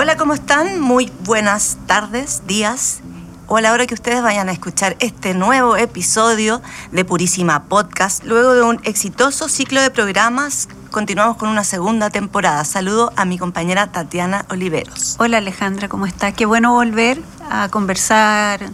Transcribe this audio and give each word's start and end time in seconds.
Hola, 0.00 0.16
¿cómo 0.16 0.32
están? 0.32 0.80
Muy 0.80 1.10
buenas 1.24 1.76
tardes, 1.88 2.46
días 2.46 3.00
o 3.48 3.56
a 3.56 3.60
la 3.60 3.72
hora 3.72 3.84
que 3.84 3.94
ustedes 3.94 4.22
vayan 4.22 4.48
a 4.48 4.52
escuchar 4.52 4.96
este 5.00 5.34
nuevo 5.34 5.76
episodio 5.76 6.62
de 6.92 7.04
Purísima 7.04 7.64
Podcast. 7.64 8.22
Luego 8.22 8.54
de 8.54 8.62
un 8.62 8.80
exitoso 8.84 9.48
ciclo 9.48 9.82
de 9.82 9.90
programas, 9.90 10.68
continuamos 10.92 11.36
con 11.36 11.48
una 11.48 11.64
segunda 11.64 12.10
temporada. 12.10 12.64
Saludo 12.64 13.12
a 13.16 13.24
mi 13.24 13.38
compañera 13.38 13.90
Tatiana 13.90 14.46
Oliveros. 14.50 15.16
Hola 15.18 15.38
Alejandra, 15.38 15.88
¿cómo 15.88 16.06
estás? 16.06 16.32
Qué 16.32 16.46
bueno 16.46 16.74
volver 16.74 17.20
a 17.50 17.68
conversar 17.68 18.70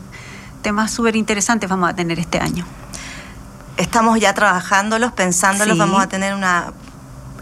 temas 0.60 0.90
súper 0.90 1.16
interesantes 1.16 1.70
vamos 1.70 1.88
a 1.88 1.94
tener 1.94 2.18
este 2.18 2.38
año. 2.38 2.66
Estamos 3.78 4.20
ya 4.20 4.34
trabajándolos, 4.34 5.12
pensándolos, 5.12 5.78
vamos 5.78 6.02
a 6.02 6.06
tener 6.06 6.34
una 6.34 6.74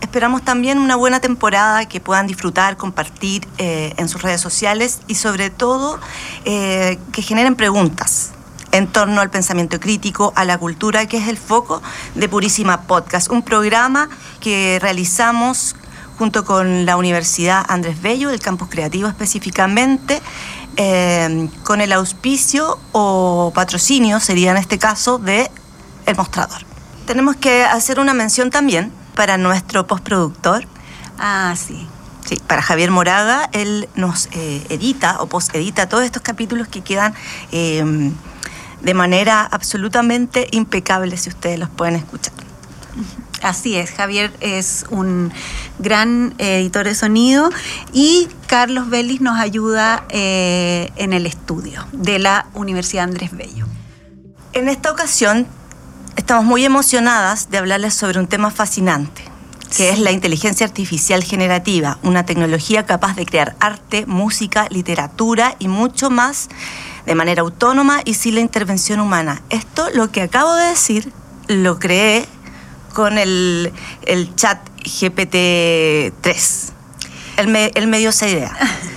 esperamos 0.03 0.43
también 0.43 0.79
una 0.79 0.97
buena 0.97 1.21
temporada 1.21 1.87
que 1.87 2.01
puedan 2.01 2.27
disfrutar, 2.27 2.77
compartir 2.77 3.49
eh, 3.57 3.95
en 3.97 4.09
sus 4.09 4.21
redes 4.21 4.41
sociales 4.41 5.01
y 5.07 5.15
sobre 5.15 5.49
todo 5.49 5.99
eh, 6.45 6.99
que 7.13 7.23
generen 7.23 7.55
preguntas 7.55 8.33
en 8.73 8.89
torno 8.89 9.21
al 9.21 9.31
pensamiento 9.31 9.79
crítico, 9.81 10.33
a 10.35 10.45
la 10.45 10.59
cultura, 10.59 11.07
que 11.07 11.19
es 11.19 11.29
el 11.29 11.39
foco 11.39 11.81
de 12.15 12.29
Purísima 12.29 12.83
Podcast, 12.83 13.31
un 13.31 13.43
programa 13.43 14.09
que 14.41 14.79
realizamos 14.81 15.77
junto 16.19 16.45
con 16.45 16.85
la 16.85 16.97
Universidad 16.97 17.65
Andrés 17.69 18.01
Bello, 18.03 18.31
del 18.31 18.41
campus 18.41 18.69
creativo 18.69 19.09
específicamente, 19.09 20.21
eh, 20.77 21.49
con 21.65 21.81
el 21.81 21.93
auspicio 21.93 22.79
o 22.93 23.53
patrocinio, 23.55 24.21
sería 24.21 24.51
en 24.51 24.57
este 24.57 24.79
caso, 24.79 25.19
de 25.19 25.51
El 26.07 26.17
Mostrador. 26.17 26.63
Tenemos 27.07 27.37
que 27.37 27.65
hacer 27.65 28.01
una 28.01 28.15
mención 28.15 28.51
también 28.51 29.02
para 29.15 29.39
nuestro 29.39 29.87
postproductor. 29.87 30.65
Ah, 31.19 31.55
sí. 31.57 31.87
Sí, 32.25 32.37
para 32.47 32.63
Javier 32.63 32.91
Moraga, 32.91 33.49
él 33.53 33.89
nos 33.97 34.29
eh, 34.33 34.65
edita 34.69 35.21
o 35.21 35.27
post-edita 35.27 35.89
todos 35.89 36.05
estos 36.05 36.23
capítulos 36.23 36.69
que 36.69 36.81
quedan 36.81 37.15
em, 37.51 38.13
de 38.81 38.95
manera 38.95 39.43
absolutamente 39.43 40.47
impecable 40.53 41.17
si 41.17 41.31
ustedes 41.31 41.59
los 41.59 41.69
pueden 41.69 41.97
escuchar. 41.97 42.33
Así 43.43 43.75
es, 43.75 43.91
Javier 43.91 44.33
es 44.41 44.85
un 44.91 45.33
gran 45.81 46.35
editor 46.39 46.87
de 46.87 46.95
sonido 46.95 47.51
y 47.93 48.29
Carlos 48.47 48.89
Vélez 48.89 49.21
nos 49.21 49.41
ayuda 49.41 50.05
eh, 50.11 50.91
en 50.95 51.13
el 51.13 51.27
estudio 51.27 51.85
de 51.91 52.21
la 52.21 52.47
Universidad 52.55 53.05
Andrés 53.05 53.37
Bello. 53.37 53.67
En 54.53 54.69
esta 54.69 54.93
ocasión 54.93 55.49
Estamos 56.17 56.45
muy 56.45 56.65
emocionadas 56.65 57.51
de 57.51 57.57
hablarles 57.57 57.95
sobre 57.95 58.19
un 58.19 58.27
tema 58.27 58.51
fascinante, 58.51 59.23
que 59.75 59.89
es 59.89 59.99
la 59.99 60.11
inteligencia 60.11 60.67
artificial 60.67 61.25
generativa, 61.25 61.99
una 62.03 62.27
tecnología 62.27 62.85
capaz 62.85 63.17
de 63.17 63.25
crear 63.25 63.57
arte, 63.61 64.05
música, 64.05 64.67
literatura 64.69 65.57
y 65.59 65.69
mucho 65.69 66.11
más 66.11 66.49
de 67.07 67.15
manera 67.15 67.41
autónoma 67.41 68.03
y 68.05 68.15
sin 68.15 68.35
la 68.35 68.43
intervención 68.43 69.01
humana. 69.01 69.43
Esto, 69.49 69.89
lo 69.95 70.11
que 70.13 70.21
acabo 70.21 70.55
de 70.55 70.69
decir, 70.69 71.11
lo 71.49 71.79
creé 71.79 72.27
con 72.93 73.17
el, 73.17 73.73
el 74.05 74.35
chat 74.37 74.59
GPT-3. 74.81 76.72
Él 77.37 77.49
me, 77.49 77.99
dio 77.99 78.11
esa 78.11 78.29
idea. 78.29 78.53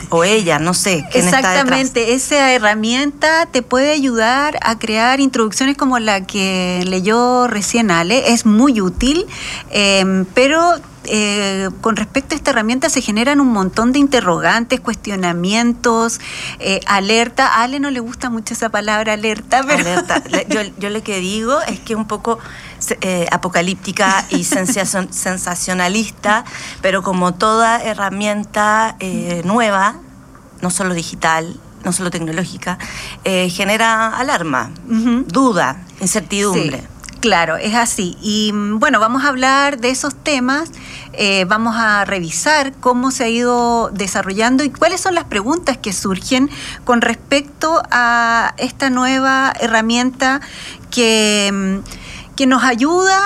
O 0.09 0.23
ella, 0.23 0.59
no 0.59 0.73
sé. 0.73 1.05
¿quién 1.11 1.25
Exactamente, 1.25 2.13
esa 2.13 2.53
herramienta 2.53 3.47
te 3.47 3.61
puede 3.61 3.91
ayudar 3.91 4.57
a 4.61 4.77
crear 4.77 5.19
introducciones 5.19 5.77
como 5.77 5.97
la 5.99 6.25
que 6.25 6.83
leyó 6.85 7.47
recién 7.47 7.91
Ale. 7.91 8.31
Es 8.33 8.45
muy 8.45 8.81
útil, 8.81 9.25
em, 9.71 10.25
pero 10.33 10.75
eh, 11.07 11.69
con 11.81 11.95
respecto 11.95 12.35
a 12.35 12.37
esta 12.37 12.51
herramienta 12.51 12.89
se 12.89 13.01
generan 13.01 13.39
un 13.39 13.51
montón 13.51 13.91
de 13.91 13.99
interrogantes, 13.99 14.79
cuestionamientos, 14.79 16.19
eh, 16.59 16.81
alerta. 16.85 17.47
A 17.47 17.63
Ale 17.63 17.79
no 17.79 17.91
le 17.91 17.99
gusta 17.99 18.29
mucho 18.29 18.53
esa 18.53 18.69
palabra 18.69 19.13
alerta, 19.13 19.61
pero... 19.65 19.79
Alerta. 19.79 20.23
Yo, 20.49 20.61
yo 20.77 20.89
lo 20.89 21.03
que 21.03 21.19
digo 21.19 21.59
es 21.61 21.79
que 21.79 21.95
un 21.95 22.07
poco 22.07 22.39
eh, 23.01 23.25
apocalíptica 23.31 24.25
y 24.29 24.43
sensacionalista, 24.43 26.45
pero 26.81 27.01
como 27.01 27.33
toda 27.33 27.81
herramienta 27.81 28.95
eh, 28.99 29.41
nueva, 29.45 29.95
no 30.61 30.69
solo 30.69 30.93
digital, 30.93 31.59
no 31.83 31.91
solo 31.93 32.11
tecnológica, 32.11 32.77
eh, 33.23 33.49
genera 33.49 34.15
alarma, 34.15 34.69
duda, 34.85 35.77
incertidumbre. 35.99 36.83
Claro, 37.25 37.57
es 37.57 37.73
así. 37.73 38.17
Y 38.21 38.51
mm, 38.53 38.79
bueno, 38.79 38.99
vamos 38.99 39.23
a 39.23 39.29
hablar 39.29 39.79
de 39.79 39.89
esos 39.89 40.15
temas, 40.15 40.69
vamos 41.47 41.75
a 41.77 42.03
revisar 42.03 42.73
cómo 42.81 43.09
se 43.09 43.23
ha 43.23 43.29
ido 43.29 43.89
desarrollando 43.89 44.65
y 44.65 44.69
cuáles 44.69 44.99
son 44.99 45.15
las 45.15 45.23
preguntas 45.23 45.77
que 45.77 45.93
surgen 45.93 46.49
con 46.83 46.99
respecto 47.01 47.81
a 47.89 48.53
esta 48.57 48.89
nueva 48.89 49.53
herramienta 49.59 50.41
que 50.91 51.49
mm, 51.53 52.05
que 52.35 52.45
nos 52.47 52.63
ayuda, 52.63 53.19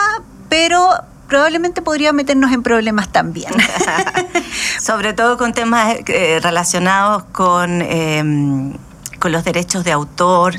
pero 0.49 0.89
probablemente 1.27 1.81
podría 1.81 2.13
meternos 2.13 2.51
en 2.51 2.63
problemas 2.63 3.09
también. 3.09 3.51
Sobre 4.79 5.13
todo 5.13 5.37
con 5.37 5.53
temas 5.53 5.95
eh, 6.07 6.39
relacionados 6.41 7.23
con, 7.31 7.81
eh, 7.81 8.73
con 9.19 9.31
los 9.31 9.43
derechos 9.43 9.83
de 9.83 9.91
autor, 9.91 10.55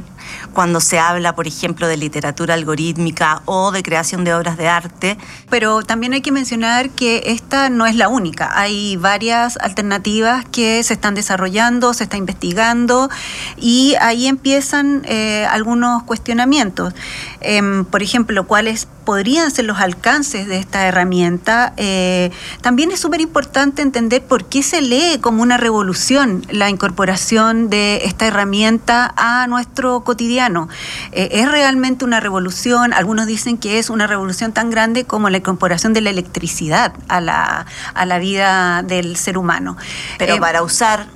cuando 0.53 0.81
se 0.81 0.99
habla, 0.99 1.35
por 1.35 1.47
ejemplo, 1.47 1.87
de 1.87 1.97
literatura 1.97 2.55
algorítmica 2.55 3.43
o 3.45 3.73
de 3.73 3.83
creación 3.83 4.25
de 4.25 4.35
obras 4.35 4.57
de 4.57 4.69
arte. 4.69 5.19
Pero 5.49 5.83
también 5.83 6.13
hay 6.13 6.21
que 6.21 6.33
mencionar 6.33 6.91
que 6.91 7.23
esta 7.27 7.71
no 7.71 7.87
es 7.87 7.97
la 7.97 8.09
única. 8.09 8.51
Hay 8.59 8.97
varias 8.97 9.57
alternativas 9.57 10.45
que 10.45 10.83
se 10.83 10.95
están 10.95 11.15
desarrollando, 11.15 11.95
se 11.95 12.05
está 12.05 12.17
investigando 12.17 13.11
y 13.57 13.95
ahí 14.01 14.27
empiezan 14.27 15.03
eh, 15.05 15.47
algunos 15.51 16.03
cuestionamientos. 16.03 16.95
Em, 17.41 17.85
por 17.85 18.03
ejemplo, 18.03 18.47
cuáles 18.47 18.89
podrían 19.11 19.51
ser 19.51 19.65
los 19.65 19.81
alcances 19.81 20.47
de 20.47 20.59
esta 20.59 20.87
herramienta. 20.87 21.73
Eh, 21.77 22.31
también 22.61 22.93
es 22.93 23.01
súper 23.01 23.21
importante 23.21 23.83
entender 23.83 24.23
por 24.23 24.45
qué 24.45 24.63
se 24.63 24.83
lee 24.83 25.19
como 25.21 25.43
una 25.43 25.57
revolución 25.57 26.47
la 26.49 26.71
incorporación 26.71 27.71
de 27.71 28.03
esta 28.05 28.29
herramienta 28.29 29.13
a 29.17 29.49
nuestro 29.49 30.05
cotidiano. 30.05 30.69
Eh, 31.11 31.29
es 31.33 31.51
realmente 31.51 32.05
una 32.05 32.21
revolución, 32.21 32.93
algunos 32.93 33.27
dicen 33.27 33.59
que 33.59 33.81
es 33.81 33.91
una 33.91 34.07
revolución 34.07 34.53
tan 34.53 34.71
grande 34.71 35.05
como 35.05 35.29
la 35.29 35.39
incorporación 35.39 35.93
de 35.93 36.03
la 36.03 36.11
electricidad 36.11 36.93
a 37.09 37.21
la, 37.21 37.67
a 37.95 38.07
la 38.07 38.21
vida 38.21 38.85
del 38.85 39.17
ser 39.17 39.39
humano. 39.39 39.77
Pero 40.19 40.37
eh, 40.37 40.41
para 40.41 40.63
usar 40.63 41.09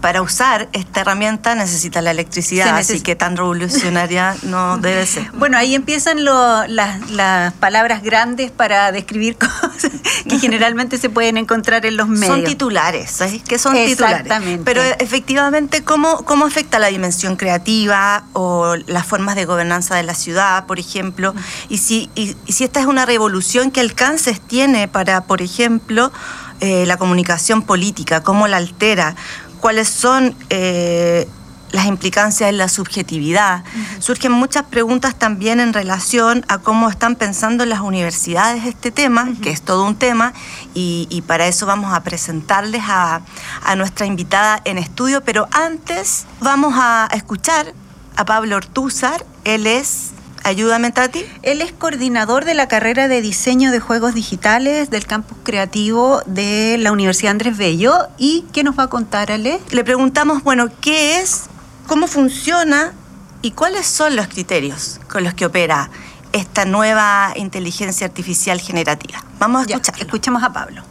para 0.00 0.22
usar 0.22 0.68
esta 0.72 1.00
herramienta 1.00 1.54
necesita 1.54 2.00
la 2.02 2.10
electricidad, 2.10 2.76
así 2.76 3.00
que 3.00 3.16
tan 3.16 3.36
revolucionaria 3.36 4.36
no 4.42 4.78
debe 4.80 5.06
ser. 5.06 5.30
Bueno, 5.32 5.58
ahí 5.58 5.74
empiezan 5.74 6.24
las, 6.24 7.52
palabras 7.54 8.02
grandes 8.02 8.50
para 8.50 8.92
describir 8.92 9.36
cosas 9.38 9.92
que 10.28 10.38
generalmente 10.38 10.98
se 10.98 11.10
pueden 11.10 11.36
encontrar 11.36 11.84
en 11.86 11.96
los 11.96 12.08
medios. 12.08 12.28
Son 12.28 12.44
titulares, 12.44 13.10
¿sabes? 13.10 13.42
Que 13.42 13.58
son 13.58 13.76
Exactamente. 13.76 14.64
Pero 14.64 14.82
efectivamente, 14.82 15.82
¿cómo, 15.82 16.24
¿cómo 16.24 16.46
afecta 16.46 16.78
la 16.78 16.88
dimensión 16.88 17.36
creativa 17.36 18.24
o 18.32 18.76
las 18.86 19.06
formas 19.06 19.36
de 19.36 19.44
gobernanza 19.44 19.96
de 19.96 20.02
la 20.02 20.14
ciudad, 20.14 20.66
por 20.66 20.78
ejemplo? 20.78 21.34
Y 21.68 21.78
si, 21.78 22.10
y, 22.14 22.36
si 22.48 22.64
esta 22.64 22.80
es 22.80 22.86
una 22.86 23.06
revolución, 23.06 23.70
¿qué 23.70 23.80
alcances 23.80 24.40
tiene 24.40 24.88
para, 24.88 25.24
por 25.24 25.42
ejemplo, 25.42 26.12
eh, 26.60 26.86
la 26.86 26.96
comunicación 26.96 27.62
política? 27.62 28.22
¿Cómo 28.22 28.48
la 28.48 28.56
altera? 28.56 29.14
Cuáles 29.58 29.88
son 29.88 30.34
eh, 30.50 31.28
las 31.72 31.86
implicancias 31.86 32.48
en 32.48 32.58
la 32.58 32.68
subjetividad. 32.68 33.62
Surgen 33.98 34.32
muchas 34.32 34.64
preguntas 34.64 35.14
también 35.14 35.60
en 35.60 35.72
relación 35.72 36.44
a 36.48 36.58
cómo 36.58 36.88
están 36.88 37.16
pensando 37.16 37.66
las 37.66 37.80
universidades 37.80 38.64
este 38.64 38.90
tema, 38.90 39.28
que 39.42 39.50
es 39.50 39.62
todo 39.62 39.84
un 39.84 39.96
tema, 39.96 40.32
y, 40.74 41.22
para 41.26 41.46
eso 41.46 41.66
vamos 41.66 41.92
a 41.92 42.02
presentarles 42.02 42.82
a, 42.86 43.20
a, 43.64 43.76
nuestra 43.76 44.06
invitada 44.06 44.60
en 44.64 44.78
estudio, 44.78 45.22
pero 45.22 45.46
antes 45.50 46.26
vamos 46.40 46.74
a 46.76 47.08
escuchar 47.12 47.74
a 48.16 48.24
Pablo 48.24 48.56
Ortúzar, 48.56 49.26
él 49.44 49.66
es 49.66 50.12
Ayúdame, 50.48 50.92
Tati. 50.92 51.26
Él 51.42 51.60
es 51.60 51.72
coordinador 51.72 52.46
de 52.46 52.54
la 52.54 52.68
carrera 52.68 53.06
de 53.06 53.20
diseño 53.20 53.70
de 53.70 53.80
juegos 53.80 54.14
digitales 54.14 54.88
del 54.88 55.04
campus 55.04 55.36
creativo 55.42 56.22
de 56.24 56.78
la 56.78 56.90
Universidad 56.90 57.32
Andrés 57.32 57.58
Bello. 57.58 57.92
¿Y 58.16 58.46
qué 58.50 58.64
nos 58.64 58.78
va 58.78 58.84
a 58.84 58.86
contar, 58.86 59.30
Ale? 59.30 59.60
Le 59.72 59.84
preguntamos, 59.84 60.42
bueno, 60.42 60.70
¿qué 60.80 61.20
es? 61.20 61.50
¿Cómo 61.86 62.06
funciona? 62.06 62.94
¿Y 63.42 63.50
cuáles 63.50 63.84
son 63.84 64.16
los 64.16 64.28
criterios 64.28 65.00
con 65.06 65.22
los 65.22 65.34
que 65.34 65.44
opera 65.44 65.90
esta 66.32 66.64
nueva 66.64 67.34
inteligencia 67.36 68.06
artificial 68.06 68.58
generativa? 68.58 69.22
Vamos 69.38 69.66
a 69.66 69.70
escuchar. 69.70 69.96
Escuchemos 70.00 70.42
a 70.42 70.50
Pablo. 70.50 70.82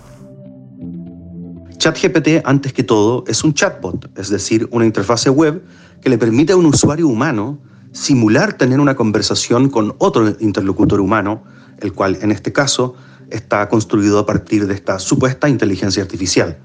ChatGPT, 1.80 2.45
antes 2.45 2.74
que 2.74 2.83
todo, 2.83 3.24
es 3.27 3.44
un 3.44 3.56
chatbot, 3.56 4.07
es 4.19 4.30
decir, 4.30 4.68
una 4.69 4.86
interfase 4.86 5.31
web 5.31 5.63
que 6.00 6.09
le 6.09 6.19
permite 6.19 6.54
a 6.54 6.57
un 6.57 6.68
usuario 6.68 7.07
humano 7.07 7.57
simular 7.92 8.54
tener 8.54 8.80
una 8.80 8.95
conversación 8.95 9.69
con 9.69 9.95
otro 9.98 10.36
interlocutor 10.39 11.00
humano, 11.00 11.44
el 11.80 11.94
cual 11.94 12.18
en 12.22 12.31
este 12.31 12.51
caso 12.51 12.95
está 13.30 13.68
construido 13.69 14.19
a 14.19 14.25
partir 14.25 14.68
de 14.68 14.74
esta 14.74 15.00
supuesta 15.00 15.50
inteligencia 15.50 16.01
artificial. 16.04 16.57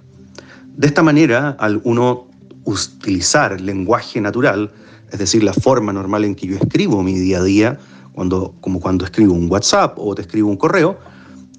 De 0.77 0.87
esta 0.87 1.03
manera, 1.03 1.51
al 1.59 1.81
uno 1.85 2.29
utilizar 2.65 3.61
lenguaje 3.61 4.21
natural, 4.21 4.73
es 5.11 5.19
decir, 5.19 5.43
la 5.43 5.53
forma 5.53 5.93
normal 5.93 6.25
en 6.25 6.35
que 6.35 6.47
yo 6.47 6.57
escribo 6.57 7.03
mi 7.03 7.19
día 7.19 7.39
a 7.39 7.43
día, 7.43 7.79
cuando, 8.13 8.55
como 8.61 8.81
cuando 8.81 9.05
escribo 9.05 9.35
un 9.35 9.51
WhatsApp 9.51 9.99
o 9.99 10.15
te 10.15 10.23
escribo 10.23 10.49
un 10.49 10.57
correo, 10.57 10.99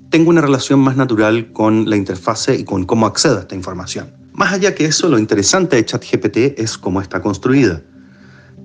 tengo 0.09 0.30
una 0.30 0.42
relación 0.42 0.80
más 0.80 0.95
natural 0.95 1.51
con 1.51 1.89
la 1.89 1.95
interfase 1.95 2.56
y 2.56 2.63
con 2.63 2.86
cómo 2.86 3.06
accedo 3.06 3.38
a 3.38 3.42
esta 3.42 3.56
información. 3.56 4.13
Más 4.33 4.54
allá 4.54 4.74
que 4.74 4.86
eso, 4.86 5.09
lo 5.09 5.19
interesante 5.19 5.75
de 5.75 5.86
ChatGPT 5.86 6.59
es 6.59 6.77
cómo 6.77 7.01
está 7.01 7.21
construida. 7.21 7.81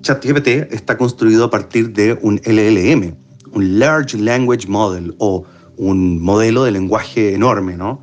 ChatGPT 0.01 0.71
está 0.71 0.97
construido 0.97 1.45
a 1.45 1.49
partir 1.49 1.91
de 1.93 2.17
un 2.21 2.41
LLM, 2.45 3.15
un 3.51 3.79
Large 3.79 4.17
Language 4.17 4.67
Model 4.67 5.15
o 5.19 5.45
un 5.77 6.21
modelo 6.21 6.63
de 6.63 6.71
lenguaje 6.71 7.33
enorme, 7.33 7.75
¿no? 7.75 8.01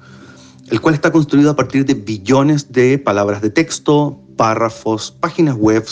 El 0.71 0.81
cual 0.81 0.95
está 0.95 1.13
construido 1.13 1.51
a 1.51 1.57
partir 1.57 1.85
de 1.85 1.95
billones 1.95 2.73
de 2.73 2.99
palabras 2.99 3.41
de 3.41 3.51
texto, 3.51 4.21
párrafos, 4.37 5.15
páginas 5.21 5.57
web, 5.57 5.85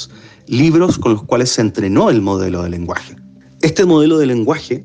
libros 0.47 0.99
con 0.99 1.13
los 1.13 1.23
cuales 1.23 1.51
se 1.51 1.61
entrenó 1.61 2.11
el 2.11 2.21
modelo 2.21 2.63
de 2.63 2.71
lenguaje. 2.71 3.17
Este 3.63 3.85
modelo 3.85 4.19
de 4.19 4.27
lenguaje 4.27 4.85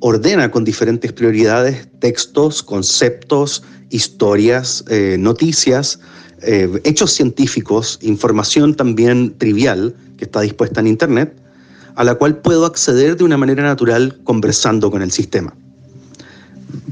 ordena 0.00 0.50
con 0.50 0.64
diferentes 0.64 1.12
prioridades 1.12 1.88
textos, 2.00 2.62
conceptos, 2.62 3.62
historias, 3.90 4.84
eh, 4.88 5.16
noticias, 5.18 6.00
eh, 6.42 6.68
hechos 6.84 7.12
científicos, 7.12 7.98
información 8.02 8.74
también 8.74 9.36
trivial 9.38 9.94
está 10.24 10.40
dispuesta 10.40 10.80
en 10.80 10.86
Internet, 10.86 11.36
a 11.94 12.04
la 12.04 12.14
cual 12.14 12.38
puedo 12.38 12.64
acceder 12.66 13.16
de 13.16 13.24
una 13.24 13.36
manera 13.36 13.62
natural 13.62 14.20
conversando 14.24 14.90
con 14.90 15.02
el 15.02 15.10
sistema. 15.10 15.54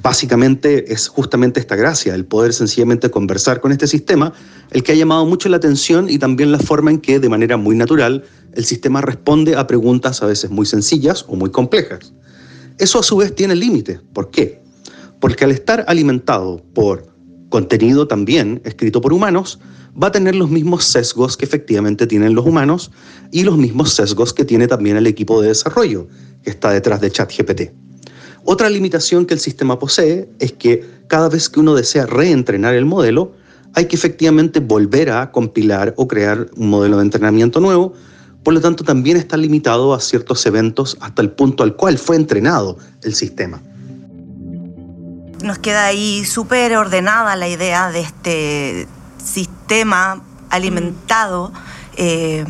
Básicamente 0.02 0.92
es 0.92 1.08
justamente 1.08 1.58
esta 1.58 1.74
gracia, 1.74 2.14
el 2.14 2.26
poder 2.26 2.52
sencillamente 2.52 3.10
conversar 3.10 3.60
con 3.60 3.72
este 3.72 3.86
sistema, 3.86 4.32
el 4.70 4.82
que 4.82 4.92
ha 4.92 4.94
llamado 4.94 5.24
mucho 5.24 5.48
la 5.48 5.56
atención 5.56 6.10
y 6.10 6.18
también 6.18 6.52
la 6.52 6.58
forma 6.58 6.90
en 6.90 7.00
que 7.00 7.18
de 7.18 7.28
manera 7.28 7.56
muy 7.56 7.76
natural 7.76 8.24
el 8.52 8.64
sistema 8.64 9.00
responde 9.00 9.56
a 9.56 9.66
preguntas 9.66 10.22
a 10.22 10.26
veces 10.26 10.50
muy 10.50 10.66
sencillas 10.66 11.24
o 11.28 11.36
muy 11.36 11.50
complejas. 11.50 12.12
Eso 12.78 12.98
a 12.98 13.02
su 13.02 13.16
vez 13.16 13.34
tiene 13.34 13.54
límites. 13.54 14.00
¿Por 14.12 14.30
qué? 14.30 14.60
Porque 15.18 15.44
al 15.44 15.50
estar 15.50 15.84
alimentado 15.86 16.62
por 16.74 17.09
contenido 17.50 18.08
también 18.08 18.62
escrito 18.64 19.02
por 19.02 19.12
humanos, 19.12 19.58
va 20.00 20.06
a 20.06 20.12
tener 20.12 20.34
los 20.34 20.48
mismos 20.48 20.84
sesgos 20.84 21.36
que 21.36 21.44
efectivamente 21.44 22.06
tienen 22.06 22.34
los 22.34 22.46
humanos 22.46 22.90
y 23.30 23.42
los 23.42 23.58
mismos 23.58 23.92
sesgos 23.92 24.32
que 24.32 24.44
tiene 24.44 24.66
también 24.66 24.96
el 24.96 25.06
equipo 25.06 25.42
de 25.42 25.48
desarrollo 25.48 26.06
que 26.42 26.50
está 26.50 26.70
detrás 26.70 27.00
de 27.02 27.10
ChatGPT. 27.10 27.72
Otra 28.44 28.70
limitación 28.70 29.26
que 29.26 29.34
el 29.34 29.40
sistema 29.40 29.78
posee 29.78 30.30
es 30.38 30.52
que 30.52 30.88
cada 31.08 31.28
vez 31.28 31.50
que 31.50 31.60
uno 31.60 31.74
desea 31.74 32.06
reentrenar 32.06 32.74
el 32.74 32.86
modelo, 32.86 33.32
hay 33.74 33.86
que 33.86 33.96
efectivamente 33.96 34.60
volver 34.60 35.10
a 35.10 35.30
compilar 35.30 35.92
o 35.96 36.08
crear 36.08 36.46
un 36.56 36.70
modelo 36.70 36.96
de 36.96 37.02
entrenamiento 37.02 37.60
nuevo, 37.60 37.92
por 38.42 38.54
lo 38.54 38.60
tanto 38.60 38.84
también 38.84 39.18
está 39.18 39.36
limitado 39.36 39.92
a 39.92 40.00
ciertos 40.00 40.46
eventos 40.46 40.96
hasta 41.00 41.20
el 41.20 41.32
punto 41.32 41.62
al 41.62 41.76
cual 41.76 41.98
fue 41.98 42.16
entrenado 42.16 42.78
el 43.02 43.14
sistema 43.14 43.60
nos 45.42 45.58
queda 45.58 45.84
ahí 45.84 46.24
súper 46.24 46.76
ordenada 46.76 47.36
la 47.36 47.48
idea 47.48 47.90
de 47.90 48.00
este 48.00 48.88
sistema 49.22 50.20
alimentado 50.50 51.52
eh, 51.96 52.44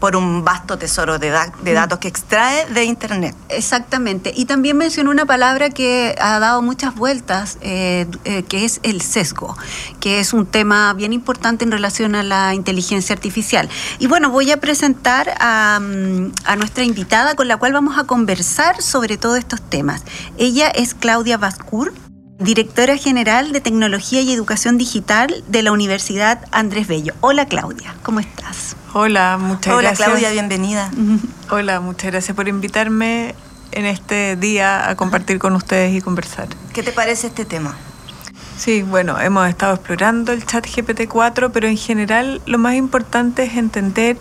por 0.00 0.14
un 0.14 0.44
vasto 0.44 0.76
tesoro 0.76 1.18
de, 1.18 1.30
datos 1.30 1.98
que 1.98 2.08
extrae 2.08 2.66
de 2.66 2.84
Internet. 2.84 3.34
Exactamente. 3.48 4.32
Y 4.36 4.44
también 4.44 4.76
mencionó 4.76 5.10
una 5.10 5.24
palabra 5.24 5.70
que 5.70 6.14
ha 6.20 6.38
dado 6.38 6.60
muchas 6.62 6.94
vueltas, 6.94 7.58
eh, 7.62 8.06
eh, 8.24 8.42
que 8.42 8.64
es 8.64 8.80
el 8.82 9.00
sesgo, 9.00 9.56
que 9.98 10.20
es 10.20 10.32
un 10.32 10.46
tema 10.46 10.92
bien 10.92 11.12
importante 11.12 11.64
en 11.64 11.72
relación 11.72 12.14
a 12.14 12.22
la 12.22 12.54
inteligencia 12.54 13.14
artificial. 13.14 13.68
Y 13.98 14.06
bueno, 14.06 14.30
voy 14.30 14.50
a 14.50 14.58
presentar 14.58 15.34
a, 15.40 15.80
mm, 15.80 16.32
a 16.44 16.56
nuestra 16.56 16.84
invitada 16.84 17.34
con 17.34 17.48
la 17.48 17.56
cual 17.56 17.72
vamos 17.72 17.98
a 17.98 18.04
conversar 18.04 18.82
sobre 18.82 19.16
todos 19.16 19.38
estos 19.38 19.62
temas. 19.62 20.02
Ella 20.36 20.68
es 20.68 20.94
Claudia 20.94 21.38
Bascur 21.38 21.92
directora 22.38 22.96
general 22.96 23.52
de 23.52 23.60
Tecnología 23.60 24.20
y 24.20 24.32
Educación 24.32 24.78
Digital 24.78 25.42
de 25.48 25.62
la 25.62 25.72
Universidad 25.72 26.44
Andrés 26.50 26.86
Bello. 26.86 27.14
Hola 27.20 27.46
Claudia, 27.46 27.94
¿cómo 28.02 28.20
estás? 28.20 28.76
Hola, 28.92 29.38
muchas 29.40 29.78
gracias. 29.78 30.00
Hola 30.00 30.18
Claudia, 30.18 30.30
bienvenida. 30.30 30.90
Hola, 31.50 31.80
muchas 31.80 32.10
gracias 32.10 32.36
por 32.36 32.48
invitarme 32.48 33.34
en 33.72 33.86
este 33.86 34.36
día 34.36 34.88
a 34.88 34.96
compartir 34.96 35.38
con 35.38 35.54
ustedes 35.54 35.94
y 35.94 36.00
conversar. 36.00 36.48
¿Qué 36.72 36.82
te 36.82 36.92
parece 36.92 37.28
este 37.28 37.44
tema? 37.44 37.74
Sí, 38.56 38.82
bueno, 38.82 39.18
hemos 39.20 39.48
estado 39.48 39.74
explorando 39.74 40.32
el 40.32 40.44
chat 40.44 40.66
GPT-4, 40.66 41.50
pero 41.52 41.68
en 41.68 41.76
general 41.76 42.40
lo 42.46 42.58
más 42.58 42.74
importante 42.74 43.44
es 43.44 43.56
entender 43.56 44.16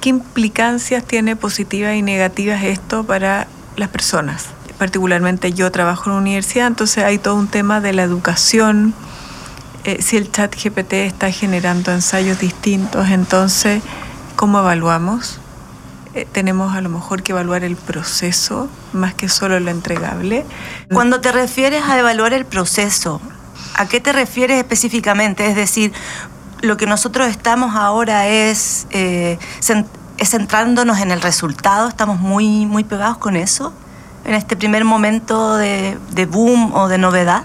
qué 0.00 0.10
implicancias 0.10 1.04
tiene 1.04 1.36
positivas 1.36 1.94
y 1.94 2.02
negativas 2.02 2.62
esto 2.62 3.04
para 3.04 3.46
las 3.76 3.88
personas 3.88 4.48
particularmente 4.82 5.52
yo 5.52 5.70
trabajo 5.70 6.06
en 6.06 6.14
una 6.14 6.22
universidad, 6.22 6.66
entonces 6.66 7.04
hay 7.04 7.16
todo 7.16 7.36
un 7.36 7.46
tema 7.46 7.80
de 7.80 7.92
la 7.92 8.02
educación. 8.02 8.94
Eh, 9.84 10.02
si 10.02 10.16
el 10.16 10.32
chat 10.32 10.56
GPT 10.56 10.94
está 10.94 11.30
generando 11.30 11.92
ensayos 11.92 12.40
distintos, 12.40 13.08
entonces, 13.08 13.80
¿cómo 14.34 14.58
evaluamos? 14.58 15.38
Eh, 16.14 16.26
tenemos 16.32 16.74
a 16.74 16.80
lo 16.80 16.88
mejor 16.88 17.22
que 17.22 17.30
evaluar 17.30 17.62
el 17.62 17.76
proceso 17.76 18.68
más 18.92 19.14
que 19.14 19.28
solo 19.28 19.60
lo 19.60 19.70
entregable. 19.70 20.44
Cuando 20.92 21.20
te 21.20 21.30
refieres 21.30 21.84
a 21.84 21.96
evaluar 22.00 22.32
el 22.32 22.44
proceso, 22.44 23.20
¿a 23.76 23.86
qué 23.86 24.00
te 24.00 24.12
refieres 24.12 24.58
específicamente? 24.58 25.46
Es 25.46 25.54
decir, 25.54 25.92
lo 26.60 26.76
que 26.76 26.86
nosotros 26.86 27.28
estamos 27.28 27.76
ahora 27.76 28.26
es, 28.26 28.88
eh, 28.90 29.38
es 30.18 30.30
centrándonos 30.30 30.98
en 30.98 31.12
el 31.12 31.22
resultado, 31.22 31.86
estamos 31.86 32.18
muy, 32.18 32.66
muy 32.66 32.82
pegados 32.82 33.18
con 33.18 33.36
eso 33.36 33.72
en 34.24 34.34
este 34.34 34.56
primer 34.56 34.84
momento 34.84 35.56
de, 35.56 35.96
boom 36.30 36.72
o 36.74 36.88
de 36.88 36.98
novedad? 36.98 37.44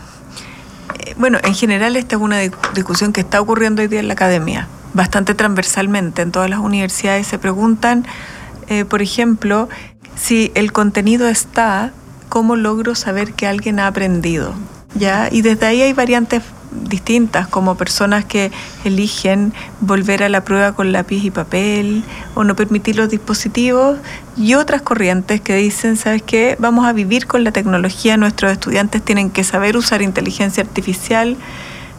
Eh, 0.99 1.15
bueno, 1.17 1.39
en 1.43 1.53
general 1.53 1.95
esta 1.95 2.15
es 2.15 2.21
una 2.21 2.39
discusión 2.73 3.13
que 3.13 3.21
está 3.21 3.41
ocurriendo 3.41 3.81
hoy 3.81 3.87
día 3.87 3.99
en 3.99 4.07
la 4.07 4.13
academia, 4.13 4.67
bastante 4.93 5.33
transversalmente. 5.33 6.21
En 6.21 6.31
todas 6.31 6.49
las 6.49 6.59
universidades 6.59 7.27
se 7.27 7.39
preguntan, 7.39 8.05
eh, 8.67 8.85
por 8.85 9.01
ejemplo, 9.01 9.69
si 10.15 10.51
el 10.55 10.71
contenido 10.71 11.27
está, 11.27 11.91
¿cómo 12.29 12.55
logro 12.55 12.95
saber 12.95 13.33
que 13.33 13.47
alguien 13.47 13.79
ha 13.79 13.87
aprendido? 13.87 14.53
¿Ya? 14.95 15.29
Y 15.31 15.41
desde 15.41 15.65
ahí 15.65 15.81
hay 15.81 15.93
variantes 15.93 16.41
distintas, 16.71 17.47
como 17.47 17.75
personas 17.75 18.25
que 18.25 18.51
eligen 18.83 19.53
volver 19.79 20.23
a 20.23 20.29
la 20.29 20.43
prueba 20.43 20.73
con 20.73 20.91
lápiz 20.91 21.23
y 21.23 21.31
papel 21.31 22.03
o 22.35 22.43
no 22.43 22.55
permitir 22.55 22.95
los 22.95 23.09
dispositivos, 23.09 23.97
y 24.35 24.53
otras 24.53 24.81
corrientes 24.81 25.41
que 25.41 25.55
dicen, 25.55 25.97
¿sabes 25.97 26.21
qué? 26.21 26.55
Vamos 26.59 26.85
a 26.85 26.93
vivir 26.93 27.27
con 27.27 27.43
la 27.43 27.51
tecnología, 27.51 28.17
nuestros 28.17 28.51
estudiantes 28.51 29.03
tienen 29.03 29.29
que 29.29 29.43
saber 29.43 29.77
usar 29.77 30.01
inteligencia 30.01 30.63
artificial, 30.63 31.37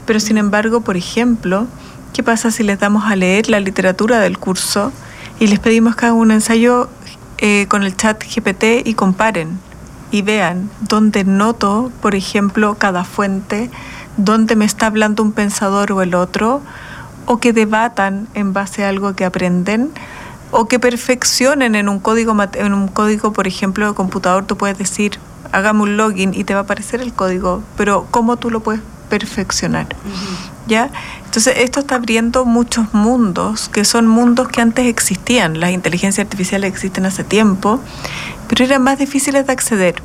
pero 0.06 0.20
sin 0.20 0.38
embargo, 0.38 0.80
por 0.80 0.96
ejemplo, 0.96 1.66
¿qué 2.12 2.22
pasa 2.22 2.50
si 2.50 2.62
les 2.62 2.78
damos 2.78 3.04
a 3.04 3.16
leer 3.16 3.50
la 3.50 3.60
literatura 3.60 4.20
del 4.20 4.38
curso 4.38 4.92
y 5.40 5.48
les 5.48 5.58
pedimos 5.58 5.96
que 5.96 6.06
hagan 6.06 6.18
un 6.18 6.30
ensayo 6.30 6.88
eh, 7.38 7.66
con 7.68 7.82
el 7.82 7.96
chat 7.96 8.22
GPT 8.22 8.86
y 8.86 8.94
comparen? 8.94 9.68
y 10.10 10.22
vean 10.22 10.70
dónde 10.80 11.24
noto, 11.24 11.92
por 12.00 12.14
ejemplo, 12.14 12.76
cada 12.78 13.04
fuente, 13.04 13.70
dónde 14.18 14.56
me 14.56 14.66
está 14.66 14.86
hablando 14.86 15.22
un 15.22 15.32
pensador 15.32 15.92
o 15.92 16.02
el 16.02 16.14
otro, 16.14 16.60
o 17.24 17.38
que 17.38 17.52
debatan 17.52 18.28
en 18.34 18.52
base 18.52 18.84
a 18.84 18.90
algo 18.90 19.14
que 19.14 19.24
aprenden, 19.24 19.90
o 20.50 20.66
que 20.66 20.78
perfeccionen 20.78 21.74
en 21.74 21.88
un 21.88 22.00
código, 22.00 22.36
en 22.54 22.74
un 22.74 22.88
código 22.88 23.32
por 23.32 23.46
ejemplo, 23.46 23.86
de 23.86 23.94
computador, 23.94 24.44
tú 24.44 24.56
puedes 24.56 24.76
decir, 24.76 25.18
hagamos 25.52 25.88
un 25.88 25.96
login 25.96 26.34
y 26.34 26.44
te 26.44 26.54
va 26.54 26.60
a 26.60 26.62
aparecer 26.64 27.00
el 27.00 27.12
código, 27.12 27.62
pero 27.76 28.06
¿cómo 28.10 28.36
tú 28.36 28.50
lo 28.50 28.60
puedes 28.60 28.82
perfeccionar? 29.08 29.86
¿Ya? 30.66 30.90
Entonces, 31.24 31.54
esto 31.58 31.80
está 31.80 31.94
abriendo 31.94 32.44
muchos 32.44 32.92
mundos, 32.92 33.68
que 33.68 33.84
son 33.84 34.06
mundos 34.06 34.48
que 34.48 34.60
antes 34.60 34.86
existían. 34.86 35.60
Las 35.60 35.70
inteligencias 35.70 36.24
artificiales 36.26 36.70
existen 36.70 37.06
hace 37.06 37.24
tiempo, 37.24 37.80
pero 38.48 38.64
eran 38.64 38.82
más 38.82 38.98
difíciles 38.98 39.46
de 39.46 39.52
acceder. 39.52 40.02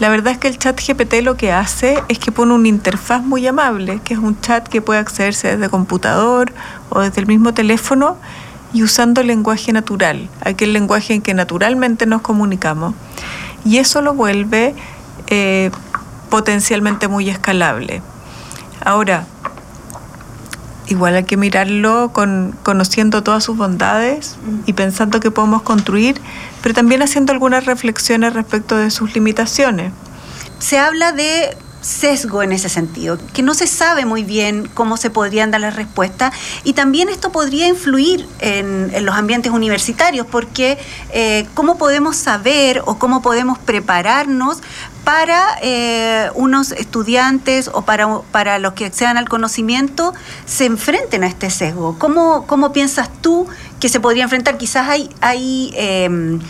La 0.00 0.08
verdad 0.08 0.32
es 0.32 0.38
que 0.38 0.48
el 0.48 0.58
chat 0.58 0.80
GPT 0.80 1.22
lo 1.22 1.36
que 1.36 1.52
hace 1.52 2.02
es 2.08 2.18
que 2.18 2.32
pone 2.32 2.54
una 2.54 2.68
interfaz 2.68 3.22
muy 3.22 3.46
amable, 3.46 4.00
que 4.02 4.14
es 4.14 4.18
un 4.18 4.40
chat 4.40 4.66
que 4.66 4.80
puede 4.80 4.98
accederse 4.98 5.56
desde 5.56 5.68
computador 5.68 6.52
o 6.88 7.00
desde 7.00 7.20
el 7.20 7.26
mismo 7.26 7.52
teléfono 7.52 8.16
y 8.72 8.82
usando 8.82 9.22
lenguaje 9.22 9.74
natural, 9.74 10.30
aquel 10.42 10.72
lenguaje 10.72 11.12
en 11.12 11.20
que 11.20 11.34
naturalmente 11.34 12.06
nos 12.06 12.22
comunicamos. 12.22 12.94
Y 13.62 13.76
eso 13.76 14.00
lo 14.00 14.14
vuelve 14.14 14.74
eh, 15.26 15.70
potencialmente 16.30 17.06
muy 17.06 17.28
escalable. 17.28 18.00
Ahora, 18.82 19.26
igual 20.90 21.14
hay 21.16 21.24
que 21.24 21.36
mirarlo 21.36 22.10
con, 22.12 22.56
conociendo 22.62 23.22
todas 23.22 23.44
sus 23.44 23.56
bondades 23.56 24.36
y 24.66 24.72
pensando 24.72 25.20
que 25.20 25.30
podemos 25.30 25.62
construir, 25.62 26.20
pero 26.62 26.74
también 26.74 27.02
haciendo 27.02 27.32
algunas 27.32 27.64
reflexiones 27.64 28.34
respecto 28.34 28.76
de 28.76 28.90
sus 28.90 29.14
limitaciones. 29.14 29.92
Se 30.58 30.78
habla 30.78 31.12
de 31.12 31.56
sesgo 31.80 32.42
en 32.42 32.52
ese 32.52 32.68
sentido, 32.68 33.18
que 33.32 33.42
no 33.42 33.54
se 33.54 33.66
sabe 33.66 34.04
muy 34.04 34.22
bien 34.22 34.68
cómo 34.74 34.96
se 34.96 35.10
podrían 35.10 35.50
dar 35.50 35.60
las 35.60 35.76
respuestas 35.76 36.34
y 36.64 36.74
también 36.74 37.08
esto 37.08 37.32
podría 37.32 37.68
influir 37.68 38.28
en, 38.40 38.92
los 39.04 39.14
ambientes 39.14 39.52
universitarios, 39.52 40.26
porque 40.26 40.78
eh, 41.12 41.46
cómo 41.54 41.78
podemos 41.78 42.16
saber 42.16 42.82
o 42.84 42.98
cómo 42.98 43.22
podemos 43.22 43.58
prepararnos 43.58 44.58
para 45.04 45.58
eh, 45.62 46.30
unos 46.34 46.72
estudiantes 46.72 47.70
o 47.72 47.82
para, 47.82 48.20
para 48.30 48.58
los 48.58 48.74
que 48.74 48.86
accedan 48.86 49.16
al 49.16 49.28
conocimiento 49.28 50.14
se 50.46 50.66
enfrenten 50.66 51.24
a 51.24 51.26
este 51.26 51.50
sesgo. 51.50 51.98
¿Cómo, 51.98 52.46
cómo 52.46 52.72
piensas 52.72 53.10
tú 53.20 53.48
que 53.80 53.88
se 53.88 53.98
podría 53.98 54.24
enfrentar? 54.24 54.58
Quizás 54.58 54.88
hay, 54.88 55.10
hay, 55.20 55.72
em, 55.74 56.40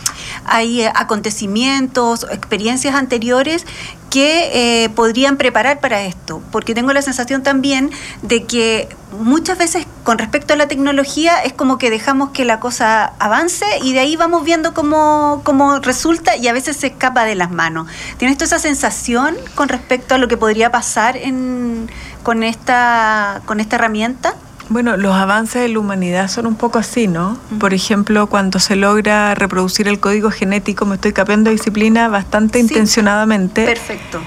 hay 0.44 0.82
acontecimientos, 0.82 2.26
experiencias 2.30 2.94
anteriores 2.94 3.64
que 4.10 4.84
eh, 4.84 4.88
podrían 4.90 5.36
preparar 5.36 5.78
para 5.78 6.02
esto, 6.02 6.42
porque 6.50 6.74
tengo 6.74 6.92
la 6.92 7.00
sensación 7.00 7.44
también 7.44 7.90
de 8.22 8.42
que 8.42 8.88
muchas 9.20 9.56
veces 9.56 9.86
con 10.02 10.18
respecto 10.18 10.54
a 10.54 10.56
la 10.56 10.66
tecnología 10.66 11.40
es 11.42 11.52
como 11.52 11.78
que 11.78 11.90
dejamos 11.90 12.30
que 12.30 12.44
la 12.44 12.58
cosa 12.58 13.12
avance 13.20 13.64
y 13.82 13.92
de 13.92 14.00
ahí 14.00 14.16
vamos 14.16 14.44
viendo 14.44 14.74
cómo, 14.74 15.42
cómo 15.44 15.78
resulta 15.78 16.36
y 16.36 16.48
a 16.48 16.52
veces 16.52 16.76
se 16.76 16.88
escapa 16.88 17.24
de 17.24 17.36
las 17.36 17.52
manos. 17.52 17.86
¿Tienes 18.18 18.36
tú 18.36 18.44
esa 18.44 18.58
sensación 18.58 19.36
con 19.54 19.68
respecto 19.68 20.16
a 20.16 20.18
lo 20.18 20.26
que 20.26 20.36
podría 20.36 20.72
pasar 20.72 21.16
en, 21.16 21.88
con, 22.24 22.42
esta, 22.42 23.42
con 23.46 23.60
esta 23.60 23.76
herramienta? 23.76 24.34
Bueno, 24.70 24.96
los 24.96 25.14
avances 25.14 25.62
de 25.62 25.68
la 25.68 25.80
humanidad 25.80 26.28
son 26.28 26.46
un 26.46 26.54
poco 26.54 26.78
así, 26.78 27.08
¿no? 27.08 27.36
Por 27.58 27.74
ejemplo, 27.74 28.28
cuando 28.28 28.60
se 28.60 28.76
logra 28.76 29.34
reproducir 29.34 29.88
el 29.88 29.98
código 29.98 30.30
genético, 30.30 30.86
me 30.86 30.94
estoy 30.94 31.12
capeando 31.12 31.50
disciplina 31.50 32.08
bastante 32.08 32.60
intencionadamente. 32.60 33.64
Perfecto. 33.64 34.20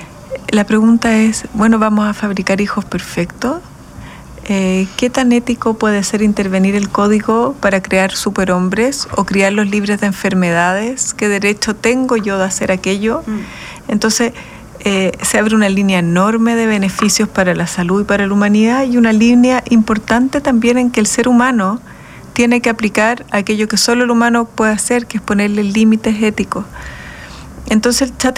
La 0.50 0.66
pregunta 0.66 1.16
es, 1.18 1.46
bueno, 1.54 1.80
¿vamos 1.80 2.06
a 2.06 2.14
fabricar 2.14 2.60
hijos 2.60 2.84
perfectos? 2.84 3.62
Eh, 4.50 4.88
¿Qué 4.98 5.10
tan 5.10 5.32
ético 5.32 5.76
puede 5.76 6.04
ser 6.04 6.22
intervenir 6.22 6.76
el 6.76 6.90
código 6.90 7.56
para 7.62 7.82
crear 7.82 8.12
superhombres 8.12 9.08
o 9.16 9.24
criarlos 9.24 9.70
libres 9.70 10.02
de 10.02 10.08
enfermedades? 10.08 11.14
¿Qué 11.14 11.30
derecho 11.30 11.74
tengo 11.74 12.18
yo 12.18 12.38
de 12.38 12.44
hacer 12.44 12.70
aquello? 12.74 13.24
Mm. 13.26 13.40
Entonces, 13.88 14.34
eh, 14.86 15.14
se 15.22 15.38
abre 15.38 15.56
una 15.56 15.70
línea 15.70 16.00
enorme 16.00 16.56
de 16.56 16.66
beneficios 16.66 17.30
para 17.30 17.56
la 17.56 17.68
salud 17.68 18.02
y 18.02 18.04
para 18.04 18.28
la 18.28 18.34
humanidad 18.34 18.84
y 18.84 18.98
una 18.98 19.14
línea 19.14 19.64
importante 19.70 20.42
también 20.42 20.78
en 20.78 20.92
que 20.92 21.00
el 21.00 21.08
ser 21.08 21.30
humano 21.30 21.80
tiene 22.34 22.60
que 22.60 22.70
aplicar 22.70 23.26
aquello 23.32 23.70
que 23.70 23.78
solo 23.78 24.04
el 24.04 24.12
humano 24.12 24.44
puede 24.44 24.74
hacer, 24.74 25.06
que 25.06 25.18
es 25.18 25.24
ponerle 25.24 25.64
límites 25.64 26.22
éticos. 26.22 26.66
Entonces 27.70 28.10
el 28.10 28.18
chat 28.18 28.38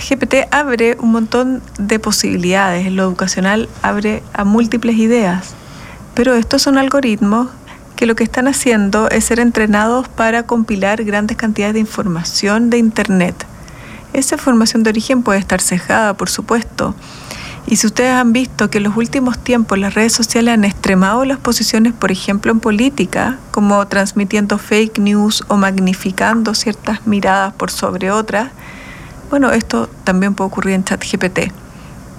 abre 0.51 0.97
un 0.99 1.11
montón 1.11 1.63
de 1.79 1.97
posibilidades, 1.97 2.91
lo 2.91 3.03
educacional 3.03 3.67
abre 3.81 4.21
a 4.33 4.43
múltiples 4.43 4.97
ideas, 4.97 5.55
pero 6.13 6.35
estos 6.35 6.61
son 6.61 6.77
algoritmos 6.77 7.49
que 7.95 8.05
lo 8.05 8.15
que 8.15 8.23
están 8.23 8.47
haciendo 8.47 9.09
es 9.09 9.25
ser 9.25 9.39
entrenados 9.39 10.09
para 10.09 10.43
compilar 10.43 11.03
grandes 11.05 11.37
cantidades 11.37 11.73
de 11.73 11.79
información 11.79 12.69
de 12.69 12.77
Internet 12.77 13.47
esa 14.19 14.35
información 14.35 14.83
de 14.83 14.89
origen 14.89 15.23
puede 15.23 15.39
estar 15.39 15.61
cejada, 15.61 16.15
por 16.15 16.29
supuesto. 16.29 16.95
Y 17.67 17.77
si 17.77 17.87
ustedes 17.87 18.13
han 18.13 18.31
visto 18.31 18.69
que 18.69 18.77
en 18.77 18.83
los 18.83 18.95
últimos 18.95 19.39
tiempos 19.39 19.79
las 19.79 19.95
redes 19.95 20.13
sociales 20.13 20.53
han 20.53 20.65
extremado 20.65 21.25
las 21.25 21.39
posiciones, 21.39 21.93
por 21.93 22.11
ejemplo, 22.11 22.51
en 22.51 22.59
política, 22.59 23.39
como 23.51 23.87
transmitiendo 23.87 24.57
fake 24.57 24.99
news 24.99 25.43
o 25.47 25.57
magnificando 25.57 26.53
ciertas 26.53 27.07
miradas 27.07 27.53
por 27.53 27.71
sobre 27.71 28.11
otras, 28.11 28.51
bueno, 29.29 29.51
esto 29.51 29.89
también 30.03 30.35
puede 30.35 30.47
ocurrir 30.49 30.75
en 30.75 30.83
ChatGPT. 30.83 31.51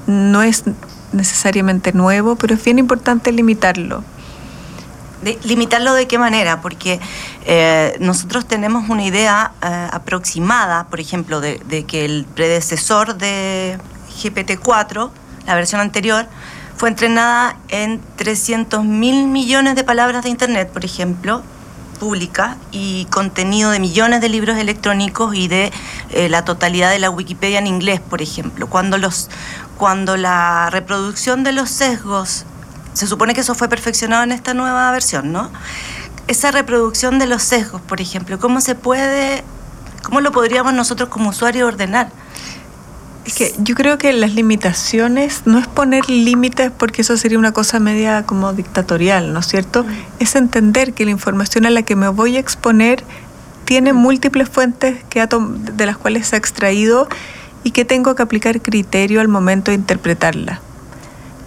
No 0.09 0.43
es 0.43 0.65
necesariamente 1.13 1.93
nuevo, 1.93 2.35
pero 2.37 2.55
es 2.55 2.65
bien 2.65 2.79
importante 2.79 3.31
limitarlo 3.31 4.03
limitarlo 5.45 5.95
de 5.95 6.07
qué 6.07 6.19
manera, 6.19 6.61
porque 6.61 7.01
eh, 7.45 7.97
nosotros 8.01 8.47
tenemos 8.47 8.89
una 8.89 9.05
idea 9.05 9.53
eh, 9.63 9.89
aproximada, 9.93 10.89
por 10.89 11.01
ejemplo, 11.01 11.41
de, 11.41 11.85
que 11.87 12.05
el 12.05 12.27
predecesor 12.35 13.17
de 13.17 13.79
GPT-4, 14.23 15.11
la 15.47 15.55
versión 15.55 15.81
anterior, 15.81 16.27
fue 16.77 16.91
entrenada 16.91 17.57
en 17.69 18.03
300 18.17 18.85
mil 18.85 19.27
millones 19.29 19.77
de 19.77 19.85
palabras 19.85 20.25
de 20.25 20.29
Internet, 20.29 20.71
por 20.71 20.85
ejemplo, 20.85 21.43
pública 21.99 22.59
y 22.71 23.07
contenido 23.07 23.71
de 23.71 23.81
millones 23.81 24.21
de 24.21 24.29
libros 24.29 24.59
electrónicos 24.59 25.35
y 25.35 25.49
de 25.49 25.73
eh, 26.11 26.29
la 26.29 26.45
totalidad 26.45 26.91
de 26.91 26.99
la 26.99 27.09
Wikipedia 27.09 27.59
en 27.59 27.67
inglés, 27.67 28.01
por 28.01 28.21
ejemplo. 28.21 28.67
Cuando, 28.67 28.99
los, 28.99 29.31
cuando 29.79 30.19
la 30.19 30.69
reproducción 30.71 31.43
de 31.43 31.53
los 31.53 31.71
sesgos 31.71 32.45
se 32.97 33.07
supone 33.07 33.35
que 33.35 33.43
eso 33.43 33.55
fue 33.55 33.69
perfeccionado 33.69 34.23
en 34.23 34.33
esta 34.33 34.55
nueva 34.55 34.91
versión, 34.91 35.31
¿no? 35.31 35.51
Esa 36.29 36.51
reproducción 36.51 37.19
de 37.19 37.27
los 37.27 37.43
sesgos, 37.43 37.83
por 37.83 38.01
ejemplo, 38.01 38.39
¿cómo 38.39 38.63
se 38.63 38.75
puede, 38.75 39.45
cómo 40.03 40.23
lo 40.23 40.33
podríamos 40.33 40.73
nosotros 40.73 41.11
como 41.11 41.29
usuarios 41.29 41.69
ordenar? 41.69 42.09
Es 43.27 43.35
que 43.35 43.55
yo 43.59 43.75
creo 43.75 43.99
que 43.99 44.15
las 44.15 44.33
limitaciones 44.33 45.43
no 45.45 45.59
es 45.59 45.67
poner 45.67 46.09
límites 46.09 46.71
porque 46.71 47.03
eso 47.03 47.19
sería 47.19 47.39
una 47.39 47.53
cosa 47.53 47.81
media 47.81 48.23
como 48.23 48.55
dictatorial, 48.55 49.35
¿no 49.35 49.41
es 49.41 49.47
cierto? 49.47 49.85
Mm. 49.85 49.89
Es 50.21 50.35
entender 50.35 50.95
que 50.95 51.05
la 51.05 51.11
información 51.11 51.67
a 51.67 51.71
la 51.71 51.83
que 51.83 51.97
me 51.97 52.09
voy 52.09 52.37
a 52.37 52.41
exponer 52.41 53.05
tiene 53.67 53.93
mm. 53.93 53.97
múltiples 53.97 54.49
fuentes 54.49 55.05
que 55.11 55.27
de 55.27 55.87
las 55.87 55.99
cuales 55.99 56.29
se 56.29 56.37
ha 56.37 56.39
extraído 56.39 57.09
y 57.63 57.73
que 57.73 57.85
tengo 57.85 58.15
que 58.15 58.23
aplicar 58.23 58.63
criterio 58.63 59.21
al 59.21 59.29
momento 59.29 59.71
de 59.71 59.75
interpretarla. 59.75 60.63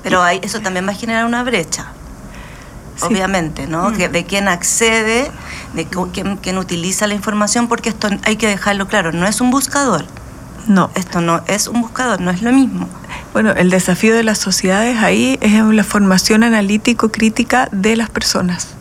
Pero 0.03 0.21
hay, 0.21 0.39
eso 0.43 0.61
también 0.61 0.87
va 0.87 0.91
a 0.91 0.95
generar 0.95 1.25
una 1.25 1.43
brecha, 1.43 1.87
obviamente, 3.01 3.67
¿no? 3.67 3.89
Mm. 3.89 3.97
de 3.97 4.25
quién 4.25 4.47
accede, 4.47 5.29
de 5.73 5.87
quién, 6.41 6.57
utiliza 6.57 7.07
la 7.07 7.13
información, 7.13 7.67
porque 7.67 7.89
esto 7.89 8.09
hay 8.23 8.35
que 8.37 8.47
dejarlo 8.47 8.87
claro, 8.87 9.11
no 9.11 9.27
es 9.27 9.41
un 9.41 9.51
buscador. 9.51 10.05
No. 10.67 10.91
Esto 10.93 11.19
no 11.19 11.41
es 11.47 11.67
un 11.67 11.81
buscador, 11.81 12.21
no 12.21 12.29
es 12.29 12.41
lo 12.43 12.51
mismo. 12.51 12.87
Bueno, 13.33 13.51
el 13.51 13.69
desafío 13.69 14.13
de 14.13 14.23
las 14.23 14.37
sociedades 14.37 14.97
ahí 15.01 15.39
es 15.41 15.53
la 15.53 15.83
formación 15.83 16.43
analítico-crítica 16.43 17.69
de 17.71 17.95
las 17.95 18.09
personas. 18.09 18.75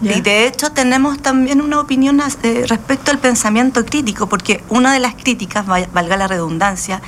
Y 0.00 0.20
de 0.20 0.46
hecho 0.46 0.72
tenemos 0.72 1.20
también 1.20 1.60
una 1.60 1.80
opinión 1.80 2.20
eh, 2.42 2.64
respecto 2.66 3.10
al 3.10 3.18
pensamiento 3.18 3.84
crítico, 3.84 4.28
porque 4.28 4.62
una 4.68 4.92
de 4.92 5.00
las 5.00 5.14
críticas, 5.14 5.66
valga 5.66 6.16
la 6.16 6.26
redundancia, 6.26 7.00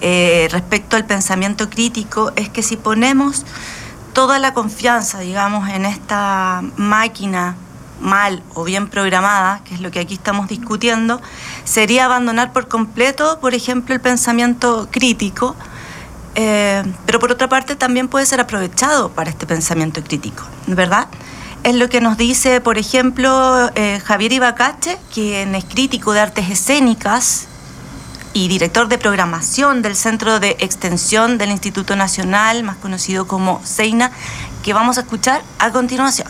eh, 0.00 0.48
respecto 0.50 0.96
al 0.96 1.04
pensamiento 1.04 1.68
crítico 1.68 2.32
es 2.36 2.48
que 2.48 2.62
si 2.62 2.76
ponemos 2.76 3.44
toda 4.12 4.38
la 4.38 4.54
confianza, 4.54 5.20
digamos, 5.20 5.68
en 5.68 5.84
esta 5.84 6.62
máquina 6.76 7.56
mal 8.00 8.42
o 8.54 8.64
bien 8.64 8.88
programada, 8.88 9.60
que 9.64 9.74
es 9.74 9.80
lo 9.80 9.90
que 9.90 10.00
aquí 10.00 10.14
estamos 10.14 10.48
discutiendo, 10.48 11.20
sería 11.64 12.04
abandonar 12.04 12.52
por 12.52 12.68
completo, 12.68 13.38
por 13.40 13.54
ejemplo, 13.54 13.94
el 13.94 14.00
pensamiento 14.00 14.88
crítico, 14.90 15.56
eh, 16.34 16.82
pero 17.06 17.18
por 17.18 17.32
otra 17.32 17.48
parte 17.48 17.76
también 17.76 18.08
puede 18.08 18.24
ser 18.26 18.40
aprovechado 18.40 19.10
para 19.10 19.30
este 19.30 19.46
pensamiento 19.46 20.02
crítico, 20.02 20.44
¿verdad? 20.66 21.08
Es 21.64 21.74
lo 21.74 21.88
que 21.88 22.00
nos 22.00 22.16
dice, 22.16 22.60
por 22.60 22.78
ejemplo, 22.78 23.70
eh, 23.74 24.00
Javier 24.04 24.32
Ibacache, 24.32 24.96
quien 25.12 25.54
es 25.54 25.64
crítico 25.64 26.12
de 26.12 26.20
artes 26.20 26.50
escénicas 26.50 27.46
y 28.32 28.48
director 28.48 28.88
de 28.88 28.98
programación 28.98 29.82
del 29.82 29.96
Centro 29.96 30.40
de 30.40 30.56
Extensión 30.60 31.38
del 31.38 31.50
Instituto 31.50 31.96
Nacional, 31.96 32.62
más 32.62 32.76
conocido 32.76 33.26
como 33.26 33.60
SEINA, 33.64 34.12
que 34.62 34.72
vamos 34.72 34.98
a 34.98 35.02
escuchar 35.02 35.42
a 35.58 35.72
continuación. 35.72 36.28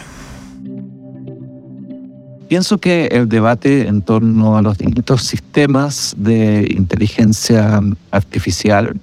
Pienso 2.48 2.78
que 2.78 3.08
el 3.08 3.28
debate 3.28 3.86
en 3.86 4.00
torno 4.00 4.56
a 4.56 4.62
los 4.62 4.78
distintos 4.78 5.22
sistemas 5.22 6.14
de 6.16 6.66
inteligencia 6.74 7.80
artificial, 8.10 8.98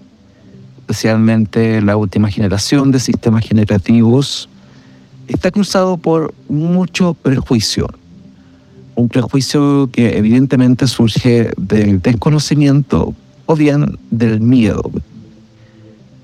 especialmente 0.79 1.79
la 1.81 1.95
última 1.95 2.31
generación 2.31 2.91
de 2.91 2.99
sistemas 2.99 3.45
generativos, 3.45 4.49
está 5.27 5.51
cruzado 5.51 5.97
por 5.97 6.33
mucho 6.49 7.13
prejuicio. 7.13 7.87
un 8.97 9.09
prejuicio 9.09 9.89
que 9.91 10.17
evidentemente 10.17 10.87
surge 10.87 11.51
del 11.57 12.01
desconocimiento 12.01 13.13
o 13.45 13.55
bien 13.55 13.97
del 14.09 14.39
miedo. 14.39 14.89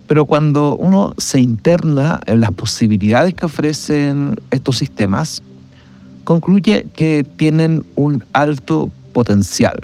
Pero 0.07 0.25
cuando 0.25 0.77
uno 0.77 1.13
se 1.17 1.41
interna 1.41 2.21
en 2.25 2.39
las 2.39 2.51
posibilidades 2.51 3.33
que 3.33 3.45
ofrecen 3.45 4.39
estos 4.51 4.77
sistemas, 4.77 5.43
concluye 6.23 6.87
que 6.95 7.25
tienen 7.35 7.85
un 7.95 8.23
alto 8.33 8.89
potencial. 9.13 9.79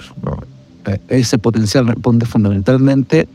Ese 1.09 1.37
potencial 1.37 1.87
responde 1.87 2.25
fundamentalmente 2.25 3.27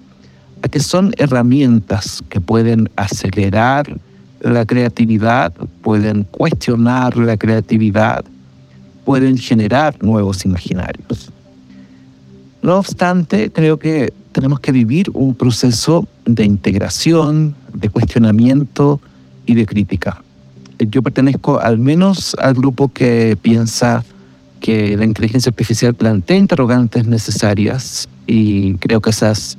a 0.63 0.69
que 0.69 0.81
son 0.81 1.13
herramientas 1.19 2.23
que 2.31 2.41
pueden 2.41 2.89
acelerar 2.97 3.99
la 4.43 4.67
creatividad, 4.67 5.53
pueden 5.83 6.25
cuestionar 6.25 7.17
la 7.17 7.37
creatividad, 7.37 8.25
pueden 9.05 9.39
generar 9.39 10.03
nuevos 10.03 10.45
imaginarios. 10.45 11.31
No 12.61 12.77
obstante, 12.77 13.51
creo 13.51 13.79
que 13.79 14.13
tenemos 14.33 14.61
que 14.61 14.73
vivir 14.73 15.11
un 15.15 15.35
proceso 15.35 16.07
de 16.25 16.45
integración, 16.45 17.55
de 17.73 17.89
cuestionamiento 17.89 19.01
y 19.47 19.55
de 19.55 19.67
crítica. 19.67 20.23
Yo 20.79 21.03
pertenezco 21.03 21.61
al 21.61 21.79
menos 21.79 22.35
al 22.41 22.55
grupo 22.55 22.89
que 22.89 23.37
piensa 23.41 24.05
que 24.61 24.97
la 24.97 25.05
inteligencia 25.05 25.51
artificial 25.51 25.95
plantea 25.95 26.37
interrogantes 26.37 27.07
necesarias 27.07 28.09
y 28.27 28.75
creo 28.75 29.01
que 29.01 29.11
esas 29.11 29.59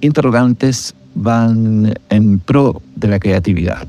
interrogantes 0.00 0.94
van 1.14 1.94
en 2.10 2.38
pro 2.38 2.80
de 2.96 3.08
la 3.08 3.18
creatividad. 3.18 3.86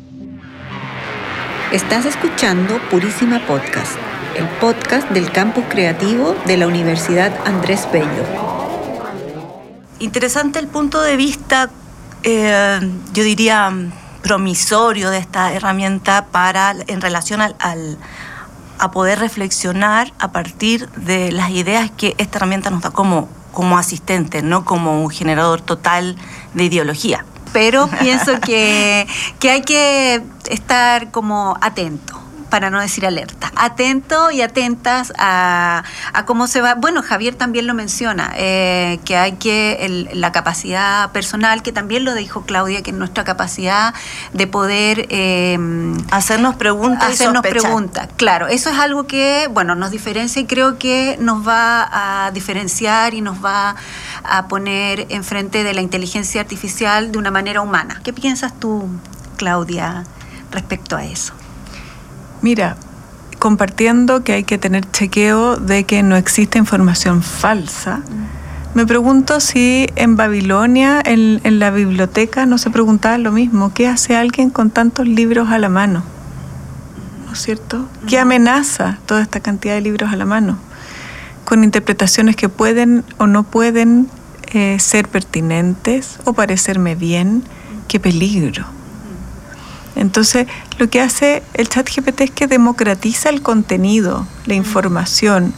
Estás 1.74 2.06
escuchando 2.06 2.80
Purísima 2.92 3.48
Podcast, 3.48 3.94
el 4.36 4.48
podcast 4.60 5.10
del 5.10 5.32
campus 5.32 5.64
creativo 5.70 6.36
de 6.46 6.56
la 6.56 6.68
Universidad 6.68 7.34
Andrés 7.48 7.88
Bello. 7.92 8.24
Interesante 9.98 10.60
el 10.60 10.68
punto 10.68 11.02
de 11.02 11.18
vista, 11.18 11.72
eh, 12.22 12.80
yo 13.14 13.24
diría, 13.24 13.74
promisorio 14.22 15.10
de 15.10 15.18
esta 15.18 15.52
herramienta 15.52 16.28
para 16.28 16.76
en 16.86 17.02
relación 17.02 17.42
al, 17.42 17.98
a 18.78 18.92
poder 18.92 19.18
reflexionar 19.18 20.14
a 20.20 20.32
partir 20.32 20.88
de 20.90 21.32
las 21.32 21.50
ideas 21.50 21.90
que 21.90 22.14
esta 22.20 22.38
herramienta 22.38 22.70
nos 22.70 22.84
da 22.84 22.92
como, 22.92 23.30
como 23.52 23.80
asistente, 23.80 24.44
no 24.44 24.64
como 24.64 25.02
un 25.02 25.10
generador 25.10 25.60
total 25.60 26.18
de 26.54 26.66
ideología 26.66 27.26
pero 27.54 27.88
pienso 28.02 28.40
que, 28.42 29.08
que 29.40 29.52
hay 29.52 29.62
que 29.62 30.22
estar 30.50 31.12
como 31.12 31.58
atento 31.62 32.24
para 32.54 32.70
no 32.70 32.80
decir 32.80 33.04
alerta. 33.04 33.52
Atento 33.56 34.30
y 34.30 34.44
atentas 34.44 35.12
a, 35.18 35.84
cómo 36.28 36.46
se 36.46 36.62
va. 36.62 36.76
Bueno, 36.76 37.02
Javier 37.02 37.34
también 37.34 37.66
lo 37.66 37.74
menciona, 37.74 38.32
eh, 38.38 39.00
que 39.06 39.18
hay 39.18 39.38
que 39.38 40.08
la 40.14 40.32
capacidad 40.32 41.12
personal, 41.14 41.64
que 41.64 41.72
también 41.72 42.06
lo 42.06 42.14
dijo 42.14 42.44
Claudia, 42.44 42.84
que 42.84 42.92
es 42.92 42.96
nuestra 42.96 43.24
capacidad 43.24 43.96
de 44.34 44.46
poder 44.46 45.08
eh, 45.10 45.58
hacernos 46.12 46.54
preguntas. 46.54 47.14
Hacernos 47.14 47.42
preguntas, 47.42 48.08
claro. 48.18 48.48
Eso 48.48 48.70
es 48.70 48.78
algo 48.78 49.08
que, 49.08 49.50
bueno, 49.50 49.74
nos 49.74 49.90
diferencia 49.90 50.40
y 50.40 50.46
creo 50.46 50.78
que 50.78 51.18
nos 51.20 51.48
va 51.48 52.26
a 52.26 52.30
diferenciar 52.30 53.16
y 53.16 53.22
nos 53.22 53.44
va 53.44 53.76
a 54.24 54.48
poner 54.48 55.08
enfrente 55.10 55.64
de 55.64 55.74
la 55.74 55.82
inteligencia 55.82 56.42
artificial 56.42 57.12
de 57.12 57.18
una 57.18 57.32
manera 57.32 57.62
humana. 57.62 58.02
¿Qué 58.04 58.14
piensas 58.14 58.58
tú, 58.60 58.88
Claudia, 59.38 60.04
respecto 60.52 60.96
a 60.96 61.06
eso? 61.06 61.34
Mira, 62.42 62.78
compartiendo 63.40 64.24
que 64.24 64.34
hay 64.34 64.44
que 64.44 64.58
tener 64.58 64.90
chequeo 64.92 65.58
de 65.58 65.84
que 65.86 66.04
no 66.04 66.16
existe 66.16 66.58
información 66.58 67.22
falsa, 67.22 67.98
mm. 67.98 68.78
me 68.78 68.86
pregunto 68.86 69.40
si 69.40 69.88
en 69.96 70.16
Babilonia, 70.16 71.02
en, 71.04 71.60
la 71.60 71.72
biblioteca, 71.72 72.46
no 72.46 72.58
se 72.58 72.70
preguntaba 72.70 73.18
lo 73.18 73.32
mismo. 73.32 73.74
¿Qué 73.74 73.88
hace 73.88 74.16
alguien 74.16 74.50
con 74.50 74.72
tantos 74.72 75.08
libros 75.08 75.50
a 75.50 75.58
la 75.58 75.70
mano? 75.70 76.04
¿No 77.26 77.34
es 77.34 77.42
cierto? 77.42 77.88
¿Qué 78.08 78.20
amenaza 78.20 79.00
toda 79.06 79.22
esta 79.22 79.40
cantidad 79.40 79.74
de 79.74 79.82
libros 79.82 80.12
a 80.12 80.16
la 80.16 80.26
mano? 80.26 80.58
Con 81.54 81.64
interpretaciones 81.64 82.36
que 82.36 82.50
pueden 82.50 83.06
o 83.20 83.28
no 83.28 83.44
pueden 83.44 84.10
eh, 84.54 84.80
ser 84.80 85.08
pertinentes 85.08 86.18
o 86.26 86.34
parecerme 86.34 86.96
bien. 86.96 87.44
¡Qué 87.88 88.00
peligro! 88.00 88.66
Entonces, 89.96 90.48
lo 90.80 90.90
que 90.90 91.00
hace 91.00 91.44
el 91.54 91.70
chat 91.70 91.88
GPT 91.88 92.22
es 92.22 92.32
que 92.32 92.48
democratiza 92.48 93.30
el 93.30 93.44
contenido, 93.44 94.26
la 94.48 94.56
información. 94.56 95.54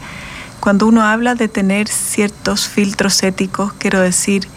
Cuando 0.60 0.86
uno 0.86 1.02
habla 1.02 1.34
de 1.34 1.48
tener 1.48 1.88
ciertos 1.88 2.68
filtros 2.68 3.24
éticos, 3.24 3.72
quiero 3.78 4.02
decir, 4.02 4.50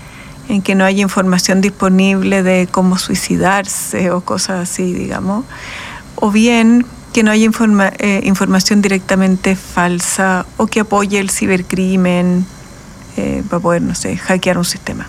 en 0.49 0.61
que 0.61 0.75
no 0.75 0.85
hay 0.85 1.01
información 1.01 1.61
disponible 1.61 2.43
de 2.43 2.67
cómo 2.69 2.99
suicidarse 2.99 4.11
o 4.11 4.23
cosas 4.23 4.69
así, 4.69 4.93
digamos, 4.93 5.45
o 6.17 6.33
bien 6.33 6.85
que 7.13 7.23
no 7.23 7.31
haya 7.31 7.51
eh, 7.99 8.21
información 8.25 8.83
directamente 8.83 9.57
falsa 9.57 10.47
o 10.57 10.67
que 10.67 10.81
apoye 10.81 11.19
el 11.19 11.31
cibercrimen 11.31 12.47
eh, 13.17 13.43
para 13.49 13.61
poder, 13.61 13.83
no 13.83 13.95
sé, 13.95 14.17
hackear 14.17 14.59
un 14.59 14.65
sistema. 14.65 15.07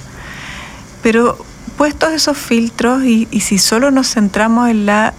Pero 1.04 1.38
puestos 1.78 2.12
esos 2.12 2.38
filtros 2.38 3.04
y, 3.04 3.28
si 3.40 3.58
solo 3.58 3.92
nos 3.92 4.14
centramos 4.14 4.70
en 4.70 4.86
la, 4.86 5.14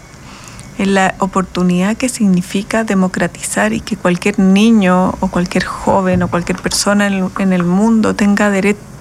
en 0.78 0.94
la 0.94 1.14
oportunidad 1.18 1.96
que 1.96 2.08
significa 2.08 2.84
democratizar 2.84 3.72
y 3.72 3.80
que 3.80 3.96
cualquier 3.96 4.38
niño 4.38 5.14
o 5.20 5.28
cualquier 5.28 5.64
joven 5.64 6.22
o 6.22 6.28
cualquier 6.28 6.58
persona 6.58 7.06
en, 7.06 7.52
el 7.52 7.64
mundo 7.64 8.14
tenga, 8.14 8.52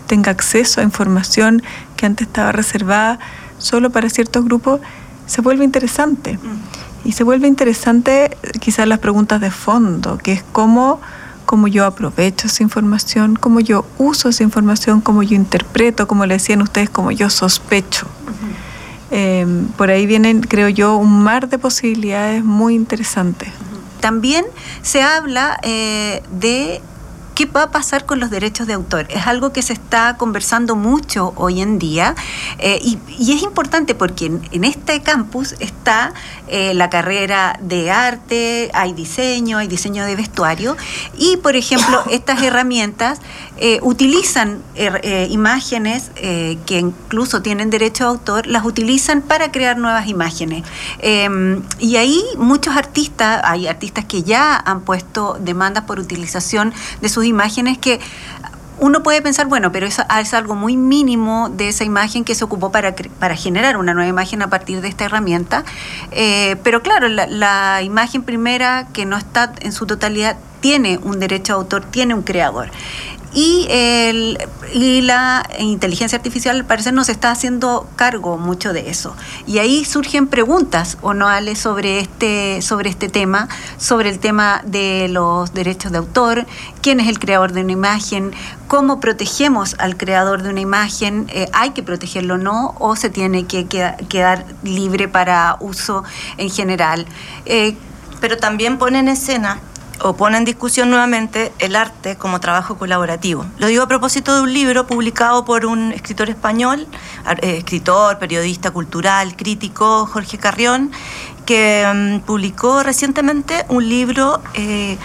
tenga 0.07 0.31
acceso 0.31 0.81
a 0.81 0.83
información 0.83 1.61
que 1.97 2.05
antes 2.05 2.27
estaba 2.27 2.51
reservada 2.51 3.19
solo 3.57 3.89
para 3.89 4.09
ciertos 4.09 4.45
grupos, 4.45 4.79
se 5.25 5.41
vuelve 5.41 5.65
interesante. 5.65 6.37
Mm. 6.37 6.88
Y 7.05 7.13
se 7.13 7.23
vuelve 7.23 7.47
interesante 7.47 8.37
quizás 8.59 8.87
las 8.87 8.99
preguntas 8.99 9.41
de 9.41 9.51
fondo, 9.51 10.17
que 10.17 10.33
es 10.33 10.43
cómo 10.51 10.99
cómo 11.49 11.67
yo 11.67 11.87
aprovecho 11.87 12.45
esa 12.45 12.61
información, 12.61 13.35
cómo 13.35 13.59
yo 13.59 13.83
uso 13.97 14.29
esa 14.29 14.43
información, 14.43 15.01
cómo 15.01 15.23
yo 15.23 15.35
interpreto, 15.35 16.07
como 16.07 16.27
le 16.27 16.35
decían 16.35 16.61
ustedes, 16.61 16.91
cómo 16.91 17.09
yo 17.09 17.27
sospecho. 17.31 18.05
Em, 19.09 19.65
por 19.69 19.89
ahí 19.89 20.05
vienen, 20.05 20.41
creo 20.41 20.69
yo, 20.69 20.95
un 20.97 21.23
mar 21.23 21.49
de 21.49 21.57
posibilidades 21.57 22.43
muy 22.43 22.75
interesantes. 22.75 23.49
También 23.99 24.45
se 24.83 25.01
habla 25.01 25.59
eh, 25.63 26.21
de 26.39 26.83
¿Qué 27.39 27.45
va 27.45 27.63
a 27.63 27.71
pasar 27.71 28.05
con 28.05 28.19
los 28.19 28.31
derechos 28.31 28.67
de 28.67 28.73
autor? 28.73 29.07
Es 29.07 29.25
algo 29.25 29.53
que 29.53 29.61
se 29.61 29.71
está 29.71 30.17
conversando 30.17 30.75
mucho 30.75 31.31
hoy 31.37 31.61
en 31.61 31.79
día 31.79 32.13
eh, 32.57 32.81
y, 32.83 32.99
es 33.31 33.43
importante 33.43 33.95
porque 33.95 34.25
en, 34.25 34.63
este 34.65 35.01
campus 35.01 35.55
está 35.61 36.13
eh, 36.49 36.73
la 36.73 36.89
carrera 36.89 37.57
de 37.61 37.91
arte, 37.91 38.69
hay 38.73 38.91
diseño, 38.91 39.57
hay 39.57 39.69
diseño 39.69 40.03
de 40.03 40.17
vestuario 40.17 40.75
y, 41.17 41.37
por 41.37 41.55
ejemplo, 41.55 42.03
estas 42.11 42.43
herramientas 42.43 43.21
eh, 43.55 43.79
utilizan 43.83 44.61
imágenes 45.29 46.11
que 46.15 46.79
incluso 46.79 47.41
tienen 47.41 47.69
derecho 47.69 48.03
de 48.03 48.09
autor, 48.09 48.47
las 48.47 48.65
utilizan 48.65 49.21
para 49.21 49.51
crear 49.51 49.77
nuevas 49.77 50.07
imágenes. 50.07 50.63
Em, 50.99 51.61
y 51.79 51.95
ahí 51.95 52.21
muchos 52.37 52.75
artistas, 52.75 53.41
hay 53.45 53.67
artistas 53.67 54.05
que 54.05 54.23
ya 54.23 54.57
han 54.57 54.81
puesto 54.81 55.37
demandas 55.39 55.83
por 55.85 55.99
utilización 55.99 56.73
de 57.01 57.09
sus 57.09 57.28
imágenes 57.29 57.77
que 57.77 57.99
uno 58.79 59.03
puede 59.03 59.21
pensar, 59.21 59.47
bueno, 59.47 59.71
pero 59.71 59.87
es, 59.87 59.99
algo 60.33 60.55
muy 60.55 60.77
mínimo 60.77 61.49
de 61.49 61.69
esa 61.69 61.83
imagen 61.83 62.23
que 62.23 62.33
se 62.33 62.43
ocupó 62.43 62.71
para, 62.71 62.95
para 62.95 63.35
generar 63.35 63.77
una 63.77 63.93
nueva 63.93 64.09
imagen 64.09 64.41
a 64.41 64.49
partir 64.49 64.81
de 64.81 64.87
esta 64.87 65.05
herramienta. 65.05 65.65
Eh, 66.11 66.55
pero 66.63 66.81
claro, 66.81 67.09
la, 67.09 67.27
la, 67.27 67.81
imagen 67.83 68.23
primera, 68.23 68.87
que 68.93 69.05
no 69.05 69.17
está 69.17 69.53
en 69.59 69.73
su 69.73 69.85
totalidad, 69.85 70.37
tiene 70.61 70.99
un 71.03 71.19
derecho 71.19 71.53
de 71.53 71.57
autor, 71.59 71.85
tiene 71.85 72.13
un 72.13 72.21
creador. 72.21 72.71
Y, 73.33 73.67
el, 73.69 74.39
y 74.73 75.01
la 75.01 75.47
inteligencia 75.59 76.17
artificial 76.17 76.55
al 76.55 76.65
parecer 76.65 76.93
nos 76.93 77.09
está 77.09 77.31
haciendo 77.31 77.87
cargo 77.95 78.37
mucho 78.37 78.73
de 78.73 78.89
eso. 78.89 79.15
Y 79.45 79.59
ahí 79.59 79.85
surgen 79.85 80.27
preguntas 80.27 80.97
o 81.01 81.13
no 81.13 81.29
sobre 81.55 81.99
este, 81.99 82.61
sobre 82.61 82.89
este 82.89 83.07
tema, 83.07 83.47
sobre 83.77 84.09
el 84.09 84.19
tema 84.19 84.61
de 84.65 85.07
los 85.09 85.53
derechos 85.53 85.91
de 85.91 85.99
autor, 85.99 86.45
quién 86.81 86.99
es 86.99 87.07
el 87.07 87.19
creador 87.19 87.53
de 87.53 87.61
una 87.61 87.71
imagen, 87.71 88.31
cómo 88.67 88.99
protegemos 88.99 89.75
al 89.79 89.95
creador 89.95 90.43
de 90.43 90.49
una 90.49 90.61
imagen, 90.61 91.27
eh, 91.29 91.47
hay 91.53 91.71
que 91.71 91.83
protegerlo 91.83 92.35
o 92.35 92.37
no, 92.37 92.75
o 92.79 92.95
se 92.95 93.09
tiene 93.09 93.45
que 93.45 93.67
quedar, 93.67 94.45
libre 94.63 95.07
para 95.07 95.57
uso 95.59 96.03
en 96.37 96.49
general. 96.49 97.05
Eh, 97.45 97.75
pero 98.19 98.37
también 98.37 98.77
pone 98.77 98.99
en 98.99 99.07
escena 99.07 99.59
o 100.01 100.15
pone 100.15 100.37
en 100.37 100.45
discusión 100.45 100.89
nuevamente 100.89 101.51
el 101.59 101.75
arte 101.75 102.15
como 102.15 102.39
trabajo 102.39 102.77
colaborativo. 102.77 103.45
Lo 103.57 103.67
digo 103.67 103.83
a 103.83 103.87
propósito 103.87 104.35
de 104.35 104.41
un 104.41 104.53
libro 104.53 104.87
publicado 104.87 105.45
por 105.45 105.65
un 105.65 105.91
escritor 105.91 106.29
español, 106.29 106.87
eh, 107.41 107.57
escritor, 107.57 108.19
periodista 108.19 108.71
cultural, 108.71 109.35
crítico, 109.35 110.05
Jorge 110.05 110.37
Carrión, 110.37 110.91
que 111.45 111.85
mm, 111.93 112.25
publicó 112.25 112.83
recientemente 112.83 113.65
un 113.69 113.87
libro 113.87 114.41
eh, 114.53 114.97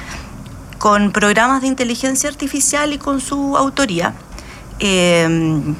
con 0.78 1.12
programas 1.12 1.62
de 1.62 1.68
inteligencia 1.68 2.28
artificial 2.28 2.92
y 2.92 2.98
con 2.98 3.20
su 3.20 3.56
autoría. 3.56 4.14
Eh, 4.78 5.74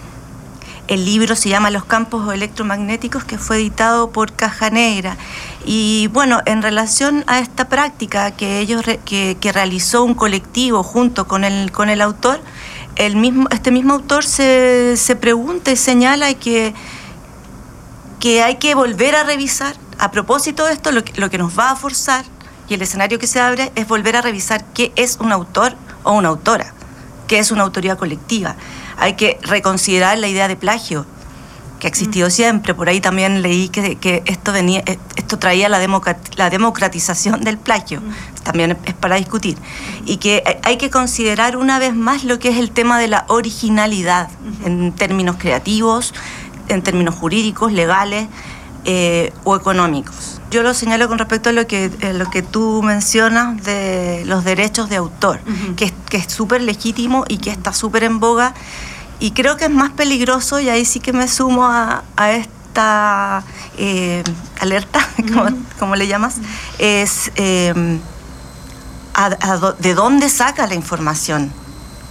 el 0.89 1.05
libro 1.05 1.37
se 1.37 1.49
llama 1.49 1.71
Los 1.71 1.85
campos 1.85 2.33
electromagnéticos, 2.33 3.25
que 3.25 3.39
fue 3.39 3.57
editado 3.57 4.11
por 4.11 4.33
Caja 4.33 4.71
Negra. 4.71 5.17
Y 5.65 6.09
bueno, 6.09 6.41
en 6.47 6.63
relación 6.63 7.25
a 7.27 7.39
esta 7.39 7.69
práctica 7.69 8.31
que 8.33 8.61
ellos 8.61 8.83
que, 9.05 9.37
realizó 9.53 10.05
un 10.05 10.15
colectivo 10.15 10.83
junto 10.83 11.27
con 11.27 11.45
el, 11.45 11.73
con 11.73 11.89
el 11.89 12.01
autor, 12.01 12.41
el 12.97 13.17
mismo, 13.17 13.49
este 13.51 13.71
mismo 13.71 13.95
autor 13.95 14.25
se, 14.25 14.97
se 14.97 15.17
pregunta 15.17 15.71
y 15.73 15.77
señala 15.77 16.35
que, 16.35 16.75
que 18.21 18.43
hay 18.43 18.57
que 18.57 18.75
volver 18.75 19.15
a 19.17 19.25
revisar, 19.25 19.77
a 19.99 20.11
propósito 20.11 20.65
de 20.67 20.73
esto, 20.73 20.93
lo 20.93 21.05
que, 21.05 21.19
lo 21.21 21.31
que 21.31 21.39
nos 21.39 21.59
va 21.59 21.71
a 21.71 21.77
forzar 21.77 22.25
y 22.69 22.75
el 22.75 22.83
escenario 22.83 23.19
que 23.19 23.27
se 23.27 23.41
abre 23.41 23.73
es 23.75 23.87
volver 23.87 24.17
a 24.17 24.23
revisar 24.23 24.65
qué 24.73 24.93
es 24.97 25.19
un 25.21 25.33
autor 25.33 25.77
o 26.03 26.13
una 26.13 26.29
autora, 26.29 26.75
qué 27.27 27.39
es 27.39 27.51
una 27.51 27.63
autoría 27.63 27.97
colectiva 27.97 28.57
hay 28.97 29.15
que 29.15 29.39
reconsiderar 29.43 30.19
la 30.19 30.29
idea 30.29 30.49
de 30.49 30.57
plagio 30.57 31.07
que 31.79 31.87
ha 31.87 31.91
existido 31.91 32.29
mm. 32.29 32.31
siempre. 32.31 32.75
Por 32.75 32.89
ahí 32.89 33.01
también 33.01 33.43
leí 33.43 33.69
que, 33.69 34.23
esto, 34.27 34.53
venía, 34.53 34.83
eh, 34.87 34.99
esto 35.17 35.39
traía 35.39 35.69
la, 35.69 35.79
la 36.37 36.51
democratización 36.51 37.43
del 37.43 37.59
plagio. 37.59 38.01
Mm. 38.01 38.43
También 38.43 38.79
es 38.85 38.95
para 38.95 39.17
discutir. 39.17 39.57
Y 40.07 40.19
que 40.19 40.43
hay 40.63 40.77
que 40.77 40.91
considerar 40.91 41.57
una 41.57 41.79
vez 41.79 41.95
más 41.95 42.25
lo 42.25 42.39
que 42.39 42.49
es 42.49 42.59
el 42.59 42.71
tema 42.71 42.99
de 42.99 43.09
la 43.09 43.25
originalidad 43.29 44.29
en 44.65 44.93
términos 44.93 45.37
creativos, 45.39 46.15
en 46.69 46.83
términos 46.83 47.15
jurídicos, 47.15 47.73
legales 47.73 48.29
eh, 48.85 49.33
o 49.45 49.57
económicos 49.57 50.34
yo 50.55 50.63
lo 50.63 50.73
señalo 50.73 51.09
con 51.09 51.19
respecto 51.19 51.49
a 51.49 51.53
lo 51.53 51.67
que, 51.67 51.91
eh, 52.01 52.13
lo 52.13 52.31
que 52.31 52.41
tú 52.41 52.81
mencionas 52.81 53.61
de 53.65 54.23
los 54.25 54.45
derechos 54.45 54.89
de 54.89 54.95
autor, 54.95 55.41
que, 55.77 55.93
es 56.13 56.33
súper 56.33 56.63
legítimo 56.63 57.25
y 57.27 57.39
que 57.39 57.51
está 57.51 57.73
súper 57.73 58.05
en 58.05 58.21
boga. 58.21 58.55
Y 59.19 59.33
creo 59.33 59.57
que 59.57 59.65
es 59.65 59.71
más 59.73 59.91
peligroso, 59.91 60.61
y 60.61 60.69
ahí 60.69 60.85
sí 60.85 61.01
que 61.01 61.13
me 61.13 61.27
sumo 61.27 61.67
a, 61.67 62.05
esta 62.31 63.43
eh, 63.79 64.23
alerta, 64.61 65.01
como, 65.81 65.97
le 65.97 66.07
llamas, 66.07 66.37
es 66.79 67.33
em, 67.35 67.99
de 69.81 69.95
dónde 69.95 70.29
saca 70.29 70.69
la 70.69 70.77
información, 70.77 71.53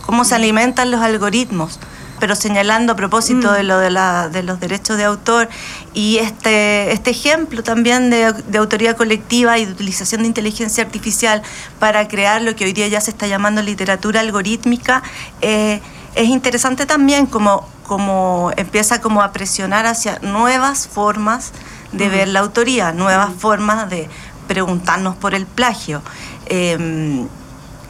cómo 0.06 0.26
se 0.26 0.36
alimentan 0.36 0.92
los 0.92 1.02
algoritmos. 1.02 1.80
Pero 2.20 2.36
señalando 2.36 2.94
a 2.94 2.96
propósito 2.96 3.52
mm. 3.52 3.54
de 3.54 3.64
lo 3.64 3.80
de, 3.80 3.90
la, 3.90 4.30
de, 4.30 4.44
los 4.44 4.60
derechos 4.60 4.98
de 4.98 5.04
autor 5.04 5.50
y 5.94 6.18
este, 6.18 6.92
este 6.92 7.12
ejemplo 7.12 7.64
también 7.64 8.10
de, 8.10 8.34
de, 8.34 8.58
autoría 8.58 8.96
colectiva 8.96 9.58
y 9.60 9.66
de 9.66 9.72
utilización 9.72 10.22
de 10.22 10.28
inteligencia 10.28 10.84
artificial 10.84 11.42
para 11.80 12.08
crear 12.08 12.42
lo 12.42 12.56
que 12.56 12.66
hoy 12.66 12.74
día 12.74 12.88
ya 12.88 13.00
se 13.02 13.12
está 13.12 13.28
llamando 13.28 13.62
literatura 13.62 14.22
algorítmica, 14.22 15.04
eh, 15.42 15.82
es 16.16 16.30
interesante 16.30 16.86
también 16.86 17.26
como, 17.26 17.68
como 17.84 18.52
empieza 18.58 19.02
como 19.02 19.22
a 19.22 19.32
presionar 19.32 19.86
hacia 19.86 20.20
nuevas 20.20 20.88
formas 20.88 21.52
de 21.92 22.10
ver 22.10 22.28
la 22.28 22.40
autoría, 22.40 22.92
nuevas 22.92 23.32
formas 23.38 23.90
de 23.90 24.10
preguntarnos 24.48 25.16
por 25.16 25.34
el 25.36 25.46
plagio. 25.46 26.02
Eh, 26.48 27.28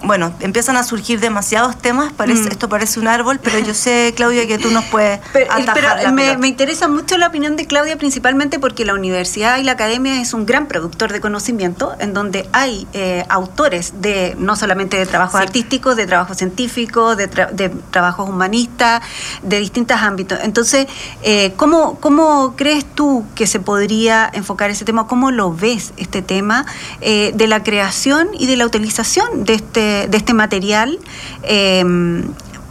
bueno, 0.04 0.34
empiezan 0.42 0.76
a 0.76 0.84
surgir 0.84 1.20
demasiados 1.20 1.78
temas, 1.78 2.12
parece, 2.14 2.44
mm. 2.44 2.52
esto 2.52 2.70
parece 2.70 3.00
un 3.00 3.08
árbol, 3.08 3.40
pero 3.42 3.60
yo 3.60 3.74
sé, 3.74 4.14
Claudia, 4.16 4.46
que 4.48 4.58
tú 4.58 4.70
nos 4.70 4.84
puedes 4.86 5.20
pero, 5.34 5.48
pero 5.74 6.12
me, 6.12 6.48
interesa 6.48 6.88
mucho 6.88 7.18
la 7.18 7.28
opinión 7.28 7.56
de 7.56 7.66
Claudia, 7.66 7.98
principalmente 7.98 8.60
porque 8.60 8.86
la 8.86 8.94
universidad 8.94 9.58
y 9.58 9.64
la 9.64 9.74
academia 9.74 10.22
es 10.22 10.34
un 10.34 10.46
gran 10.46 10.68
productor 10.68 11.12
de 11.12 11.22
conocimiento, 11.22 11.96
en 12.00 12.14
donde 12.14 12.48
hay 12.52 12.88
eh, 12.94 13.26
autores 13.30 14.02
de 14.02 14.36
no 14.38 14.56
solamente 14.56 14.98
de 14.98 15.06
trabajos 15.06 15.40
artísticos, 15.40 15.96
de 15.96 16.06
trabajos 16.06 16.38
científicos, 16.38 17.18
de, 17.18 17.28
de, 17.28 17.70
trabajos 17.92 18.30
humanistas, 18.30 19.02
de 19.42 19.60
distintos 19.60 19.98
ámbitos. 19.98 20.40
Entonces, 20.44 20.88
eh, 21.22 21.54
¿cómo, 21.56 21.98
¿cómo 22.00 22.56
crees 22.58 22.86
tú 22.86 23.26
que 23.36 23.48
se 23.48 23.60
podría 23.60 24.30
enfocar 24.34 24.70
ese 24.70 24.86
tema? 24.86 25.08
¿Cómo 25.08 25.32
lo 25.32 25.54
ves 25.54 25.94
este 25.98 26.22
tema 26.22 26.66
eh, 27.02 27.32
de 27.34 27.48
la 27.48 27.64
creación 27.64 28.30
y 28.34 28.48
de 28.48 28.58
la 28.58 28.66
utilización 28.66 29.46
de 29.46 29.54
este 29.54 29.93
de, 30.08 30.18
este 30.18 30.34
material 30.34 31.00
em, 31.44 32.24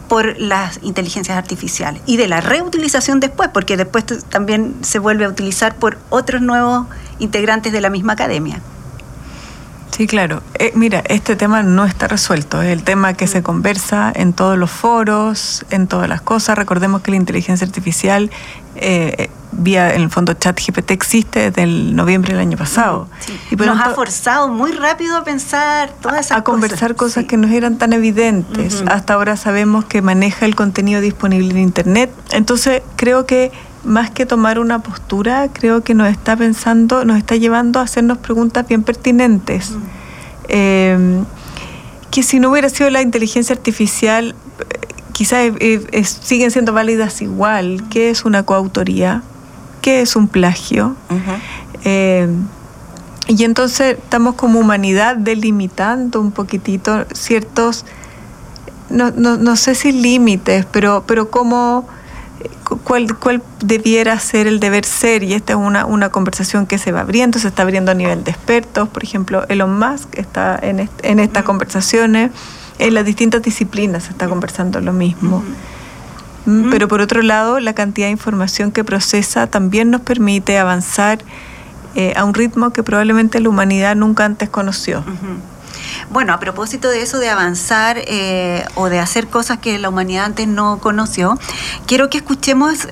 por 0.07 0.39
las 0.39 0.79
inteligencias 0.83 1.37
artificiales 1.37 2.01
y 2.05 2.17
de 2.17 2.27
la 2.27 2.41
reutilización 2.41 3.19
después, 3.19 3.49
porque 3.53 3.77
después 3.77 4.05
también 4.29 4.75
se 4.81 4.99
vuelve 4.99 5.25
a 5.25 5.29
utilizar 5.29 5.75
por 5.75 5.97
otros 6.09 6.41
nuevos 6.41 6.87
integrantes 7.19 7.71
de 7.71 7.81
la 7.81 7.89
misma 7.89 8.13
academia. 8.13 8.61
Sí, 9.95 10.07
claro. 10.07 10.41
Eh, 10.57 10.71
mira, 10.73 11.03
este 11.07 11.35
tema 11.35 11.61
no 11.61 11.85
está 11.85 12.07
resuelto. 12.07 12.63
Es 12.63 12.69
el 12.69 12.83
tema 12.83 13.13
que 13.13 13.27
se 13.27 13.43
conversa 13.43 14.11
en 14.15 14.33
todos 14.33 14.57
los 14.57 14.71
foros, 14.71 15.65
en 15.69 15.87
todas 15.87 16.09
las 16.09 16.19
cosas. 16.19 16.57
Recordemos 16.57 17.01
que 17.01 17.11
la 17.11 17.17
inteligencia 17.17 17.67
artificial 17.67 18.31
eh, 18.75 19.29
vía 19.57 19.93
en 19.93 20.01
el 20.01 20.09
fondo 20.09 20.33
chat 20.33 20.59
GPT 20.59 20.91
existe 20.91 21.51
desde 21.51 21.63
el 21.63 21.95
noviembre 21.95 22.33
del 22.33 22.41
año 22.41 22.57
pasado. 22.57 23.07
Y 23.51 23.55
nos 23.55 23.79
ha 23.79 23.91
forzado 23.91 24.49
muy 24.49 24.71
rápido 24.71 25.17
a 25.17 25.23
pensar 25.23 25.93
todas 26.01 26.25
esas 26.25 26.31
a, 26.31 26.39
a 26.39 26.43
conversar 26.43 26.95
cosas 26.95 27.25
que 27.25 27.37
no 27.37 27.47
eran 27.47 27.77
tan 27.77 27.93
evidentes. 27.93 28.83
Hasta 28.87 29.13
ahora 29.13 29.37
sabemos 29.37 29.85
que 29.85 30.01
maneja 30.01 30.45
el 30.45 30.55
contenido 30.55 31.01
disponible 31.01 31.51
en 31.51 31.59
Internet. 31.59 32.11
Entonces 32.31 32.81
creo 32.95 33.25
que 33.25 33.51
más 33.83 34.11
que 34.11 34.25
tomar 34.25 34.59
una 34.59 34.79
postura, 34.79 35.49
creo 35.51 35.83
que 35.83 35.93
nos 35.93 36.07
está 36.07 36.35
pensando, 36.37 37.05
nos 37.05 37.17
está 37.17 37.35
llevando 37.35 37.79
a 37.79 37.83
hacernos 37.83 38.17
preguntas 38.17 38.67
bien 38.67 38.83
pertinentes. 38.83 39.73
Eh, 40.47 41.23
que 42.11 42.21
si 42.21 42.39
no 42.39 42.51
hubiera 42.51 42.69
sido 42.69 42.91
la 42.91 43.01
inteligencia 43.01 43.55
artificial, 43.55 44.35
quizás 45.13 45.51
siguen 46.03 46.51
siendo 46.51 46.71
válidas 46.71 47.21
igual. 47.21 47.83
¿Qué 47.89 48.09
es 48.11 48.23
una 48.23 48.43
coautoría? 48.43 49.23
Qué 49.83 50.01
es 50.01 50.15
un 50.15 50.27
plagio. 50.27 50.95
Eh, 51.83 52.27
y 53.27 53.43
entonces 53.43 53.97
estamos 54.01 54.35
como 54.35 54.59
humanidad 54.59 55.17
delimitando 55.17 56.21
un 56.21 56.31
poquitito 56.31 57.05
ciertos, 57.13 57.85
no, 58.89 59.11
no, 59.11 59.37
no 59.37 59.55
sé 59.57 59.75
si 59.75 59.91
límites, 59.91 60.65
pero, 60.71 61.03
pero 61.05 61.29
cómo, 61.29 61.85
cuál, 62.85 63.17
cuál 63.17 63.43
debiera 63.59 64.17
ser 64.19 64.47
el 64.47 64.61
deber 64.61 64.85
ser. 64.85 65.21
Y 65.23 65.33
esta 65.33 65.53
es 65.53 65.59
una, 65.59 65.85
una 65.85 66.09
conversación 66.09 66.65
que 66.65 66.77
se 66.77 66.93
va 66.93 67.01
abriendo, 67.01 67.37
se 67.37 67.49
está 67.49 67.63
abriendo 67.63 67.91
a 67.91 67.95
nivel 67.95 68.23
de 68.23 68.31
expertos. 68.31 68.87
Por 68.87 69.03
ejemplo, 69.03 69.45
Elon 69.49 69.77
Musk 69.77 70.17
está 70.17 70.57
en, 70.61 70.89
en 71.01 71.19
estas 71.19 71.43
conversaciones. 71.43 72.31
En 72.79 72.93
las 72.93 73.05
distintas 73.05 73.41
disciplinas 73.41 74.03
se 74.05 74.11
está 74.11 74.29
conversando 74.29 74.79
lo 74.79 74.93
mismo. 74.93 75.43
Pero 76.45 76.87
por 76.87 76.99
otro 77.01 77.21
lado, 77.21 77.59
la 77.59 77.73
cantidad 77.73 78.07
de 78.07 78.11
información 78.11 78.71
que 78.71 78.83
procesa 78.83 79.47
también 79.47 79.91
nos 79.91 80.01
permite 80.01 80.57
avanzar 80.57 81.19
eh, 81.95 82.13
a 82.15 82.23
un 82.25 82.33
ritmo 82.33 82.71
que 82.71 82.83
probablemente 82.83 83.39
la 83.39 83.49
humanidad 83.49 83.95
nunca 83.95 84.25
antes 84.25 84.49
conoció. 84.49 85.03
Bueno, 86.09 86.33
a 86.33 86.39
propósito 86.39 86.89
de 86.89 87.01
eso 87.01 87.19
de 87.19 87.29
avanzar 87.29 87.97
eh, 88.07 88.65
o 88.75 88.89
de 88.89 88.99
hacer 88.99 89.27
cosas 89.27 89.59
que 89.59 89.77
la 89.79 89.89
humanidad 89.89 90.25
antes 90.25 90.47
no 90.47 90.79
conoció, 90.79 91.37
quiero 91.85 92.09
que 92.09 92.17
escuchemos 92.17 92.87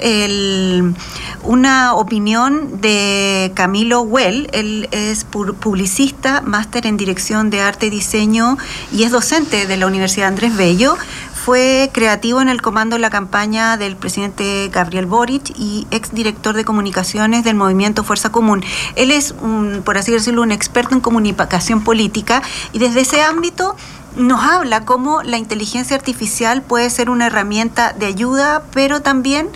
una 1.43 1.93
opinión 1.95 2.81
de 2.81 3.51
Camilo 3.55 4.01
Well. 4.01 4.49
Él 4.53 4.87
es 4.91 5.23
publicista, 5.23 6.41
máster 6.41 6.85
en 6.85 6.97
dirección 6.97 7.49
de 7.49 7.61
arte 7.61 7.87
y 7.87 7.89
diseño 7.89 8.57
y 8.91 9.03
es 9.03 9.11
docente 9.11 9.67
de 9.67 9.77
la 9.77 9.87
Universidad 9.87 10.27
Andrés 10.27 10.55
Bello 10.55 10.95
fue 11.43 11.89
creativo 11.91 12.39
en 12.39 12.49
el 12.49 12.61
comando 12.61 12.97
de 12.97 13.01
la 13.01 13.09
campaña 13.09 13.75
del 13.75 13.95
presidente 13.95 14.69
Gabriel 14.71 15.07
Boric 15.07 15.51
y 15.57 15.87
exdirector 15.89 16.55
de 16.55 16.63
comunicaciones 16.63 17.43
del 17.43 17.55
movimiento 17.55 18.03
Fuerza 18.03 18.31
Común. 18.31 18.63
Él 18.95 19.09
es, 19.09 19.33
un, 19.41 19.81
por 19.83 19.97
así 19.97 20.11
decirlo, 20.11 20.43
un 20.43 20.51
experto 20.51 20.93
en 20.93 21.01
comunicación 21.01 21.83
política 21.83 22.43
y 22.73 22.79
desde 22.79 23.01
ese 23.01 23.23
ámbito 23.23 23.75
nos 24.15 24.43
habla 24.43 24.85
cómo 24.85 25.23
la 25.23 25.39
inteligencia 25.39 25.95
artificial 25.95 26.61
puede 26.61 26.91
ser 26.91 27.09
una 27.09 27.25
herramienta 27.25 27.93
de 27.93 28.05
ayuda, 28.05 28.61
pero 28.71 29.01
también 29.01 29.47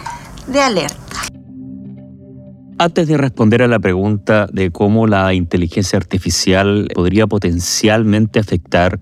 de 0.48 0.62
alerta. 0.62 0.98
Antes 2.80 3.08
de 3.08 3.16
responder 3.16 3.62
a 3.62 3.68
la 3.68 3.78
pregunta 3.78 4.48
de 4.52 4.72
cómo 4.72 5.06
la 5.06 5.36
inteligencia 5.36 5.98
artificial 5.98 6.88
podría 6.96 7.28
potencialmente 7.28 8.40
afectar 8.40 9.00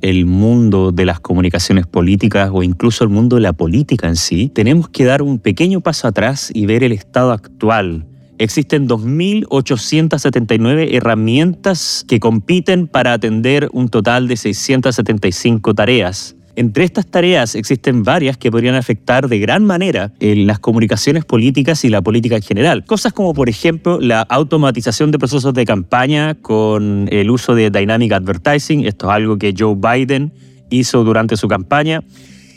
el 0.00 0.24
mundo 0.26 0.92
de 0.92 1.04
las 1.04 1.18
comunicaciones 1.20 1.86
políticas 1.86 2.50
o 2.52 2.62
incluso 2.62 3.02
el 3.04 3.10
mundo 3.10 3.36
de 3.36 3.42
la 3.42 3.52
política 3.52 4.08
en 4.08 4.16
sí, 4.16 4.50
tenemos 4.54 4.88
que 4.88 5.04
dar 5.04 5.20
un 5.22 5.38
pequeño 5.38 5.80
paso 5.80 6.08
atrás 6.08 6.50
y 6.54 6.66
ver 6.66 6.82
el 6.84 6.92
estado 6.92 7.32
actual. 7.32 8.06
Existen 8.38 8.88
2.879 8.88 10.94
herramientas 10.94 12.06
que 12.08 12.20
compiten 12.20 12.88
para 12.88 13.12
atender 13.12 13.68
un 13.72 13.90
total 13.90 14.28
de 14.28 14.38
675 14.38 15.74
tareas. 15.74 16.36
Entre 16.60 16.84
estas 16.84 17.06
tareas 17.06 17.54
existen 17.54 18.02
varias 18.02 18.36
que 18.36 18.50
podrían 18.50 18.74
afectar 18.74 19.30
de 19.30 19.38
gran 19.38 19.64
manera 19.64 20.12
en 20.20 20.46
las 20.46 20.58
comunicaciones 20.58 21.24
políticas 21.24 21.86
y 21.86 21.88
la 21.88 22.02
política 22.02 22.36
en 22.36 22.42
general. 22.42 22.84
Cosas 22.84 23.14
como, 23.14 23.32
por 23.32 23.48
ejemplo, 23.48 23.98
la 23.98 24.20
automatización 24.20 25.10
de 25.10 25.18
procesos 25.18 25.54
de 25.54 25.64
campaña 25.64 26.34
con 26.34 27.08
el 27.10 27.30
uso 27.30 27.54
de 27.54 27.70
Dynamic 27.70 28.12
Advertising. 28.12 28.84
Esto 28.84 29.06
es 29.06 29.12
algo 29.14 29.38
que 29.38 29.54
Joe 29.58 29.74
Biden 29.74 30.34
hizo 30.68 31.02
durante 31.02 31.38
su 31.38 31.48
campaña. 31.48 32.02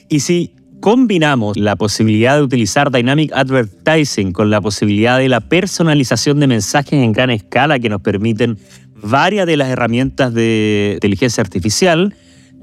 Y 0.10 0.20
si 0.20 0.52
combinamos 0.82 1.56
la 1.56 1.78
posibilidad 1.78 2.36
de 2.36 2.44
utilizar 2.44 2.92
Dynamic 2.92 3.32
Advertising 3.32 4.34
con 4.34 4.50
la 4.50 4.60
posibilidad 4.60 5.18
de 5.18 5.30
la 5.30 5.40
personalización 5.40 6.42
de 6.42 6.48
mensajes 6.48 7.02
en 7.02 7.14
gran 7.14 7.30
escala 7.30 7.80
que 7.80 7.88
nos 7.88 8.02
permiten 8.02 8.58
varias 9.02 9.48
de 9.48 9.56
las 9.56 9.70
herramientas 9.70 10.34
de 10.34 10.92
inteligencia 10.96 11.42
artificial, 11.42 12.14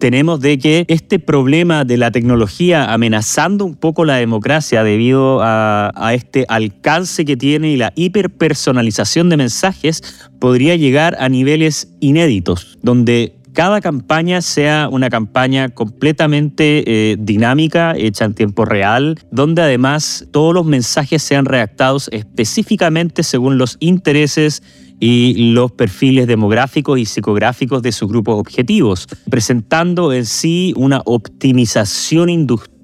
tenemos 0.00 0.40
de 0.40 0.58
que 0.58 0.84
este 0.88 1.20
problema 1.20 1.84
de 1.84 1.96
la 1.96 2.10
tecnología 2.10 2.92
amenazando 2.92 3.64
un 3.64 3.76
poco 3.76 4.04
la 4.04 4.16
democracia 4.16 4.82
debido 4.82 5.40
a, 5.42 5.92
este 6.14 6.46
alcance 6.48 7.24
que 7.24 7.36
tiene 7.36 7.70
y 7.70 7.76
la 7.76 7.92
hiperpersonalización 7.94 9.28
de 9.28 9.36
mensajes 9.36 10.02
podría 10.40 10.74
llegar 10.74 11.16
a 11.20 11.28
niveles 11.28 11.92
inéditos, 12.00 12.78
donde 12.82 13.34
cada 13.52 13.80
campaña 13.80 14.42
sea 14.42 14.88
una 14.90 15.10
campaña 15.10 15.68
completamente 15.70 16.84
eh, 16.86 17.16
dinámica, 17.18 17.94
hecha 17.96 18.24
en 18.24 18.34
tiempo 18.34 18.64
real, 18.64 19.18
donde 19.30 19.62
además 19.62 20.26
todos 20.30 20.54
los 20.54 20.66
mensajes 20.66 21.22
sean 21.22 21.44
redactados 21.44 22.08
específicamente 22.12 23.22
según 23.22 23.58
los 23.58 23.76
intereses 23.80 24.62
y 25.00 25.52
los 25.52 25.72
perfiles 25.72 26.26
demográficos 26.26 26.98
y 26.98 27.06
psicográficos 27.06 27.82
de 27.82 27.92
sus 27.92 28.08
grupos 28.08 28.38
objetivos, 28.38 29.06
presentando 29.30 30.12
en 30.12 30.26
sí 30.26 30.74
una 30.76 31.00
optimización 31.06 32.28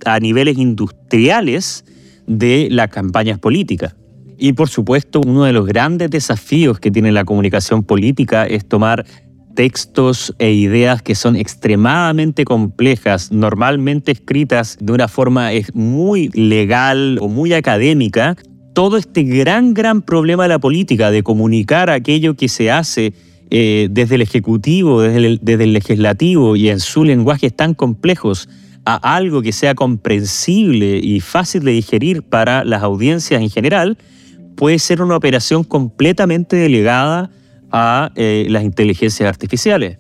a 0.07 0.19
niveles 0.19 0.57
industriales 0.57 1.85
de 2.27 2.69
las 2.71 2.89
campañas 2.89 3.39
políticas. 3.39 3.95
Y 4.39 4.53
por 4.53 4.69
supuesto, 4.69 5.21
uno 5.25 5.45
de 5.45 5.53
los 5.53 5.67
grandes 5.67 6.11
desafíos 6.11 6.79
que 6.79 6.91
tiene 6.91 7.13
la 7.13 7.25
comunicación 7.25 7.83
política 7.83 8.47
es 8.47 8.67
tomar 8.67 9.07
textos 9.57 10.35
e 10.39 10.53
ideas 10.53 11.03
que 11.03 11.17
son 11.17 11.35
extremadamente 11.35 12.45
complejas, 12.45 13.33
normalmente 13.33 14.13
escritas 14.13 14.77
de 14.81 14.93
una 14.93 15.09
forma 15.09 15.51
muy 15.73 16.29
legal 16.29 17.19
o 17.21 17.29
muy 17.29 17.55
académica, 17.55 18.37
todo 18.75 18.99
este 18.99 19.25
gran, 19.25 19.75
gran 19.75 20.03
problema 20.03 20.45
de 20.45 20.51
la 20.51 20.59
política, 20.61 21.11
de 21.11 21.23
comunicar 21.25 21.91
aquello 21.91 22.35
que 22.35 22.49
se 22.49 22.71
hace 22.71 23.15
eh, 23.51 23.89
desde 23.91 24.17
el 24.17 24.23
Ejecutivo, 24.23 25.01
desde 25.01 25.27
el, 25.27 25.41
desde 25.41 25.65
el 25.65 25.73
Legislativo 25.73 26.55
y 26.55 26.69
en 26.69 26.79
su 26.79 27.03
lenguaje 27.03 27.51
tan 27.51 27.75
complejos, 27.75 28.49
a 28.85 29.17
algo 29.17 29.43
que 29.43 29.53
sea 29.53 29.75
comprensible 29.75 31.01
y 31.03 31.21
fácil 31.21 31.65
de 31.65 31.73
digerir 31.73 32.23
para 32.23 32.65
las 32.65 32.83
audiencias 32.83 33.41
en 33.41 33.51
general, 33.51 33.99
puede 34.55 34.79
ser 34.79 35.03
una 35.03 35.17
operación 35.17 35.65
completamente 35.65 36.57
delegada 36.57 37.31
a 37.71 38.11
eh, 38.15 38.47
las 38.49 38.65
inteligencias 38.65 39.29
artificiales. 39.29 39.99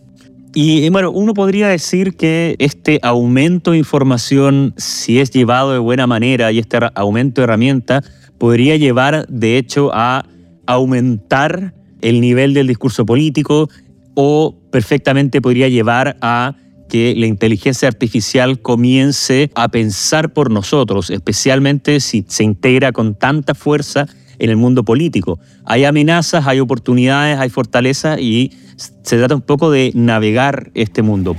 Y 0.54 0.88
bueno, 0.88 1.10
uno 1.10 1.34
podría 1.34 1.68
decir 1.68 2.16
que 2.16 2.56
este 2.58 2.98
aumento 3.02 3.72
de 3.72 3.78
información, 3.78 4.72
si 4.78 5.20
es 5.20 5.30
llevado 5.30 5.72
de 5.72 5.78
buena 5.78 6.06
manera 6.06 6.50
y 6.50 6.58
este 6.58 6.78
aumento 6.94 7.40
de 7.40 7.44
herramientas, 7.44 8.10
podría 8.38 8.76
llevar 8.76 9.26
de 9.28 9.58
hecho 9.58 9.90
a 9.92 10.24
aumentar 10.66 11.74
el 12.00 12.20
nivel 12.20 12.54
del 12.54 12.66
discurso 12.68 13.04
político 13.04 13.68
o 14.14 14.56
perfectamente 14.70 15.42
podría 15.42 15.68
llevar 15.68 16.16
a 16.22 16.56
que 16.88 17.14
la 17.16 17.26
inteligencia 17.26 17.88
artificial 17.88 18.60
comience 18.60 19.50
a 19.54 19.68
pensar 19.68 20.32
por 20.32 20.50
nosotros, 20.50 21.10
especialmente 21.10 22.00
si 22.00 22.24
se 22.28 22.44
integra 22.44 22.92
con 22.92 23.14
tanta 23.14 23.54
fuerza 23.54 24.06
en 24.38 24.50
el 24.50 24.56
mundo 24.56 24.84
político. 24.84 25.38
Hay 25.64 25.84
amenazas, 25.84 26.46
hay 26.46 26.60
oportunidades, 26.60 27.38
hay 27.38 27.48
fortalezas 27.48 28.18
y 28.20 28.52
se 28.76 29.16
trata 29.16 29.34
un 29.34 29.42
poco 29.42 29.70
de 29.70 29.92
navegar 29.94 30.70
este 30.74 31.02
mundo. 31.02 31.36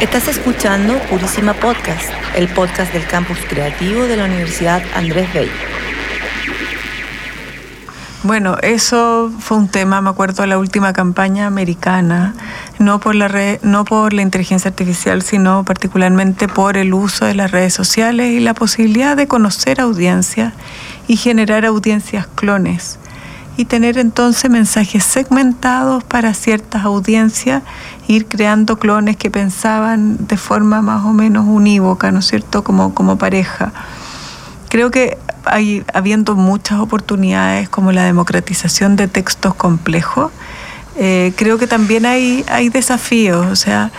Estás 0.00 0.26
escuchando 0.26 0.98
Purísima 1.10 1.54
Podcast, 1.54 2.10
el 2.34 2.48
podcast 2.48 2.92
del 2.92 3.06
campus 3.06 3.38
creativo 3.48 4.04
de 4.06 4.16
la 4.16 4.24
Universidad 4.24 4.82
Andrés 4.96 5.32
Bello. 5.32 5.52
Bueno, 8.24 8.56
eso 8.62 9.32
fue 9.40 9.56
un 9.56 9.66
tema, 9.66 10.00
me 10.00 10.10
acuerdo 10.10 10.42
de 10.42 10.46
la 10.46 10.56
última 10.56 10.92
campaña 10.92 11.48
americana, 11.48 12.34
no 12.78 13.00
por 13.00 13.16
la 13.16 13.26
red, 13.26 13.60
no 13.62 13.84
por 13.84 14.12
la 14.12 14.22
inteligencia 14.22 14.68
artificial, 14.68 15.22
sino 15.22 15.64
particularmente 15.64 16.46
por 16.46 16.76
el 16.76 16.94
uso 16.94 17.24
de 17.24 17.34
las 17.34 17.50
redes 17.50 17.74
sociales 17.74 18.30
y 18.30 18.38
la 18.38 18.54
posibilidad 18.54 19.16
de 19.16 19.26
conocer 19.26 19.80
audiencias 19.80 20.52
y 21.08 21.16
generar 21.16 21.64
audiencias 21.64 22.28
clones 22.28 23.00
y 23.56 23.64
tener 23.64 23.98
entonces 23.98 24.48
mensajes 24.48 25.02
segmentados 25.02 26.04
para 26.04 26.32
ciertas 26.32 26.84
audiencias, 26.84 27.64
ir 28.06 28.26
creando 28.26 28.78
clones 28.78 29.16
que 29.16 29.32
pensaban 29.32 30.28
de 30.28 30.36
forma 30.36 30.80
más 30.80 31.04
o 31.04 31.12
menos 31.12 31.44
unívoca, 31.48 32.12
¿no 32.12 32.20
es 32.20 32.26
cierto?, 32.26 32.62
como, 32.62 32.94
como 32.94 33.18
pareja. 33.18 33.72
Creo 34.68 34.92
que 34.92 35.18
hay, 35.44 35.84
habiendo 35.92 36.34
muchas 36.34 36.80
oportunidades 36.80 37.68
como 37.68 37.92
la 37.92 38.04
democratización 38.04 38.96
de 38.96 39.08
textos 39.08 39.54
complejos, 39.54 40.30
eh, 40.96 41.32
creo 41.36 41.58
que 41.58 41.66
también 41.66 42.04
hay, 42.06 42.44
hay 42.48 42.68
desafíos, 42.68 43.46
o 43.46 43.56
sea, 43.56 43.90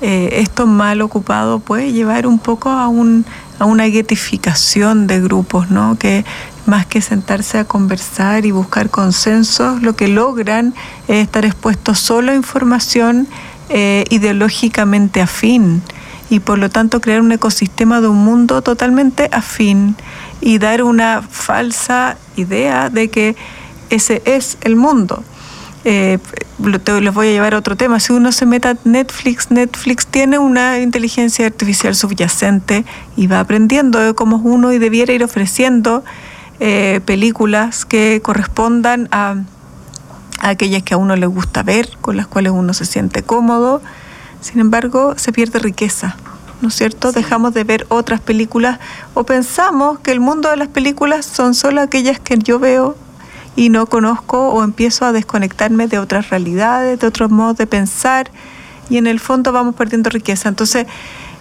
eh, 0.00 0.40
esto 0.40 0.66
mal 0.66 1.00
ocupado 1.00 1.60
puede 1.60 1.92
llevar 1.92 2.26
un 2.26 2.38
poco 2.38 2.70
a, 2.70 2.88
un, 2.88 3.24
a 3.58 3.64
una 3.64 3.84
guetificación 3.84 5.06
de 5.06 5.20
grupos, 5.20 5.70
¿no? 5.70 5.96
Que 5.96 6.24
más 6.66 6.86
que 6.86 7.00
sentarse 7.00 7.58
a 7.58 7.64
conversar 7.64 8.44
y 8.44 8.50
buscar 8.50 8.90
consensos, 8.90 9.82
lo 9.82 9.94
que 9.94 10.08
logran 10.08 10.74
es 11.08 11.24
estar 11.24 11.44
expuestos 11.44 11.98
solo 11.98 12.32
a 12.32 12.34
información 12.34 13.26
eh, 13.68 14.04
ideológicamente 14.10 15.20
afín 15.20 15.82
y 16.30 16.40
por 16.40 16.58
lo 16.58 16.70
tanto 16.70 17.00
crear 17.00 17.20
un 17.20 17.32
ecosistema 17.32 18.00
de 18.00 18.08
un 18.08 18.24
mundo 18.24 18.62
totalmente 18.62 19.28
afín 19.32 19.96
y 20.42 20.58
dar 20.58 20.82
una 20.82 21.22
falsa 21.22 22.18
idea 22.36 22.90
de 22.90 23.08
que 23.08 23.36
ese 23.88 24.20
es 24.26 24.58
el 24.62 24.76
mundo. 24.76 25.22
Eh, 25.84 26.18
les 26.58 27.14
voy 27.14 27.28
a 27.28 27.30
llevar 27.30 27.54
a 27.54 27.58
otro 27.58 27.76
tema. 27.76 28.00
Si 28.00 28.12
uno 28.12 28.32
se 28.32 28.44
mete 28.44 28.68
a 28.68 28.76
Netflix, 28.84 29.50
Netflix 29.50 30.06
tiene 30.06 30.38
una 30.38 30.80
inteligencia 30.80 31.46
artificial 31.46 31.94
subyacente 31.94 32.84
y 33.16 33.28
va 33.28 33.40
aprendiendo 33.40 34.14
cómo 34.14 34.36
uno 34.36 34.72
y 34.72 34.78
debiera 34.78 35.12
ir 35.12 35.24
ofreciendo 35.24 36.04
eh, 36.60 37.00
películas 37.04 37.84
que 37.84 38.20
correspondan 38.22 39.08
a, 39.10 39.36
a, 40.40 40.48
aquellas 40.48 40.82
que 40.82 40.94
a 40.94 40.96
uno 40.96 41.16
le 41.16 41.26
gusta 41.26 41.62
ver, 41.62 41.88
con 42.00 42.16
las 42.16 42.26
cuales 42.26 42.52
uno 42.52 42.74
se 42.74 42.84
siente 42.84 43.22
cómodo. 43.22 43.80
Sin 44.40 44.60
embargo, 44.60 45.14
se 45.16 45.32
pierde 45.32 45.60
riqueza. 45.60 46.16
¿No 46.62 46.68
es 46.68 46.74
cierto? 46.76 47.12
Dejamos 47.12 47.52
de 47.52 47.64
ver 47.64 47.86
otras 47.88 48.20
películas 48.20 48.78
o 49.14 49.24
pensamos 49.24 49.98
que 49.98 50.12
el 50.12 50.20
mundo 50.20 50.48
de 50.48 50.56
las 50.56 50.68
películas 50.68 51.26
son 51.26 51.54
solo 51.54 51.80
aquellas 51.80 52.20
que 52.20 52.38
yo 52.38 52.60
veo 52.60 52.96
y 53.56 53.68
no 53.68 53.86
conozco 53.86 54.48
o 54.48 54.62
empiezo 54.62 55.04
a 55.04 55.12
desconectarme 55.12 55.88
de 55.88 55.98
otras 55.98 56.30
realidades, 56.30 57.00
de 57.00 57.06
otros 57.06 57.30
modos 57.30 57.58
de 57.58 57.66
pensar 57.66 58.30
y 58.88 58.96
en 58.96 59.08
el 59.08 59.18
fondo 59.18 59.52
vamos 59.52 59.74
perdiendo 59.74 60.08
riqueza. 60.08 60.48
Entonces, 60.48 60.86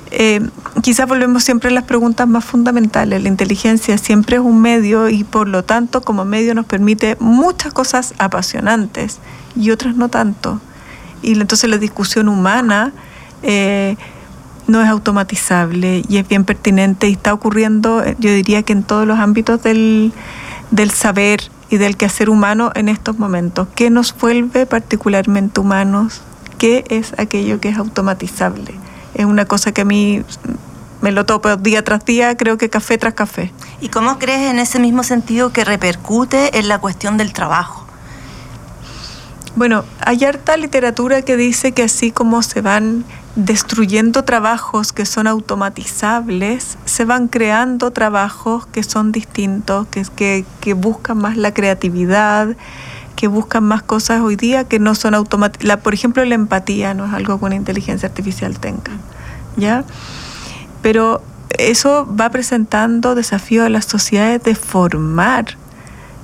eh, 0.10 0.42
quizás 0.82 1.08
volvemos 1.08 1.44
siempre 1.44 1.70
a 1.70 1.74
las 1.74 1.84
preguntas 1.84 2.28
más 2.28 2.44
fundamentales. 2.44 3.22
La 3.22 3.30
inteligencia 3.30 3.98
siempre 4.00 4.38
es 4.38 4.42
un 4.42 4.60
medio 4.60 5.08
y 5.08 5.24
por 5.24 5.48
lo 5.48 5.64
tanto 5.64 6.02
como 6.02 6.26
medio 6.26 6.56
nos 6.56 6.66
permite 6.66 7.16
muchas 7.20 7.74
cosas 7.74 8.16
apasionantes 8.18 9.20
y 9.56 9.70
otras 9.70 9.96
no 9.96 10.10
tanto. 10.10 10.60
Y 11.22 11.40
entonces 11.40 11.70
la 11.70 11.78
discusión 11.78 12.28
humana... 12.28 12.92
Eh, 13.44 13.96
no 14.68 14.82
es 14.82 14.90
automatizable 14.90 16.04
y 16.08 16.18
es 16.18 16.28
bien 16.28 16.46
pertinente 16.46 17.08
y 17.08 17.14
está 17.14 17.34
ocurriendo, 17.34 18.04
eh, 18.04 18.16
yo 18.20 18.32
diría 18.32 18.64
que 18.64 18.74
en 18.74 18.84
todos 18.84 19.08
los 19.08 19.20
ámbitos 19.20 19.62
del, 19.64 20.14
saber 20.94 21.42
y 21.70 21.78
del 21.78 21.98
quehacer 21.98 22.30
humano 22.30 22.72
en 22.76 22.90
estos 22.90 23.18
momentos. 23.18 23.68
¿Qué 23.76 23.90
nos 23.90 24.16
vuelve 24.18 24.66
particularmente 24.66 25.60
humanos? 25.60 26.22
¿Qué 26.58 26.84
es 26.90 27.14
aquello 27.18 27.60
que 27.60 27.70
es 27.70 27.78
automatizable? 27.78 28.74
Es 29.14 29.26
una 29.26 29.46
cosa 29.46 29.72
que 29.72 29.82
a 29.82 29.86
mí 29.86 30.24
me 31.02 31.12
lo 31.12 31.26
topo 31.26 31.56
día 31.56 31.84
tras 31.84 32.06
día, 32.06 32.38
creo 32.38 32.58
que 32.58 32.70
café 32.70 32.98
tras 32.98 33.14
café. 33.14 33.52
¿Y 33.82 33.90
cómo 33.90 34.20
crees 34.20 34.52
en 34.52 34.60
ese 34.60 34.80
mismo 34.80 35.04
sentido 35.04 35.52
que 35.52 35.66
repercute 35.66 36.58
en 36.60 36.68
la 36.68 36.80
cuestión 36.80 37.18
del 37.18 37.34
trabajo? 37.34 37.88
Bueno, 39.56 39.84
hay 40.00 40.24
harta 40.24 40.56
literatura 40.56 41.24
que 41.24 41.36
dice 41.36 41.74
que 41.74 41.84
así 41.84 42.12
como 42.12 42.42
se 42.42 42.62
van 42.62 43.04
destruyendo 43.36 44.24
trabajos 44.24 44.92
que 44.92 45.06
son 45.06 45.28
automatizables, 45.28 46.78
se 46.86 47.06
van 47.06 47.28
creando 47.28 47.92
trabajos 47.92 48.66
que 48.68 48.84
son 48.84 49.12
distintos, 49.12 49.88
que, 49.88 50.46
que, 50.60 50.74
buscan 50.74 51.18
más 51.18 51.38
la 51.38 51.54
creatividad, 51.54 52.56
que 53.16 53.28
buscan 53.28 53.64
más 53.64 53.84
cosas 53.84 54.22
hoy 54.22 54.36
día 54.36 54.66
que 54.66 54.80
no 54.80 54.96
son 54.96 55.16
automáticas. 55.16 55.78
Por 55.78 55.94
ejemplo, 55.94 56.24
la 56.26 56.36
empatía 56.36 56.94
no 56.94 57.06
es 57.06 57.14
algo 57.14 57.40
que 57.40 57.46
una 57.46 57.56
inteligencia 57.56 58.10
artificial 58.10 58.60
tenga. 58.60 58.92
¿Ya? 59.56 59.86
Pero 60.82 61.22
eso 61.58 62.08
va 62.20 62.30
presentando 62.30 63.16
desafíos 63.16 63.66
a 63.66 63.70
las 63.70 63.86
sociedades 63.86 64.44
de 64.44 64.56
formar 64.56 65.58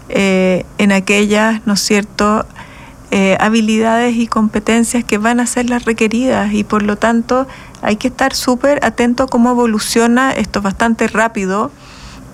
eh, 0.09 0.65
en 0.77 0.91
aquellas, 0.91 1.65
¿no 1.65 1.73
es 1.73 1.81
cierto?, 1.81 2.45
eh, 3.09 3.37
habilidades 3.39 4.17
y 4.17 4.27
competencias 4.27 5.03
que 5.03 5.17
van 5.17 5.39
a 5.39 5.45
ser 5.45 5.69
las 5.69 5.85
requeridas 5.85 6.51
y 6.53 6.65
por 6.65 6.83
lo 6.83 6.97
tanto 6.97 7.47
hay 7.81 7.95
que 7.95 8.09
estar 8.09 8.35
súper 8.35 8.83
atento 8.83 9.23
a 9.23 9.27
cómo 9.27 9.51
evoluciona 9.51 10.31
esto 10.31 10.61
bastante 10.61 11.07
rápido 11.07 11.71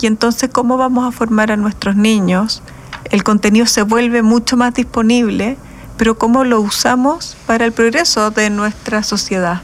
y 0.01 0.07
entonces 0.07 0.49
cómo 0.51 0.77
vamos 0.77 1.07
a 1.07 1.11
formar 1.11 1.51
a 1.51 1.57
nuestros 1.57 1.95
niños. 1.95 2.63
El 3.11 3.23
contenido 3.23 3.67
se 3.67 3.83
vuelve 3.83 4.23
mucho 4.23 4.57
más 4.57 4.73
disponible, 4.73 5.57
pero 5.97 6.17
cómo 6.17 6.43
lo 6.43 6.59
usamos 6.59 7.37
para 7.45 7.65
el 7.65 7.71
progreso 7.71 8.31
de 8.31 8.49
nuestra 8.49 9.03
sociedad. 9.03 9.61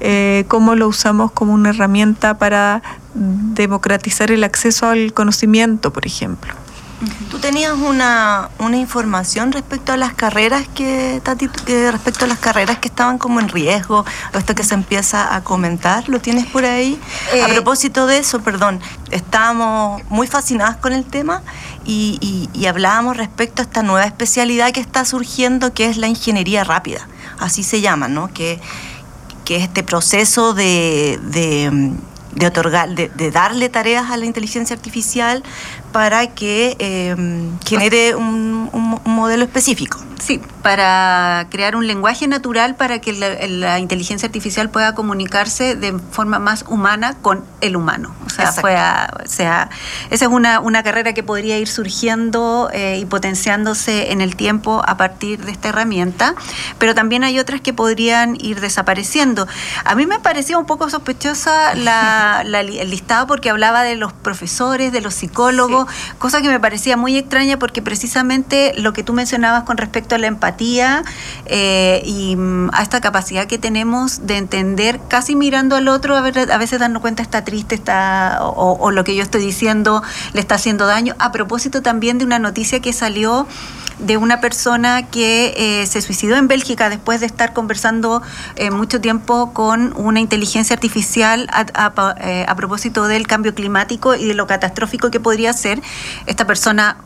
Eh, 0.00 0.44
cómo 0.48 0.74
lo 0.74 0.88
usamos 0.88 1.32
como 1.32 1.52
una 1.52 1.70
herramienta 1.70 2.38
para 2.38 2.82
democratizar 3.14 4.30
el 4.30 4.42
acceso 4.42 4.88
al 4.88 5.12
conocimiento, 5.12 5.92
por 5.92 6.06
ejemplo. 6.06 6.54
Tú 7.30 7.38
tenías 7.38 7.74
una, 7.74 8.50
información 8.72 9.52
respecto 9.52 9.92
a 9.92 9.96
las 9.96 10.14
carreras 10.14 10.66
que, 10.74 11.20
respecto 11.90 12.24
a 12.24 12.28
las 12.28 12.38
carreras 12.38 12.78
que 12.78 12.88
estaban 12.88 13.18
como 13.18 13.40
en 13.40 13.48
riesgo, 13.48 14.04
esto 14.32 14.54
que 14.54 14.64
se 14.64 14.74
empieza 14.74 15.34
a 15.34 15.42
comentar, 15.42 16.08
¿lo 16.08 16.20
tienes 16.20 16.46
por 16.46 16.64
ahí? 16.64 16.98
a 17.32 17.36
eh, 17.36 17.54
propósito 17.54 18.06
de 18.06 18.18
eso, 18.18 18.40
perdón, 18.40 18.80
estábamos 19.10 20.02
muy 20.08 20.26
fascinadas 20.26 20.76
con 20.76 20.92
el 20.92 21.04
tema 21.04 21.42
y, 21.84 22.48
hablábamos 22.66 23.16
respecto 23.16 23.62
a 23.62 23.64
esta 23.64 23.82
nueva 23.82 24.06
especialidad 24.06 24.72
que 24.72 24.80
está 24.80 25.04
surgiendo, 25.04 25.74
que 25.74 25.86
es 25.86 25.96
la 25.96 26.08
ingeniería 26.08 26.64
rápida, 26.64 27.06
así 27.38 27.62
se 27.62 27.80
llama, 27.80 28.08
¿no? 28.08 28.32
Que, 28.32 28.60
que 29.44 29.56
es 29.56 29.62
este 29.64 29.82
proceso 29.82 30.54
de 30.54 31.18
de 32.34 32.46
otorgar, 32.46 32.94
de, 32.94 33.30
darle 33.30 33.68
tareas 33.68 34.10
a 34.10 34.16
la 34.16 34.24
inteligencia 34.26 34.74
artificial 34.74 35.42
para 35.94 36.26
que 36.26 36.76
em, 36.80 37.56
genere 37.64 38.16
un, 38.16 38.68
modelo 39.06 39.44
específico. 39.44 40.04
Sí, 40.18 40.40
para 40.62 41.46
crear 41.50 41.76
un 41.76 41.86
lenguaje 41.86 42.26
natural 42.28 42.76
para 42.76 43.00
que 43.00 43.12
la, 43.12 43.78
inteligencia 43.78 44.26
artificial 44.26 44.70
pueda 44.70 44.94
comunicarse 44.94 45.74
de 45.74 45.92
forma 46.10 46.38
más 46.38 46.64
humana 46.68 47.16
con 47.20 47.44
el 47.60 47.76
humano. 47.76 48.14
O 48.26 48.30
sea, 48.30 48.52
sea 49.26 49.70
esa 50.10 50.24
es 50.24 50.30
una, 50.30 50.60
una, 50.60 50.82
carrera 50.82 51.12
que 51.14 51.22
podría 51.22 51.58
ir 51.58 51.68
surgiendo 51.68 52.70
eh, 52.72 52.98
y 53.00 53.04
potenciándose 53.04 54.12
en 54.12 54.20
el 54.20 54.36
tiempo 54.36 54.82
a 54.86 54.96
partir 54.96 55.44
de 55.44 55.52
esta 55.52 55.68
herramienta, 55.68 56.34
pero 56.78 56.94
también 56.94 57.24
hay 57.24 57.38
otras 57.38 57.60
que 57.60 57.72
podrían 57.72 58.36
ir 58.40 58.60
desapareciendo. 58.60 59.46
A 59.84 59.94
mí 59.94 60.06
me 60.06 60.18
parecía 60.20 60.58
un 60.58 60.66
poco 60.66 60.88
sospechosa 60.90 61.74
la, 61.74 62.42
el 62.44 62.90
listado 62.90 63.26
porque 63.26 63.50
hablaba 63.50 63.82
de 63.82 63.96
los 63.96 64.12
profesores, 64.12 64.92
de 64.92 65.00
los 65.00 65.14
psicólogos, 65.14 65.86
cosa 66.18 66.42
que 66.42 66.48
me 66.48 66.60
parecía 66.60 66.96
muy 66.96 67.16
extraña 67.16 67.58
porque 67.58 67.82
precisamente 67.82 68.72
lo 68.76 68.92
que 68.92 69.02
tú 69.02 69.12
mencionabas 69.12 69.64
con 69.64 69.76
respecto 69.76 70.03
la 70.18 70.26
empatía 70.26 71.02
eh, 71.46 72.02
y 72.04 72.36
mm, 72.36 72.70
a 72.72 72.82
esta 72.82 73.00
capacidad 73.00 73.46
que 73.46 73.58
tenemos 73.58 74.26
de 74.26 74.36
entender, 74.36 75.00
casi 75.08 75.34
mirando 75.34 75.76
al 75.76 75.88
otro, 75.88 76.16
a, 76.16 76.20
veces 76.22 76.78
darnos 76.78 77.02
cuenta 77.02 77.22
está 77.22 77.44
triste, 77.44 77.74
está 77.74 78.38
o, 78.42 78.90
lo 78.90 79.04
que 79.04 79.16
yo 79.16 79.22
estoy 79.22 79.42
diciendo 79.42 80.02
le 80.32 80.40
está 80.40 80.56
haciendo 80.56 80.86
daño. 80.86 81.14
A 81.18 81.32
propósito 81.32 81.82
también 81.82 82.18
de 82.18 82.24
una 82.24 82.38
noticia 82.38 82.80
que 82.80 82.92
salió 82.92 83.46
de 83.98 84.16
una 84.16 84.40
persona 84.40 85.08
que 85.08 85.54
eh, 85.56 85.86
se 85.86 86.02
suicidó 86.02 86.36
en 86.36 86.48
Bélgica 86.48 86.90
después 86.90 87.20
de 87.20 87.26
estar 87.26 87.52
conversando 87.52 88.22
eh, 88.56 88.70
mucho 88.70 89.00
tiempo 89.00 89.52
con 89.52 89.94
una 89.96 90.20
inteligencia 90.20 90.74
artificial 90.74 91.48
a, 91.52 92.54
propósito 92.56 93.06
del 93.06 93.26
cambio 93.26 93.54
climático 93.54 94.14
y 94.14 94.26
de 94.26 94.34
lo 94.34 94.46
catastrófico 94.46 95.10
que 95.10 95.20
podría 95.20 95.52
ser. 95.52 95.80
Esta 96.26 96.46
persona 96.46 96.96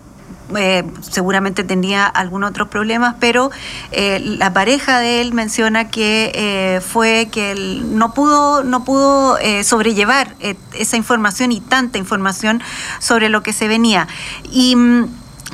eh, 0.56 0.84
seguramente 1.00 1.64
tenía 1.64 2.06
algunos 2.06 2.50
otros 2.50 2.68
problemas, 2.68 3.16
pero 3.20 3.50
eh, 3.90 4.20
la 4.20 4.52
pareja 4.52 4.98
de 4.98 5.20
él 5.20 5.34
menciona 5.34 5.90
que 5.90 6.32
eh, 6.34 6.80
fue 6.80 7.28
que 7.30 7.52
él 7.52 7.98
no 7.98 8.14
pudo, 8.14 8.64
no 8.64 8.84
pudo 8.84 9.36
sobrellevar 9.62 10.34
esa 10.72 10.96
información 10.96 11.52
y 11.52 11.60
tanta 11.60 11.98
información 11.98 12.62
sobre 12.98 13.28
lo 13.28 13.42
que 13.42 13.52
se 13.52 13.68
venía. 13.68 14.08
Y 14.50 14.76
mm, 14.76 15.06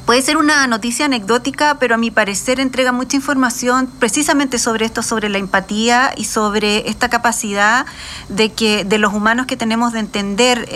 Puede 0.06 0.20
ser 0.20 0.36
una 0.36 0.66
noticia 0.66 1.06
anecdótica, 1.06 1.78
pero 1.80 1.94
a 1.94 1.98
mi 1.98 2.10
parecer 2.10 2.60
entrega 2.60 2.92
mucha 2.92 3.16
información 3.16 3.88
precisamente 3.98 4.58
sobre 4.58 4.84
esto, 4.84 5.02
sobre 5.02 5.30
la 5.30 5.38
empatía 5.38 6.12
y 6.14 6.24
sobre 6.24 6.90
esta 6.90 7.08
capacidad 7.08 7.86
de 8.28 8.52
que 8.52 8.84
de 8.84 8.98
los 8.98 9.14
humanos 9.14 9.46
que 9.46 9.56
tenemos 9.56 9.94
de 9.94 10.00
entender 10.00 10.68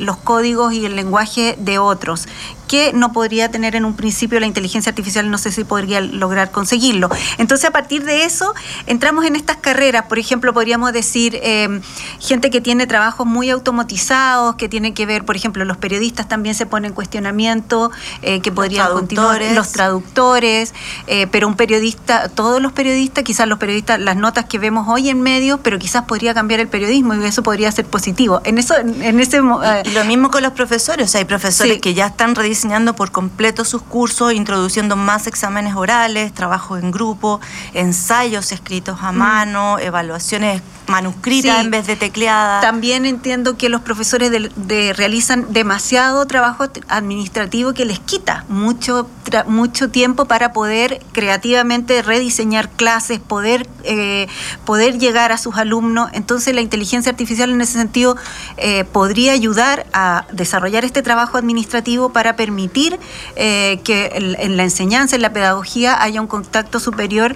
los 0.00 0.18
códigos 0.18 0.74
y 0.74 0.84
el 0.84 0.96
lenguaje 0.96 1.56
de 1.58 1.78
otros 1.78 2.28
que 2.68 2.92
no 2.92 3.12
podría 3.12 3.50
tener 3.50 3.74
en 3.74 3.84
un 3.84 3.94
principio 3.94 4.38
la 4.38 4.46
inteligencia 4.46 4.90
artificial, 4.90 5.30
no 5.30 5.38
sé 5.38 5.50
si 5.50 5.64
podría 5.64 6.00
lograr 6.00 6.50
conseguirlo. 6.50 7.08
Entonces, 7.38 7.68
a 7.68 7.72
partir 7.72 8.04
de 8.04 8.24
eso, 8.24 8.54
entramos 8.86 9.24
en 9.24 9.34
estas 9.34 9.56
carreras, 9.56 10.04
por 10.04 10.18
ejemplo, 10.18 10.52
podríamos 10.54 10.92
decir 10.92 11.38
em, 11.42 11.80
gente 12.20 12.50
que 12.50 12.60
tiene 12.60 12.86
trabajos 12.86 13.26
muy 13.26 13.50
automatizados, 13.50 14.54
que 14.56 14.68
tiene 14.68 14.94
que 14.94 15.06
ver, 15.06 15.24
por 15.24 15.34
ejemplo, 15.34 15.64
los 15.64 15.76
periodistas 15.76 16.28
también 16.28 16.54
se 16.54 16.66
ponen 16.66 16.90
en 16.90 16.94
cuestionamiento, 16.94 17.90
eh, 18.22 18.40
que 18.40 18.52
podrían 18.52 18.92
continuar, 18.92 19.42
los 19.54 19.72
traductores, 19.72 20.74
eh, 21.06 21.26
pero 21.30 21.48
un 21.48 21.56
periodista, 21.56 22.28
todos 22.28 22.60
los 22.60 22.72
periodistas, 22.72 23.24
quizás 23.24 23.48
los 23.48 23.58
periodistas, 23.58 23.98
las 23.98 24.16
notas 24.16 24.44
que 24.44 24.58
vemos 24.58 24.86
hoy 24.88 25.08
en 25.08 25.20
medios, 25.22 25.60
pero 25.62 25.78
quizás 25.78 26.04
podría 26.04 26.34
cambiar 26.34 26.60
el 26.60 26.68
periodismo 26.68 27.14
y 27.14 27.24
eso 27.24 27.42
podría 27.42 27.72
ser 27.72 27.86
positivo. 27.86 28.40
En 28.44 28.58
eso, 28.58 28.76
en 28.76 29.20
ese 29.20 29.38
y 29.38 29.90
lo 29.90 30.04
mismo 30.04 30.30
con 30.30 30.42
los 30.42 30.52
profesores, 30.52 31.14
hay 31.14 31.24
profesores 31.24 31.80
que 31.80 31.94
ya 31.94 32.06
están 32.06 32.34
diseñando 32.58 32.96
por 32.96 33.12
completo 33.12 33.64
sus 33.64 33.82
cursos, 33.82 34.32
introduciendo 34.32 34.96
más 34.96 35.28
exámenes 35.28 35.76
orales, 35.76 36.34
trabajo 36.34 36.76
en 36.76 36.90
grupo, 36.90 37.40
ensayos 37.72 38.50
escritos 38.50 38.98
a 39.00 39.12
mm. 39.12 39.16
mano, 39.16 39.78
evaluaciones 39.78 40.60
manuscritas 40.88 41.64
en 41.64 41.70
vez 41.70 41.86
de 41.86 41.96
tecleadas. 41.96 42.62
También 42.62 43.06
entiendo 43.06 43.56
que 43.56 43.68
los 43.68 43.80
profesores 43.82 44.30
de, 44.30 44.92
realizan 44.92 45.46
demasiado 45.52 46.26
trabajo 46.26 46.64
administrativo 46.88 47.74
que 47.74 47.84
les 47.84 47.98
quita 48.00 48.44
mucho, 48.48 49.08
mucho 49.46 49.90
tiempo 49.90 50.24
para 50.24 50.52
poder 50.52 51.00
creativamente 51.12 52.02
rediseñar 52.02 52.70
clases, 52.70 53.20
poder, 53.20 53.68
eh, 53.84 54.26
poder 54.64 54.98
llegar 54.98 55.32
a 55.32 55.38
sus 55.38 55.56
alumnos. 55.56 56.10
Entonces 56.12 56.54
la 56.54 56.60
inteligencia 56.60 57.10
artificial 57.10 57.50
en 57.50 57.60
ese 57.60 57.74
sentido 57.74 58.16
eh, 58.56 58.84
podría 58.84 59.32
ayudar 59.32 59.86
a 59.92 60.26
desarrollar 60.32 60.84
este 60.84 61.02
trabajo 61.02 61.36
administrativo 61.38 62.10
para 62.12 62.36
permitir 62.36 62.98
eh, 63.36 63.80
que 63.84 64.10
en 64.14 64.56
la 64.56 64.64
enseñanza, 64.64 65.16
en 65.16 65.22
la 65.22 65.32
pedagogía, 65.32 66.02
haya 66.02 66.20
un 66.20 66.26
contacto 66.26 66.80
superior 66.80 67.34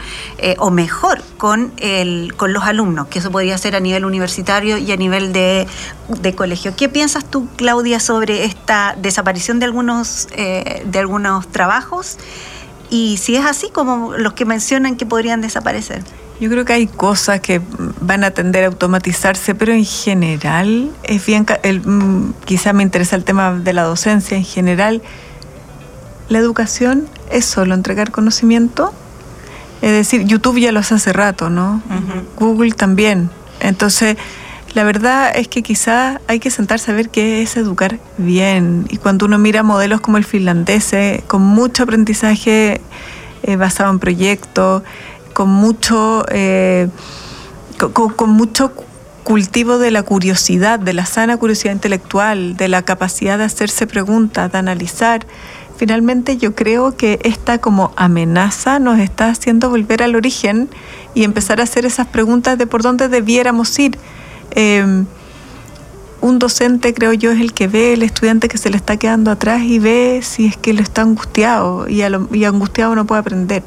o 0.59 0.71
mejor 0.71 1.23
con, 1.38 1.73
el, 1.79 2.35
con 2.37 2.53
los 2.53 2.65
alumnos, 2.65 3.09
que 3.09 3.19
eso 3.19 3.31
puede 3.31 3.42
podría 3.43 3.59
ser 3.59 3.75
a 3.75 3.81
nivel 3.81 4.05
universitario 4.05 4.79
y 4.79 4.93
a 4.93 4.97
nivel 4.97 5.33
de, 5.33 5.67
colegio. 6.37 6.77
¿Qué 6.77 6.89
piensas 6.89 7.25
tú, 7.25 7.49
Claudia, 7.57 7.99
sobre 7.99 8.45
esta 8.45 8.95
desaparición 9.03 9.59
de 9.59 9.65
algunos, 9.65 10.29
eh, 10.37 10.85
de 10.87 10.99
algunos 11.01 11.49
trabajos? 11.49 12.19
Y 12.89 13.17
si 13.17 13.35
es 13.35 13.45
así 13.45 13.69
como 13.71 14.13
los 14.17 14.35
que 14.35 14.45
mencionan 14.45 14.95
que 14.95 15.07
podrían 15.07 15.41
desaparecer. 15.41 16.05
Yo 16.39 16.51
creo 16.51 16.65
que 16.65 16.73
hay 16.73 16.87
cosas 16.87 17.41
que 17.41 17.61
van 18.01 18.23
a 18.23 18.31
tender 18.31 18.63
a 18.63 18.69
automatizarse, 18.69 19.57
pero 19.57 19.73
en 19.73 19.85
general 19.85 20.93
es 21.03 21.27
bien, 21.27 21.45
el, 21.65 21.81
mm, 21.81 22.35
quizá 22.45 22.73
me 22.73 22.85
interesa 22.85 23.17
el 23.17 23.25
tema 23.25 23.55
de 23.55 23.73
la 23.73 23.83
docencia, 23.83 24.37
en 24.37 24.45
general 24.45 25.03
la 26.29 26.39
educación 26.39 27.09
es 27.33 27.45
solo 27.45 27.75
entregar 27.75 28.13
conocimiento 28.13 28.95
es 29.83 29.92
decir, 29.92 30.25
YouTube 30.25 30.61
ya 30.61 30.73
lo 30.73 30.81
hace 30.81 30.95
hace 30.95 31.12
rato, 31.12 31.51
¿no? 31.51 31.83
Google 32.38 32.73
también. 32.73 33.31
Entonces, 33.61 34.16
la 34.75 34.85
verdad 34.85 35.33
es 35.35 35.49
que 35.49 35.62
quizás 35.62 36.18
hay 36.29 36.38
que 36.38 36.51
sentarse 36.51 36.92
a 36.92 36.95
ver 36.95 37.11
qué 37.11 37.42
es 37.42 37.57
educar 37.57 37.99
bien. 38.16 38.87
Y 38.90 38.97
cuando 38.97 39.27
uno 39.27 39.38
mira 39.38 39.62
modelos 39.62 40.01
como 40.01 40.16
el 40.16 40.25
finlandés, 40.25 40.92
eh, 40.92 41.25
con 41.27 41.42
mucho 41.42 41.83
aprendizaje 41.83 42.81
eh, 43.42 43.57
basado 43.57 43.90
en 43.90 43.99
proyectos, 43.99 44.83
con 45.35 45.51
mucho, 45.51 46.25
eh, 46.31 46.88
con, 47.92 48.31
mucho 48.31 48.73
cultivo 49.25 49.79
de 49.79 49.90
la 49.90 50.04
curiosidad, 50.04 50.79
de 50.79 50.92
la 50.92 51.07
sana 51.07 51.37
curiosidad 51.37 51.73
intelectual, 51.73 52.57
de 52.57 52.69
la 52.69 52.83
capacidad 52.83 53.37
de 53.38 53.44
hacerse 53.44 53.87
preguntas, 53.87 54.52
de 54.52 54.59
analizar 54.59 55.27
finalmente 55.83 56.37
yo 56.37 56.55
creo 56.55 56.97
que 56.97 57.19
esta 57.25 57.59
como 57.59 57.93
amenaza 57.97 58.79
nos 58.79 59.01
está 59.01 59.31
haciendo 59.31 59.69
volver 59.69 60.05
al 60.05 60.15
origen 60.15 60.69
y 61.13 61.25
empezar 61.25 61.59
a 61.59 61.65
hacer 61.65 61.85
esas 61.85 62.07
preguntas 62.07 62.57
de 62.57 62.69
por 62.69 62.83
dónde 62.83 63.09
debiéramos 63.09 63.77
ir. 63.81 63.99
Em, 64.53 65.07
un 66.21 66.39
docente, 66.39 66.95
creo 66.95 67.13
yo, 67.15 67.33
es 67.33 67.41
el 67.41 67.53
que 67.53 67.67
ve 67.67 67.95
el 67.95 68.05
estudiante 68.05 68.47
que 68.47 68.59
se 68.59 68.71
le 68.71 68.77
está 68.77 68.97
quedando 68.97 69.33
atrás 69.33 69.63
y 69.63 69.81
ve 69.81 70.21
si 70.23 70.47
es 70.47 70.57
que 70.57 70.73
lo 70.73 70.83
está 70.83 71.03
angustiado 71.03 71.89
y, 71.89 72.03
angustiado 72.03 72.95
no 72.95 73.05
puede 73.05 73.19
aprender. 73.19 73.65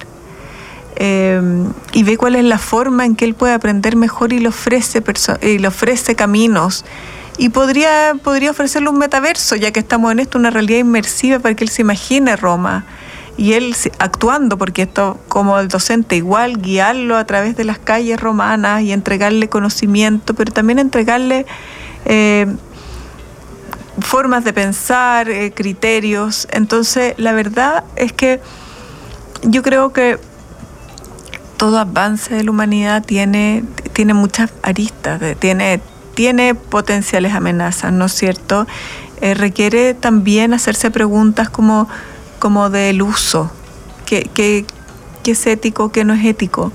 Em, 0.95 1.74
y 1.91 2.03
ve 2.03 2.16
cuál 2.16 2.38
es 2.38 2.45
la 2.45 2.59
forma 2.59 3.05
en 3.05 3.18
que 3.18 3.26
él 3.26 3.34
puede 3.34 3.53
aprender 3.53 3.97
mejor 3.97 4.32
y 4.32 4.39
le 4.39 4.47
ofrece, 4.47 5.03
y 5.41 5.57
le 5.57 5.68
ofrece 5.68 6.16
caminos. 6.16 6.86
Y 7.38 7.49
podría, 7.49 8.15
podría 8.23 8.51
ofrecerle 8.51 8.89
un 8.89 8.97
metaverso, 8.97 9.55
ya 9.55 9.71
que 9.71 9.81
estamos 9.81 10.11
en 10.11 10.19
esto, 10.19 10.38
una 10.38 10.51
realidad 10.51 10.79
inmersiva 10.79 11.39
para 11.39 11.55
que 11.55 11.65
él 11.65 11.69
se 11.69 11.81
imagine 11.81 12.36
Roma. 12.36 12.86
Y 13.38 13.53
él 13.53 13.75
actuando, 13.99 14.57
porque 14.57 14.83
esto 14.83 15.19
como 15.27 15.59
el 15.59 15.67
docente 15.67 16.15
igual, 16.15 16.61
guiarlo 16.61 17.17
a 17.17 17.25
través 17.25 17.57
de 17.57 17.65
las 17.65 17.77
calles 17.77 18.19
romanas 18.19 18.81
y 18.83 18.93
entregarle 18.93 19.49
conocimiento, 19.49 20.33
pero 20.33 20.53
también 20.53 20.79
entregarle 20.79 21.45
eh, 22.05 22.47
formas 23.99 24.45
de 24.45 24.53
pensar, 24.53 25.29
eh, 25.29 25.51
criterios. 25.53 26.47
Entonces, 26.51 27.15
la 27.17 27.33
verdad 27.33 27.83
es 27.97 28.13
que 28.13 28.39
yo 29.43 29.61
creo 29.61 29.91
que 29.91 30.17
todo 31.57 31.77
avance 31.77 32.33
de 32.33 32.43
la 32.43 32.51
humanidad 32.51 33.03
tiene, 33.03 33.63
tiene 33.93 34.13
muchas 34.13 34.51
aristas, 34.63 35.21
tiene, 35.39 35.81
tiene 36.16 36.55
potenciales 36.55 37.34
amenazas, 37.34 37.93
¿no 37.93 38.05
es 38.05 38.13
cierto? 38.13 38.66
Eh, 39.22 39.34
requiere 39.34 39.93
también 39.93 40.53
hacerse 40.53 40.89
preguntas 40.89 41.49
como, 41.49 41.88
como 42.39 42.70
del 42.70 43.01
uso, 43.01 43.51
qué, 44.05 44.66
es 45.26 45.47
ético, 45.47 45.91
qué 45.91 46.03
no 46.03 46.13
es 46.13 46.26
ético. 46.26 46.72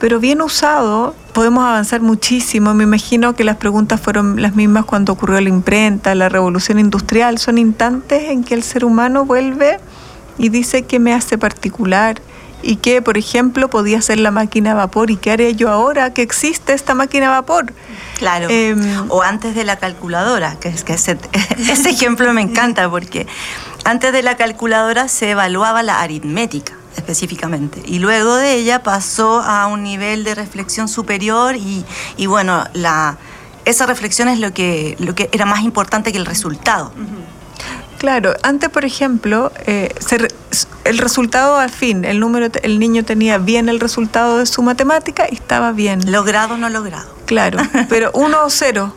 Pero 0.00 0.18
bien 0.18 0.40
usado, 0.40 1.14
podemos 1.34 1.62
avanzar 1.62 2.00
muchísimo. 2.00 2.72
Me 2.72 2.84
imagino 2.84 3.34
que 3.34 3.44
las 3.44 3.56
preguntas 3.56 4.00
fueron 4.00 4.40
las 4.40 4.56
mismas 4.56 4.86
cuando 4.86 5.12
ocurrió 5.12 5.40
la 5.40 5.48
imprenta, 5.50 6.14
la 6.14 6.30
revolución 6.30 6.78
industrial. 6.78 7.38
Son 7.38 7.58
instantes 7.58 8.30
en 8.30 8.42
que 8.42 8.54
el 8.54 8.62
ser 8.62 8.84
humano 8.84 9.26
vuelve 9.26 9.78
y 10.38 10.48
dice 10.48 10.84
qué 10.84 10.98
me 10.98 11.12
hace 11.12 11.36
particular 11.36 12.22
y 12.62 12.76
que, 12.76 13.02
por 13.02 13.18
ejemplo, 13.18 13.68
podía 13.68 14.00
ser 14.02 14.20
la 14.20 14.30
máquina 14.30 14.72
a 14.72 14.74
vapor 14.74 15.10
y 15.10 15.16
qué 15.16 15.32
haré 15.32 15.54
yo 15.54 15.70
ahora 15.70 16.12
que 16.12 16.22
existe 16.22 16.72
esta 16.72 16.94
máquina 16.94 17.28
a 17.28 17.40
vapor. 17.40 17.72
Claro. 18.18 18.48
Em, 18.50 19.06
o 19.08 19.22
antes 19.22 19.54
de 19.54 19.64
la 19.64 19.76
calculadora, 19.76 20.56
que 20.60 20.68
es 20.68 20.84
que 20.84 20.94
ese, 20.94 21.18
ese 21.70 21.90
ejemplo 21.90 22.32
me 22.32 22.42
encanta 22.42 22.88
porque 22.90 23.26
antes 23.84 24.12
de 24.12 24.22
la 24.22 24.36
calculadora 24.36 25.08
se 25.08 25.30
evaluaba 25.30 25.82
la 25.82 26.00
aritmética 26.00 26.74
específicamente. 26.96 27.82
Y 27.84 27.98
luego 27.98 28.36
de 28.36 28.54
ella 28.54 28.82
pasó 28.82 29.40
a 29.40 29.66
un 29.68 29.82
nivel 29.82 30.24
de 30.24 30.34
reflexión 30.34 30.88
superior 30.88 31.56
y, 31.56 31.84
y 32.16 32.26
bueno, 32.26 32.64
la, 32.74 33.16
esa 33.64 33.86
reflexión 33.86 34.28
es 34.28 34.38
lo 34.38 34.52
que, 34.52 34.96
lo 34.98 35.14
que 35.14 35.28
era 35.32 35.46
más 35.46 35.62
importante 35.62 36.12
que 36.12 36.18
el 36.18 36.26
resultado. 36.26 36.92
Claro, 38.00 38.32
antes, 38.42 38.70
por 38.70 38.86
ejemplo, 38.86 39.52
eh, 39.66 39.92
el 40.84 40.96
resultado 40.96 41.58
al 41.58 41.68
fin, 41.68 42.06
el 42.06 42.18
número, 42.18 42.46
el 42.62 42.78
niño 42.78 43.04
tenía 43.04 43.36
bien 43.36 43.68
el 43.68 43.78
resultado 43.78 44.38
de 44.38 44.46
su 44.46 44.62
matemática 44.62 45.26
y 45.30 45.34
estaba 45.34 45.72
bien. 45.72 46.10
Logrado 46.10 46.54
o 46.54 46.56
no 46.56 46.70
logrado. 46.70 47.14
Claro, 47.26 47.58
pero 47.90 48.10
uno 48.14 48.42
o 48.42 48.48
cero. 48.48 48.94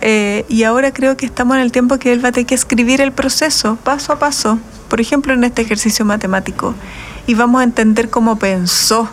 Eh, 0.00 0.46
y 0.48 0.62
ahora 0.62 0.94
creo 0.94 1.14
que 1.18 1.26
estamos 1.26 1.56
en 1.56 1.62
el 1.62 1.72
tiempo 1.72 1.98
que 1.98 2.10
él 2.10 2.24
va 2.24 2.30
a 2.30 2.32
tener 2.32 2.46
que 2.46 2.54
escribir 2.54 3.02
el 3.02 3.12
proceso 3.12 3.76
paso 3.84 4.14
a 4.14 4.18
paso, 4.18 4.58
por 4.88 5.02
ejemplo, 5.02 5.34
en 5.34 5.44
este 5.44 5.60
ejercicio 5.60 6.06
matemático 6.06 6.74
y 7.26 7.34
vamos 7.34 7.60
a 7.60 7.64
entender 7.64 8.08
cómo 8.08 8.38
pensó. 8.38 9.10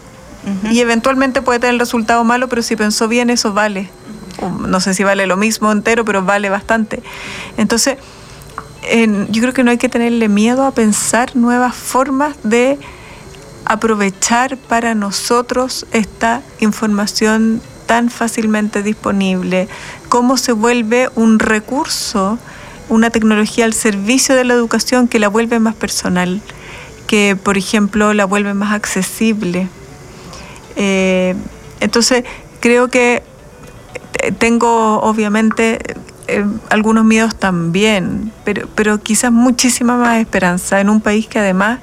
Y 0.71 0.79
eventualmente 0.79 1.41
puede 1.41 1.59
tener 1.59 1.73
el 1.73 1.79
resultado 1.79 2.23
malo, 2.23 2.47
pero 2.47 2.61
si 2.61 2.77
pensó 2.77 3.09
bien, 3.09 3.29
eso 3.29 3.51
vale. 3.51 3.89
No 4.65 4.79
sé 4.79 4.93
si 4.93 5.03
vale 5.03 5.27
lo 5.27 5.35
mismo 5.35 5.71
entero, 5.73 6.05
pero 6.05 6.23
vale 6.23 6.49
bastante. 6.49 7.03
Entonces, 7.57 7.97
yo 9.29 9.41
creo 9.41 9.53
que 9.53 9.63
no 9.63 9.71
hay 9.71 9.77
que 9.77 9.89
tenerle 9.89 10.29
miedo 10.29 10.65
a 10.65 10.71
pensar 10.71 11.35
nuevas 11.35 11.75
formas 11.75 12.35
de 12.43 12.77
aprovechar 13.65 14.57
para 14.57 14.93
nosotros 14.95 15.85
esta 15.91 16.41
información 16.59 17.61
tan 17.85 18.09
fácilmente 18.09 18.83
disponible, 18.83 19.67
cómo 20.09 20.37
se 20.37 20.51
vuelve 20.51 21.09
un 21.15 21.39
recurso, 21.39 22.37
una 22.89 23.09
tecnología 23.09 23.65
al 23.65 23.73
servicio 23.73 24.35
de 24.35 24.43
la 24.43 24.53
educación 24.53 25.07
que 25.07 25.19
la 25.19 25.27
vuelve 25.27 25.59
más 25.59 25.75
personal 25.75 26.41
que, 27.05 27.37
por 27.41 27.57
ejemplo, 27.57 28.13
la 28.13 28.25
vuelve 28.25 28.53
más 28.53 28.73
accesible. 28.73 29.67
Eh, 30.75 31.35
entonces, 31.79 32.23
creo 32.59 32.89
que 32.89 33.23
tengo, 34.39 34.99
obviamente, 35.01 35.79
eh, 36.27 36.45
algunos 36.69 37.05
miedos 37.05 37.35
también, 37.35 38.31
pero, 38.43 38.67
pero 38.75 38.99
quizás 38.99 39.31
muchísima 39.31 39.97
más 39.97 40.17
esperanza 40.17 40.79
en 40.79 40.89
un 40.89 41.01
país 41.01 41.27
que 41.27 41.39
además 41.39 41.79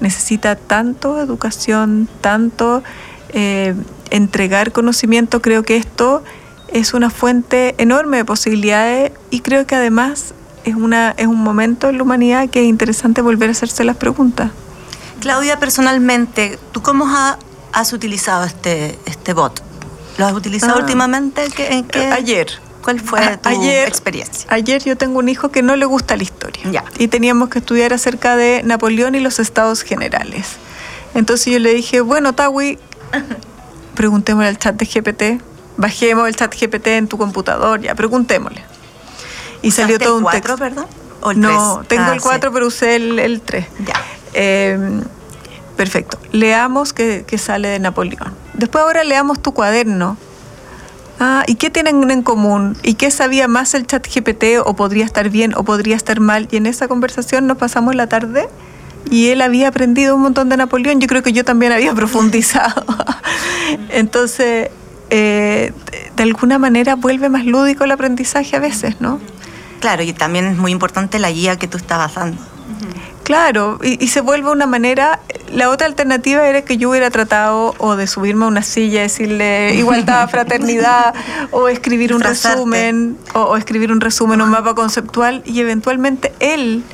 necesita 0.00 0.56
tanto 0.56 1.20
educación, 1.20 2.08
tanto 2.20 2.82
eh, 3.30 3.74
entregar 4.10 4.72
conocimiento. 4.72 5.40
Creo 5.42 5.62
que 5.62 5.76
esto 5.76 6.22
es 6.68 6.94
una 6.94 7.10
fuente 7.10 7.74
enorme 7.78 8.18
de 8.18 8.24
posibilidades 8.24 9.12
y 9.30 9.40
creo 9.40 9.66
que 9.66 9.76
además 9.76 10.34
es, 10.64 10.74
una, 10.74 11.14
es 11.16 11.26
un 11.26 11.40
momento 11.42 11.88
en 11.88 11.98
la 11.98 12.02
humanidad 12.02 12.48
que 12.48 12.60
es 12.60 12.66
interesante 12.66 13.22
volver 13.22 13.48
a 13.48 13.52
hacerse 13.52 13.84
las 13.84 13.96
preguntas. 13.96 14.50
Claudia, 15.20 15.58
personalmente, 15.58 16.58
¿tú 16.72 16.82
cómo 16.82 17.06
has 17.72 17.92
utilizado 17.92 18.44
este, 18.44 18.98
este 19.06 19.32
bot? 19.32 19.62
¿Lo 20.18 20.26
has 20.26 20.32
utilizado 20.32 20.74
ah. 20.74 20.80
últimamente? 20.80 21.46
¿En 21.58 21.84
qué? 21.84 22.06
Ayer. 22.06 22.63
¿Cuál 22.84 23.00
fue 23.00 23.38
tu 23.38 23.48
experiencia? 23.48 24.46
Ayer 24.50 24.84
yo 24.84 24.96
tengo 24.96 25.18
un 25.18 25.30
hijo 25.30 25.50
que 25.50 25.62
no 25.62 25.74
le 25.74 25.86
gusta 25.86 26.16
la 26.16 26.22
historia. 26.22 26.84
Y 26.98 27.08
teníamos 27.08 27.48
que 27.48 27.60
estudiar 27.60 27.94
acerca 27.94 28.36
de 28.36 28.62
Napoleón 28.62 29.14
y 29.14 29.20
los 29.20 29.38
estados 29.38 29.82
generales. 29.82 30.56
Entonces 31.14 31.50
yo 31.50 31.58
le 31.60 31.72
dije, 31.72 32.02
bueno, 32.02 32.34
Tawi, 32.34 32.78
preguntémosle 33.94 34.48
al 34.48 34.58
chat 34.58 34.76
de 34.76 34.84
GPT, 34.84 35.42
bajemos 35.78 36.28
el 36.28 36.36
chat 36.36 36.54
GPT 36.54 36.88
en 36.88 37.08
tu 37.08 37.16
computador, 37.16 37.80
ya, 37.80 37.94
preguntémosle. 37.94 38.62
Y 39.62 39.70
salió 39.70 39.98
todo 39.98 40.18
un 40.18 40.24
4, 40.24 40.40
texto. 40.40 40.58
perdón? 40.58 40.86
no, 41.40 41.82
tengo 41.88 42.12
el 42.12 42.20
4, 42.20 42.50
ah, 42.50 42.52
pero 42.52 42.66
usé 42.66 42.96
el, 42.96 43.18
el 43.18 43.40
3. 43.40 43.66
Ya. 43.86 43.94
Em, 44.34 45.02
perfecto. 45.76 46.18
Leamos 46.32 46.92
que, 46.92 47.24
sale 47.38 47.68
de 47.68 47.78
Napoleón. 47.78 48.34
Después 48.52 48.84
ahora 48.84 49.04
leamos 49.04 49.40
tu 49.40 49.54
cuaderno. 49.54 50.18
Ah, 51.26 51.42
¿y 51.46 51.54
qué 51.54 51.70
tienen 51.70 52.10
en 52.10 52.22
común? 52.22 52.76
¿Y 52.82 52.94
qué 52.96 53.10
sabía 53.10 53.48
más 53.48 53.72
el 53.72 53.86
chat 53.86 54.06
GPT? 54.06 54.60
¿O 54.62 54.76
podría 54.76 55.06
estar 55.06 55.30
bien 55.30 55.54
o 55.56 55.64
podría 55.64 55.96
estar 55.96 56.20
mal? 56.20 56.48
Y 56.50 56.58
en 56.58 56.66
esa 56.66 56.86
conversación 56.86 57.46
nos 57.46 57.56
pasamos 57.56 57.94
la 57.94 58.08
tarde 58.08 58.46
y 59.10 59.28
él 59.28 59.40
había 59.40 59.68
aprendido 59.68 60.16
un 60.16 60.20
montón 60.20 60.50
de 60.50 60.58
Napoleón. 60.58 61.00
Yo 61.00 61.06
creo 61.06 61.22
que 61.22 61.32
yo 61.32 61.42
también 61.42 61.72
había 61.72 61.94
profundizado. 62.00 62.84
Entonces, 63.88 64.68
eh, 65.08 65.72
de 66.14 66.22
alguna 66.22 66.58
manera 66.58 66.94
vuelve 66.94 67.30
más 67.30 67.46
lúdico 67.46 67.84
el 67.84 67.92
aprendizaje 67.92 68.56
a 68.56 68.60
veces, 68.60 69.00
¿no? 69.00 69.18
Claro, 69.80 70.02
y 70.02 70.12
también 70.12 70.44
es 70.44 70.58
muy 70.58 70.72
importante 70.72 71.18
la 71.18 71.30
guía 71.30 71.56
que 71.56 71.68
tú 71.68 71.78
estabas 71.78 72.16
dando. 72.16 72.36
Claro, 73.24 73.78
y, 73.82 74.06
se 74.08 74.20
vuelve 74.20 74.50
una 74.50 74.66
manera. 74.66 75.20
La 75.50 75.70
otra 75.70 75.86
alternativa 75.86 76.46
era 76.46 76.62
que 76.62 76.76
yo 76.76 76.90
hubiera 76.90 77.10
tratado 77.10 77.74
o 77.78 77.96
de 77.96 78.06
subirme 78.06 78.44
a 78.44 78.48
una 78.48 78.62
silla, 78.62 79.00
decirle 79.00 79.74
igualdad, 79.74 80.28
fraternidad, 80.30 81.14
o 81.50 81.68
escribir 81.68 82.14
un 82.14 82.20
resumen, 82.20 83.16
o, 83.32 83.56
escribir 83.56 83.90
un 83.90 84.02
resumen, 84.02 84.42
un 84.42 84.50
mapa 84.50 84.74
conceptual, 84.74 85.42
y 85.46 85.58
eventualmente 85.60 86.34
él, 86.38 86.84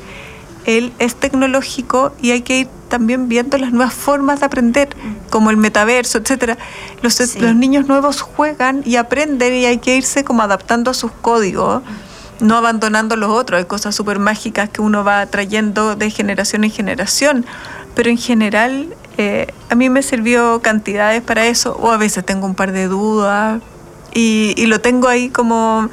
él 0.65 0.93
es 0.99 1.15
tecnológico 1.15 2.13
y 2.21 2.31
hay 2.31 2.43
que 2.43 2.59
ir 2.59 2.67
también 2.87 3.27
viendo 3.27 3.57
las 3.57 3.73
nuevas 3.73 3.93
formas 3.93 4.39
de 4.39 4.45
aprender, 4.45 4.87
como 5.29 5.49
el 5.49 5.57
metaverso, 5.57 6.17
etcétera. 6.17 6.57
Los, 7.01 7.19
los 7.35 7.55
niños 7.55 7.87
nuevos 7.87 8.21
juegan 8.21 8.83
y 8.85 8.95
aprenden 8.95 9.53
y 9.53 9.65
hay 9.65 9.79
que 9.79 9.97
irse 9.97 10.23
como 10.23 10.43
adaptando 10.43 10.91
a 10.91 10.93
sus 10.93 11.11
códigos 11.11 11.83
no 12.41 12.57
abandonando 12.57 13.15
los 13.15 13.29
otros. 13.29 13.59
Hay 13.59 13.65
cosas 13.65 13.95
súper 13.95 14.19
mágicas 14.19 14.69
que 14.69 14.81
uno 14.81 15.03
va 15.03 15.25
trayendo 15.27 15.95
de 15.95 16.09
generación 16.09 16.63
en 16.63 16.71
generación, 16.71 17.45
pero 17.95 18.09
en 18.09 18.17
general 18.17 18.95
eh, 19.17 19.47
a 19.69 19.75
mí 19.75 19.89
me 19.89 20.03
sirvió 20.03 20.61
cantidades 20.61 21.21
para 21.21 21.45
eso, 21.45 21.77
o 21.79 21.91
a 21.91 21.97
veces 21.97 22.25
tengo 22.25 22.45
un 22.45 22.55
par 22.55 22.71
de 22.71 22.87
dudas 22.87 23.61
y, 24.13 24.65
lo 24.65 24.81
tengo 24.81 25.07
ahí 25.07 25.29
como 25.29 25.89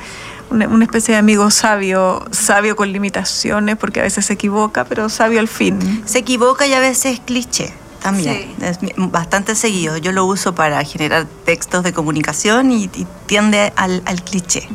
una, 0.51 0.85
especie 0.85 1.15
de 1.15 1.19
amigo 1.19 1.51
sabio, 1.51 2.25
sabio 2.31 2.75
con 2.75 2.91
limitaciones, 2.91 3.77
porque 3.77 4.01
a 4.01 4.03
veces 4.03 4.27
se 4.27 4.33
equivoca, 4.33 4.85
pero 4.85 5.09
sabio 5.09 5.41
al 5.41 5.49
fin. 5.49 6.03
Se 6.05 6.19
equivoca 6.19 6.67
y 6.67 6.73
a 6.73 6.81
veces 6.81 7.15
es 7.15 7.21
cliché 7.21 7.73
también. 8.01 8.55
Es 8.61 8.79
bastante 8.97 9.55
seguido. 9.55 9.97
Yo 9.97 10.13
lo 10.13 10.25
uso 10.25 10.55
para 10.55 10.83
generar 10.85 11.27
textos 11.45 11.85
de 11.85 11.93
comunicación 11.93 12.71
y 12.71 12.89
tiende 13.27 13.73
al, 13.77 14.03
cliché. 14.25 14.69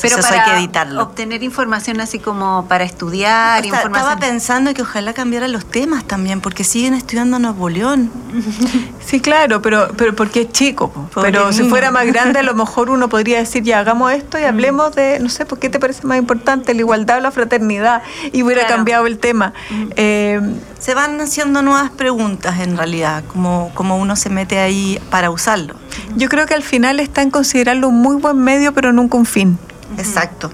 Pero 0.00 0.18
para 0.18 0.42
hay 0.42 0.50
que 0.50 0.56
evitarlo. 0.58 1.02
obtener 1.02 1.42
información 1.42 2.00
así 2.00 2.18
como 2.18 2.66
para 2.68 2.84
estudiar. 2.84 3.64
Estaba 3.64 4.16
pensando 4.16 4.74
que 4.74 4.82
ojalá 4.82 5.12
cambiaran 5.12 5.52
los 5.52 5.66
temas 5.66 6.04
también, 6.04 6.40
porque 6.40 6.64
siguen 6.64 6.94
estudiando 6.94 7.38
Napoleón. 7.38 8.10
Sí, 9.04 9.20
claro, 9.20 9.60
pero, 9.60 9.88
pero 9.96 10.14
porque 10.14 10.42
es 10.42 10.52
chico. 10.52 10.92
pero 11.14 11.52
si 11.52 11.64
fuera 11.64 11.90
más 11.90 12.06
grande, 12.06 12.38
a 12.38 12.42
lo 12.42 12.54
mejor 12.54 12.88
uno 12.88 13.08
podría 13.08 13.38
decir, 13.38 13.62
ya 13.62 13.78
hagamos 13.78 14.12
esto 14.12 14.38
y 14.38 14.42
mm. 14.42 14.46
hablemos 14.46 14.94
de, 14.94 15.18
no 15.20 15.28
sé, 15.28 15.44
¿por 15.44 15.58
qué 15.58 15.68
te 15.68 15.78
parece 15.78 16.06
más 16.06 16.18
importante 16.18 16.72
la 16.72 16.80
igualdad 16.80 17.18
o 17.18 17.20
la 17.20 17.30
fraternidad? 17.30 18.02
Y 18.32 18.42
hubiera 18.42 18.66
cambiado 18.66 19.06
el 19.06 19.18
tema. 19.18 19.52
Mm. 19.70 19.84
Eh, 19.96 20.40
se 20.78 20.94
van 20.94 21.20
haciendo 21.20 21.62
nuevas 21.62 21.90
preguntas 21.90 22.60
en 22.60 22.76
realidad, 22.76 23.24
como, 23.28 23.70
como 23.74 23.98
uno 23.98 24.16
se 24.16 24.30
mete 24.30 24.58
ahí 24.58 24.98
para 25.10 25.30
usarlo. 25.30 25.74
Yo 26.16 26.28
creo 26.28 26.46
que 26.46 26.54
al 26.54 26.62
final 26.62 26.98
está 26.98 27.22
en 27.22 27.30
considerarlo 27.30 27.88
un 27.88 28.00
muy 28.00 28.16
buen 28.16 28.38
medio, 28.38 28.72
pero 28.72 28.92
nunca 28.92 29.18
un 29.18 29.26
fin. 29.26 29.58
Exacto. 29.98 30.50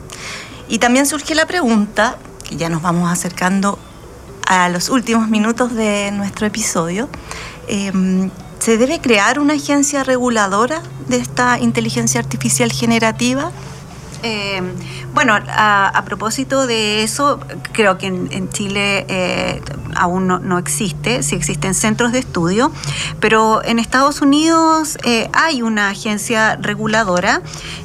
Y 0.68 0.78
también 0.78 1.06
surge 1.06 1.34
la 1.34 1.46
pregunta, 1.46 2.16
que 2.48 2.56
ya 2.56 2.68
nos 2.68 2.82
vamos 2.82 3.10
acercando 3.10 3.78
a 4.46 4.68
los 4.68 4.88
últimos 4.88 5.28
minutos 5.28 5.74
de 5.74 6.10
nuestro 6.10 6.46
episodio, 6.46 7.08
em, 7.70 8.30
¿se 8.58 8.76
debe 8.76 9.00
crear 9.00 9.38
una 9.38 9.54
agencia 9.54 10.04
reguladora 10.04 10.82
de 11.08 11.16
esta 11.16 11.58
inteligencia 11.58 12.20
artificial 12.20 12.72
generativa? 12.72 13.52
Eh, 14.22 14.60
bueno, 15.14 15.34
a, 15.34 16.02
propósito 16.04 16.66
de 16.66 17.02
eso, 17.02 17.40
creo 17.72 17.98
que 17.98 18.06
en, 18.06 18.48
Chile 18.50 19.06
eh, 19.08 19.62
aún 19.94 20.26
no, 20.26 20.58
existe, 20.58 21.22
sí 21.22 21.34
existen 21.34 21.74
centros 21.74 22.12
de 22.12 22.18
estudio, 22.18 22.72
pero 23.20 23.62
en 23.64 23.78
Estados 23.78 24.20
Unidos 24.22 24.98
eh, 25.04 25.28
hay 25.32 25.62
una 25.62 25.90
agencia 25.90 26.56
reguladora 26.56 27.42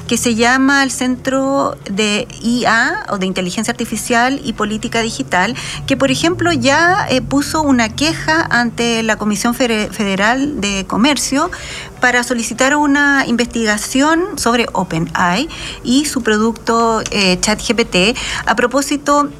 que 0.08 0.16
se 0.16 0.34
llama 0.34 0.82
el 0.82 0.90
Centro 0.90 1.76
de 1.90 2.28
IA 2.42 3.06
o 3.10 3.18
de 3.18 3.26
Inteligencia 3.26 3.72
Artificial 3.72 4.40
y 4.44 4.52
Política 4.52 5.00
Digital, 5.02 5.54
que 5.86 5.96
por 5.96 6.10
ejemplo 6.10 6.52
ya 6.52 7.08
puso 7.28 7.62
una 7.62 7.88
queja 7.88 8.46
ante 8.50 9.02
la 9.02 9.16
Comisión 9.16 9.54
Federal 9.54 10.60
de 10.60 10.84
Comercio 10.86 11.50
para 12.00 12.22
solicitar 12.22 12.76
una 12.76 13.24
investigación 13.26 14.38
sobre 14.38 14.66
OpenAI 14.72 15.48
y 15.84 16.04
su 16.04 16.22
producto 16.22 17.02
eh, 17.10 17.38
ChatGPT 17.40 18.16
a 18.46 18.56
propósito 18.56 19.30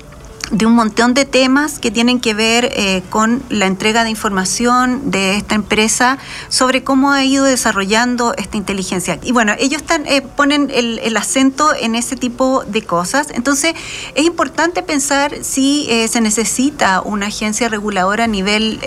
de 0.53 0.65
un 0.65 0.75
montón 0.75 1.13
de 1.13 1.25
temas 1.25 1.81
que 1.81 1.91
tienen 1.91 2.21
que 2.21 2.33
ver 2.33 2.71
eh, 2.73 3.03
con 3.11 3.43
la 3.51 3.67
entrega 3.67 4.05
de 4.05 4.11
información 4.11 5.11
de 5.11 5.37
esta 5.37 5.57
empresa 5.57 6.19
sobre 6.49 6.85
cómo 6.85 7.11
ha 7.11 7.25
ido 7.25 7.45
desarrollando 7.45 8.33
esta 8.37 8.57
inteligencia. 8.57 9.19
Y 9.25 9.33
bueno, 9.33 9.55
ellos 9.59 9.83
están, 9.83 10.07
eh, 10.07 10.23
ponen 10.23 10.71
el, 10.73 11.01
el, 11.01 11.17
acento 11.17 11.75
en 11.75 11.97
ese 11.97 12.15
tipo 12.15 12.63
de 12.63 12.83
cosas. 12.83 13.27
Entonces, 13.35 13.75
es 14.15 14.25
importante 14.25 14.85
pensar 14.85 15.33
si 15.43 15.89
se 16.09 16.21
necesita 16.21 17.01
una 17.01 17.27
agencia 17.27 17.69
reguladora 17.69 18.25
a 18.25 18.29
nivel 18.29 18.79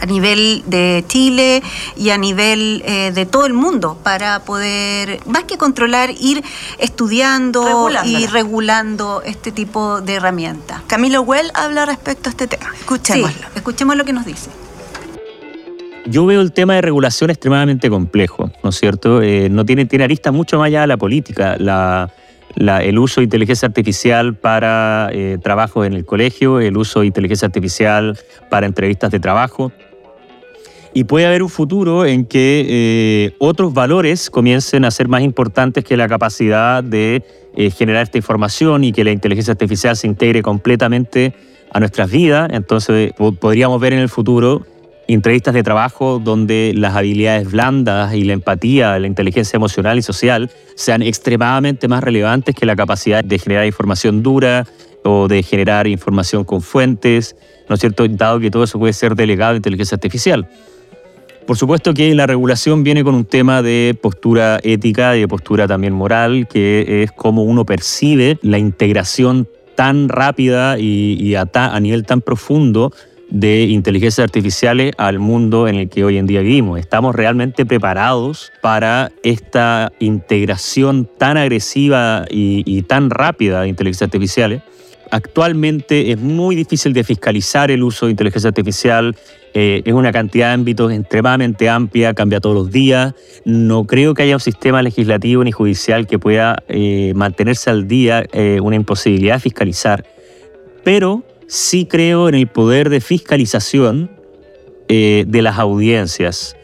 a 0.00 0.06
nivel 0.06 0.62
de 0.66 1.04
Chile 1.08 1.62
y 1.96 2.10
a 2.10 2.18
nivel 2.18 2.82
eh, 2.86 3.12
de 3.14 3.26
todo 3.26 3.46
el 3.46 3.54
mundo 3.54 3.98
para 4.02 4.44
poder, 4.44 5.20
más 5.26 5.44
que 5.44 5.56
controlar, 5.56 6.10
ir 6.20 6.42
estudiando 6.78 7.90
y 8.04 8.26
regulando 8.26 9.22
este 9.24 9.52
tipo 9.52 10.00
de 10.00 10.14
herramientas. 10.14 10.82
Camilo 10.86 11.22
Well 11.22 11.50
habla 11.54 11.86
respecto 11.86 12.28
a 12.28 12.30
este 12.30 12.46
tema. 12.46 12.66
Escuchémoslo. 12.78 13.46
escuchemos 13.54 13.96
lo 13.96 14.04
que 14.04 14.12
nos 14.12 14.24
dice. 14.24 14.50
Yo 16.06 16.26
veo 16.26 16.42
el 16.42 16.52
tema 16.52 16.74
de 16.74 16.82
regulación 16.82 17.30
extremadamente 17.30 17.88
complejo, 17.88 18.50
¿no 18.62 18.70
es 18.70 18.76
cierto? 18.76 19.22
Eh, 19.22 19.48
no 19.48 19.64
tiene, 19.64 19.86
tiene 19.86 20.04
aristas 20.04 20.34
mucho 20.34 20.58
más 20.58 20.66
allá 20.66 20.82
de 20.82 20.86
la 20.86 20.98
política. 20.98 21.56
La, 21.58 22.10
el 22.56 22.98
uso 22.98 23.20
de 23.20 23.24
inteligencia 23.24 23.66
artificial 23.66 24.36
para 24.36 25.10
eh, 25.12 25.38
trabajo 25.42 25.84
en 25.84 25.94
el 25.94 26.04
colegio, 26.04 26.60
el 26.60 26.76
uso 26.76 27.00
de 27.00 27.06
inteligencia 27.06 27.46
artificial 27.46 28.18
para 28.50 28.66
entrevistas 28.66 29.10
de 29.10 29.20
trabajo. 29.20 29.72
Y 30.96 31.04
puede 31.04 31.26
haber 31.26 31.42
un 31.42 31.48
futuro 31.48 32.06
en 32.06 32.24
que 32.24 32.64
eh, 32.68 33.36
otros 33.38 33.74
valores 33.74 34.30
comiencen 34.30 34.84
a 34.84 34.92
ser 34.92 35.08
más 35.08 35.22
importantes 35.22 35.82
que 35.82 35.96
la 35.96 36.06
capacidad 36.06 36.84
de 36.84 37.24
eh, 37.56 37.70
generar 37.70 38.04
esta 38.04 38.18
información 38.18 38.84
y 38.84 38.92
que 38.92 39.02
la 39.02 39.10
inteligencia 39.10 39.52
artificial 39.52 39.96
se 39.96 40.06
integre 40.06 40.42
completamente 40.42 41.34
a 41.72 41.80
nuestras 41.80 42.08
vidas. 42.10 42.48
Entonces 42.52 43.12
podríamos 43.40 43.80
ver 43.80 43.92
en 43.92 43.98
el 43.98 44.08
futuro 44.08 44.64
entrevistas 45.12 45.52
de 45.52 45.62
trabajo 45.62 46.18
donde 46.18 46.72
las 46.74 46.96
habilidades 46.96 47.50
blandas 47.50 48.14
y 48.14 48.24
la 48.24 48.32
empatía, 48.32 48.98
la 48.98 49.06
inteligencia 49.06 49.56
emocional 49.56 49.98
y 49.98 50.02
social 50.02 50.50
sean 50.74 51.02
extremadamente 51.02 51.88
más 51.88 52.02
relevantes 52.02 52.54
que 52.54 52.64
la 52.64 52.74
capacidad 52.74 53.22
de 53.22 53.38
generar 53.38 53.66
información 53.66 54.22
dura 54.22 54.66
o 55.04 55.28
de 55.28 55.42
generar 55.42 55.86
información 55.86 56.44
con 56.44 56.62
fuentes, 56.62 57.36
¿no 57.68 57.74
es 57.74 57.80
cierto? 57.80 58.08
Dado 58.08 58.40
que 58.40 58.50
todo 58.50 58.64
eso 58.64 58.78
puede 58.78 58.94
ser 58.94 59.14
delegado 59.14 59.52
a 59.52 59.56
inteligencia 59.56 59.96
artificial. 59.96 60.48
Por 61.46 61.58
supuesto 61.58 61.92
que 61.92 62.14
la 62.14 62.26
regulación 62.26 62.84
viene 62.84 63.04
con 63.04 63.14
un 63.14 63.26
tema 63.26 63.60
de 63.60 63.96
postura 64.00 64.60
ética 64.62 65.14
y 65.14 65.20
de 65.20 65.28
postura 65.28 65.68
también 65.68 65.92
moral, 65.92 66.48
que 66.48 67.02
es 67.02 67.12
cómo 67.12 67.42
uno 67.42 67.66
percibe 67.66 68.38
la 68.40 68.56
integración 68.56 69.46
tan 69.74 70.08
rápida 70.08 70.78
y, 70.78 71.34
a, 71.34 71.46
a 71.52 71.80
nivel 71.80 72.06
tan 72.06 72.22
profundo 72.22 72.92
de 73.34 73.64
inteligencias 73.64 74.22
artificiales 74.22 74.92
al 74.96 75.18
mundo 75.18 75.66
en 75.66 75.74
el 75.74 75.88
que 75.88 76.04
hoy 76.04 76.18
en 76.18 76.26
día 76.26 76.40
vivimos. 76.40 76.78
¿Estamos 76.78 77.16
realmente 77.16 77.66
preparados 77.66 78.52
para 78.62 79.10
esta 79.24 79.90
integración 79.98 81.08
tan 81.18 81.36
agresiva 81.36 82.26
y, 82.30 82.82
tan 82.82 83.10
rápida 83.10 83.62
de 83.62 83.68
inteligencias 83.68 84.06
artificiales? 84.06 84.62
Actualmente 85.10 86.12
es 86.12 86.18
muy 86.20 86.54
difícil 86.54 86.92
de 86.92 87.02
fiscalizar 87.02 87.72
el 87.72 87.82
uso 87.82 88.06
de 88.06 88.12
inteligencia 88.12 88.48
artificial. 88.48 89.16
Eh, 89.52 89.82
es 89.84 89.92
una 89.92 90.12
cantidad 90.12 90.48
de 90.48 90.54
ámbitos 90.54 90.92
extremadamente 90.92 91.68
amplia, 91.68 92.14
cambia 92.14 92.38
todos 92.38 92.54
los 92.54 92.70
días. 92.70 93.14
No 93.44 93.84
creo 93.84 94.14
que 94.14 94.22
haya 94.22 94.36
un 94.36 94.40
sistema 94.40 94.80
legislativo 94.80 95.42
ni 95.42 95.50
judicial 95.50 96.06
que 96.06 96.20
pueda 96.20 96.62
eh, 96.68 97.12
mantenerse 97.16 97.68
al 97.68 97.88
día, 97.88 98.24
eh, 98.32 98.60
una 98.62 98.76
imposibilidad 98.76 99.34
de 99.34 99.40
fiscalizar. 99.40 100.04
Pero 100.84 101.24
sí 101.46 101.86
creo 101.86 102.28
en 102.28 102.34
el 102.34 102.46
poder 102.46 102.90
de 102.90 103.00
fiscalización 103.00 104.10
eh, 104.88 105.24
de 105.26 105.42
las 105.42 105.58
audiencias. 105.58 106.56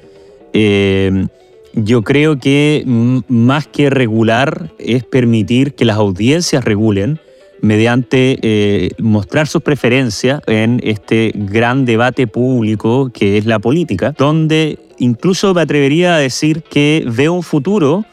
Eh, 0.53 1.26
yo 1.72 2.03
creo 2.03 2.39
que 2.39 2.83
más 3.28 3.66
que 3.66 3.91
regular 3.91 4.72
es 4.78 5.05
permitir 5.05 5.74
que 5.74 5.85
las 5.85 5.97
audiencias 5.97 6.64
regulen 6.64 7.20
mediante 7.61 8.39
eh, 8.43 8.91
mostrar 8.99 9.47
sus 9.47 9.62
preferencias 9.62 10.41
en 10.47 10.81
este 10.83 11.33
gran 11.35 11.85
debate 11.85 12.26
público 12.26 13.11
que 13.12 13.39
es 13.39 13.47
la 13.47 13.59
política, 13.59 14.14
donde 14.16 14.78
incluso 14.99 15.55
me 15.55 15.62
atrevería 15.62 16.16
a 16.16 16.18
decir 16.18 16.62
que 16.62 17.05
veo 17.07 17.33
un 17.33 17.43
futuro 17.43 18.05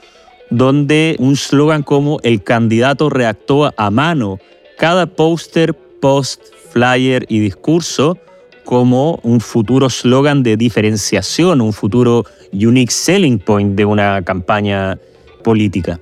donde 0.50 1.16
un 1.20 1.36
slogan 1.36 1.84
como 1.84 2.20
el 2.24 2.44
candidato 2.44 3.10
reactó 3.10 3.74
a 3.76 3.92
mano 3.92 4.40
cada 4.78 5.08
póster, 5.08 5.74
post, 5.74 6.42
flyer 6.78 7.26
y 7.28 7.40
discurso 7.40 8.20
como 8.64 9.20
un 9.24 9.40
futuro 9.40 9.90
slogan 9.90 10.44
de 10.44 10.58
diferenciación, 10.58 11.62
un 11.62 11.74
futuro 11.74 12.26
unique 12.54 12.92
selling 12.92 13.40
point 13.40 13.76
de 13.76 13.86
una 13.86 14.22
campaña 14.22 15.00
política. 15.44 16.00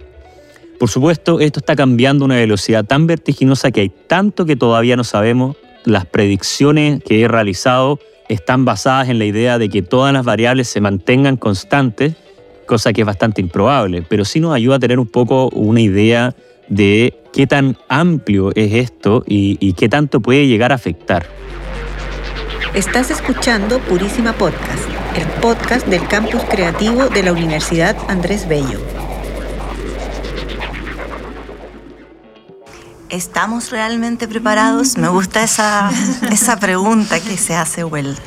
Por 0.79 0.89
supuesto, 0.89 1.39
esto 1.39 1.59
está 1.59 1.75
cambiando 1.75 2.25
a 2.25 2.27
una 2.27 2.35
velocidad 2.35 2.83
tan 2.83 3.07
vertiginosa 3.07 3.71
que 3.71 3.81
hay 3.81 3.89
tanto 3.89 4.45
que 4.45 4.57
todavía 4.57 4.97
no 4.97 5.05
sabemos. 5.05 5.55
Las 5.85 6.05
predicciones 6.05 7.01
que 7.03 7.21
he 7.21 7.27
realizado 7.27 7.99
están 8.27 8.65
basadas 8.65 9.07
en 9.07 9.19
la 9.19 9.25
idea 9.25 9.57
de 9.57 9.69
que 9.69 9.81
todas 9.81 10.11
las 10.11 10.25
variables 10.25 10.67
se 10.67 10.81
mantengan 10.81 11.37
constantes, 11.37 12.15
cosa 12.65 12.91
que 12.91 13.01
es 13.01 13.07
bastante 13.07 13.39
improbable, 13.39 14.03
pero 14.09 14.25
sí 14.25 14.39
nos 14.39 14.53
ayuda 14.53 14.77
a 14.77 14.79
tener 14.79 14.99
un 14.99 15.07
poco 15.07 15.49
una 15.49 15.79
idea 15.79 16.35
de 16.67 17.21
qué 17.33 17.47
tan 17.47 17.77
amplio 17.89 18.51
es 18.55 18.73
esto 18.73 19.23
y, 19.27 19.73
qué 19.73 19.89
tanto 19.89 20.21
puede 20.21 20.47
llegar 20.47 20.71
a 20.71 20.75
afectar. 20.75 21.25
Estás 22.73 23.11
escuchando 23.11 23.79
Purísima 23.79 24.33
Podcast, 24.33 24.83
el 25.15 25.25
podcast 25.41 25.87
del 25.87 26.07
campus 26.07 26.41
creativo 26.43 27.07
de 27.07 27.23
la 27.23 27.31
Universidad 27.31 27.95
Andrés 28.09 28.47
Bello. 28.47 28.79
¿Estamos 33.09 33.71
realmente 33.71 34.27
preparados? 34.27 34.97
Me 34.97 35.07
gusta 35.07 35.43
esa, 35.43 35.89
esa 36.31 36.59
pregunta 36.59 37.19
que 37.19 37.37
se 37.37 37.55
hace 37.55 37.83
Well. 37.83 38.17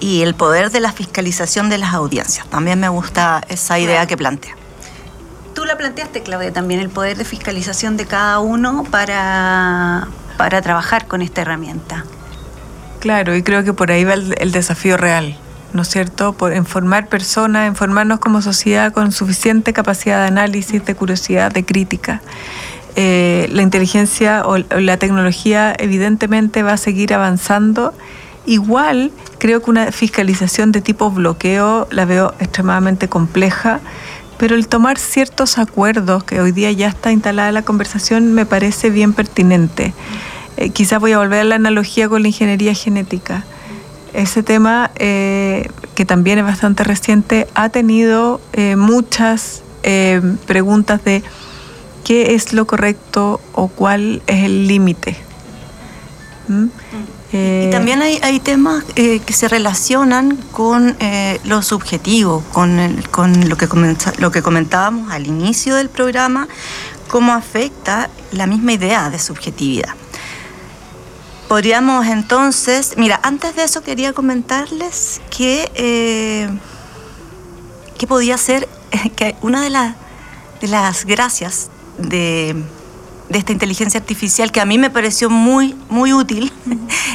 Y 0.00 0.22
el 0.22 0.34
poder 0.34 0.70
de 0.70 0.80
la 0.80 0.92
fiscalización 0.92 1.68
de 1.68 1.76
las 1.76 1.92
audiencias. 1.92 2.48
También 2.48 2.80
me 2.80 2.88
gusta 2.88 3.42
esa 3.48 3.78
idea 3.78 4.06
que 4.06 4.16
plantea 4.16 4.56
tú 5.56 5.64
la 5.64 5.78
planteaste, 5.78 6.22
Claudia, 6.22 6.52
también 6.52 6.80
el 6.80 6.90
poder 6.90 7.16
de 7.16 7.24
fiscalización 7.24 7.96
de 7.96 8.04
cada 8.04 8.40
uno 8.40 8.84
para, 8.90 10.06
para 10.36 10.60
trabajar 10.60 11.06
con 11.06 11.22
esta 11.22 11.40
herramienta. 11.40 12.04
Claro, 13.00 13.34
y 13.34 13.42
creo 13.42 13.64
que 13.64 13.72
por 13.72 13.90
ahí 13.90 14.04
va 14.04 14.12
el, 14.12 14.52
desafío 14.52 14.98
real, 14.98 15.34
¿no 15.72 15.80
es 15.82 15.88
cierto?, 15.88 16.34
por 16.34 16.54
informar 16.54 17.08
personas, 17.08 17.68
informarnos 17.68 18.20
como 18.20 18.42
sociedad 18.42 18.92
con 18.92 19.12
suficiente 19.12 19.72
capacidad 19.72 20.20
de 20.20 20.26
análisis, 20.26 20.84
de 20.84 20.94
curiosidad, 20.94 21.50
de 21.50 21.64
crítica. 21.64 22.20
Eh, 22.94 23.48
la 23.50 23.62
inteligencia 23.62 24.42
o 24.44 24.58
la 24.58 24.98
tecnología 24.98 25.74
evidentemente 25.78 26.62
va 26.64 26.74
a 26.74 26.76
seguir 26.76 27.14
avanzando. 27.14 27.94
Igual 28.44 29.10
creo 29.38 29.62
que 29.62 29.70
una 29.70 29.90
fiscalización 29.90 30.70
de 30.70 30.82
tipo 30.82 31.10
bloqueo 31.10 31.88
la 31.90 32.04
veo 32.04 32.34
extremadamente 32.40 33.08
compleja, 33.08 33.80
pero 34.38 34.54
el 34.54 34.68
tomar 34.68 34.98
ciertos 34.98 35.58
acuerdos, 35.58 36.24
que 36.24 36.40
hoy 36.40 36.52
día 36.52 36.70
ya 36.72 36.88
está 36.88 37.12
instalada 37.12 37.52
la 37.52 37.62
conversación, 37.62 38.32
me 38.32 38.46
parece 38.46 38.90
bien 38.90 39.12
pertinente. 39.12 39.94
Eh, 40.56 40.70
quizás 40.70 41.00
voy 41.00 41.12
a 41.12 41.18
volver 41.18 41.40
a 41.40 41.44
la 41.44 41.54
analogía 41.56 42.08
con 42.08 42.22
la 42.22 42.28
ingeniería 42.28 42.74
genética. 42.74 43.44
Ese 44.12 44.42
tema, 44.42 44.90
eh, 44.96 45.68
que 45.94 46.04
también 46.04 46.38
es 46.38 46.44
bastante 46.44 46.84
reciente, 46.84 47.48
ha 47.54 47.68
tenido 47.68 48.40
muchas 48.76 49.62
preguntas 50.46 51.04
de 51.04 51.22
qué 52.02 52.34
es 52.34 52.52
lo 52.52 52.66
correcto 52.66 53.40
o 53.52 53.68
cuál 53.68 54.22
es 54.26 54.44
el 54.44 54.66
límite. 54.66 55.16
¿Mm? 56.48 56.66
Y 57.36 57.66
eh, 57.66 57.68
también 57.70 58.02
hay, 58.02 58.40
temas 58.40 58.84
eh, 58.94 59.20
que 59.20 59.32
se 59.32 59.48
relacionan 59.48 60.36
con 60.52 60.96
eh, 61.00 61.40
lo 61.44 61.62
subjetivo, 61.62 62.42
con, 62.52 63.02
con 63.10 63.48
lo, 63.48 63.56
que 63.56 63.68
lo 64.18 64.30
que 64.30 64.42
comentábamos 64.42 65.10
al 65.10 65.26
inicio 65.26 65.74
del 65.74 65.88
programa, 65.88 66.48
cómo 67.08 67.32
afecta 67.32 68.08
la 68.32 68.46
misma 68.46 68.72
idea 68.72 69.10
de 69.10 69.18
subjetividad. 69.18 69.94
Podríamos 71.48 72.06
entonces, 72.06 72.94
mira, 72.96 73.20
antes 73.22 73.54
de 73.54 73.64
eso 73.64 73.82
quería 73.82 74.12
comentarles 74.12 75.20
que, 75.30 76.50
que 77.98 78.06
podía 78.06 78.36
ser 78.38 78.68
que 79.16 79.36
una 79.42 79.62
de, 79.62 79.70
las 79.70 79.94
de 80.60 80.68
las 80.68 81.04
gracias 81.04 81.68
de, 81.98 82.56
esta 83.30 83.52
inteligencia 83.52 83.98
artificial 83.98 84.52
que 84.52 84.60
a 84.60 84.64
mí 84.64 84.78
me 84.78 84.90
pareció 84.90 85.30
muy, 85.30 85.74
muy 85.88 86.12
útil, 86.12 86.52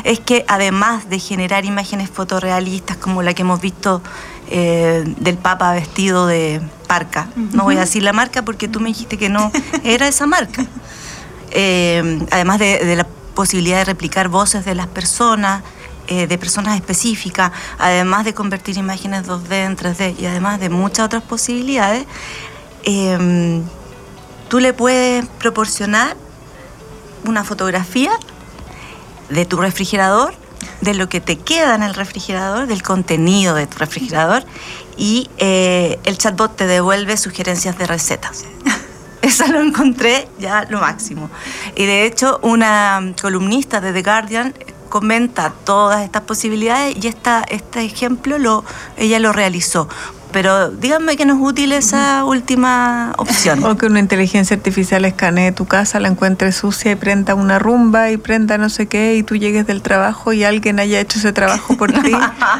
es 0.03 0.19
que 0.19 0.45
además 0.47 1.09
de 1.09 1.19
generar 1.19 1.65
imágenes 1.65 2.09
fotorrealistas 2.09 2.97
como 2.97 3.23
la 3.23 3.33
que 3.33 3.43
hemos 3.43 3.61
visto 3.61 4.01
eh, 4.49 5.03
del 5.19 5.37
Papa 5.37 5.71
vestido 5.73 6.27
de 6.27 6.61
parca, 6.87 7.29
no 7.35 7.63
voy 7.63 7.77
a 7.77 7.81
decir 7.81 8.03
la 8.03 8.13
marca 8.13 8.43
porque 8.43 8.67
tú 8.67 8.79
me 8.79 8.89
dijiste 8.89 9.17
que 9.17 9.29
no 9.29 9.51
era 9.83 10.07
esa 10.07 10.25
marca, 10.25 10.65
eh, 11.51 12.19
además 12.31 12.59
de, 12.59 12.95
la 12.95 13.07
posibilidad 13.33 13.77
de 13.77 13.85
replicar 13.85 14.27
voces 14.27 14.65
de 14.65 14.75
las 14.75 14.87
personas, 14.87 15.63
eh, 16.07 16.27
de 16.27 16.37
personas 16.37 16.75
específicas, 16.75 17.51
además 17.77 18.25
de 18.25 18.33
convertir 18.33 18.77
imágenes 18.77 19.25
2D 19.25 19.51
en 19.65 19.77
3D 19.77 20.19
y 20.19 20.25
además 20.25 20.59
de 20.59 20.69
muchas 20.69 21.05
otras 21.05 21.23
posibilidades, 21.23 22.05
tú 24.51 24.59
le 24.59 24.73
puedes 24.73 25.25
proporcionar 25.39 26.17
una 27.23 27.45
fotografía 27.45 28.11
de 29.29 29.45
tu 29.45 29.55
refrigerador, 29.55 30.33
de 30.81 30.93
lo 30.93 31.07
que 31.07 31.21
te 31.21 31.37
queda 31.37 31.73
en 31.73 31.83
el 31.83 31.93
refrigerador, 31.93 32.67
del 32.67 32.83
contenido 32.83 33.55
de 33.55 33.65
tu 33.65 33.77
refrigerador, 33.77 34.43
y 34.97 35.29
eh, 35.37 36.01
el 36.03 36.17
chatbot 36.17 36.53
te 36.53 36.67
devuelve 36.67 37.15
sugerencias 37.15 37.77
de 37.77 37.87
recetas. 37.87 38.43
Eso 39.21 39.47
lo 39.47 39.61
encontré 39.61 40.27
ya 40.37 40.67
lo 40.69 40.81
máximo. 40.81 41.29
Y 41.77 41.85
de 41.85 42.05
hecho, 42.05 42.37
una 42.43 43.13
columnista 43.21 43.79
de 43.79 43.93
The 43.93 44.01
Guardian 44.01 44.53
comenta 44.89 45.53
todas 45.63 46.03
estas 46.03 46.23
posibilidades 46.23 46.97
y 47.01 47.07
esta, 47.07 47.45
este 47.47 47.85
ejemplo 47.85 48.37
lo, 48.37 48.65
ella 48.97 49.19
lo 49.19 49.31
realizó 49.31 49.87
pero 50.31 50.69
díganme 50.69 51.17
que 51.17 51.25
no 51.25 51.35
es 51.35 51.39
útil 51.41 51.71
esa 51.73 52.25
última 52.25 53.13
opción. 53.17 53.63
O 53.71 53.77
que 53.77 53.85
una 53.85 53.99
inteligencia 53.99 54.55
artificial 54.55 55.05
escanee 55.05 55.51
tu 55.51 55.65
casa, 55.65 55.99
la 55.99 56.07
encuentre 56.07 56.51
sucia 56.51 56.91
y 56.91 56.95
prenda 56.95 57.35
una 57.35 57.59
rumba 57.59 58.11
y 58.11 58.17
prenda 58.17 58.57
no 58.57 58.69
sé 58.69 58.87
qué 58.87 59.15
y 59.15 59.23
tú 59.23 59.35
llegues 59.35 59.67
del 59.67 59.81
trabajo 59.81 60.33
y 60.33 60.43
alguien 60.43 60.79
haya 60.79 60.99
hecho 60.99 61.19
ese 61.19 61.31
trabajo 61.31 61.77
por 61.77 61.91
ti. 62.03 62.11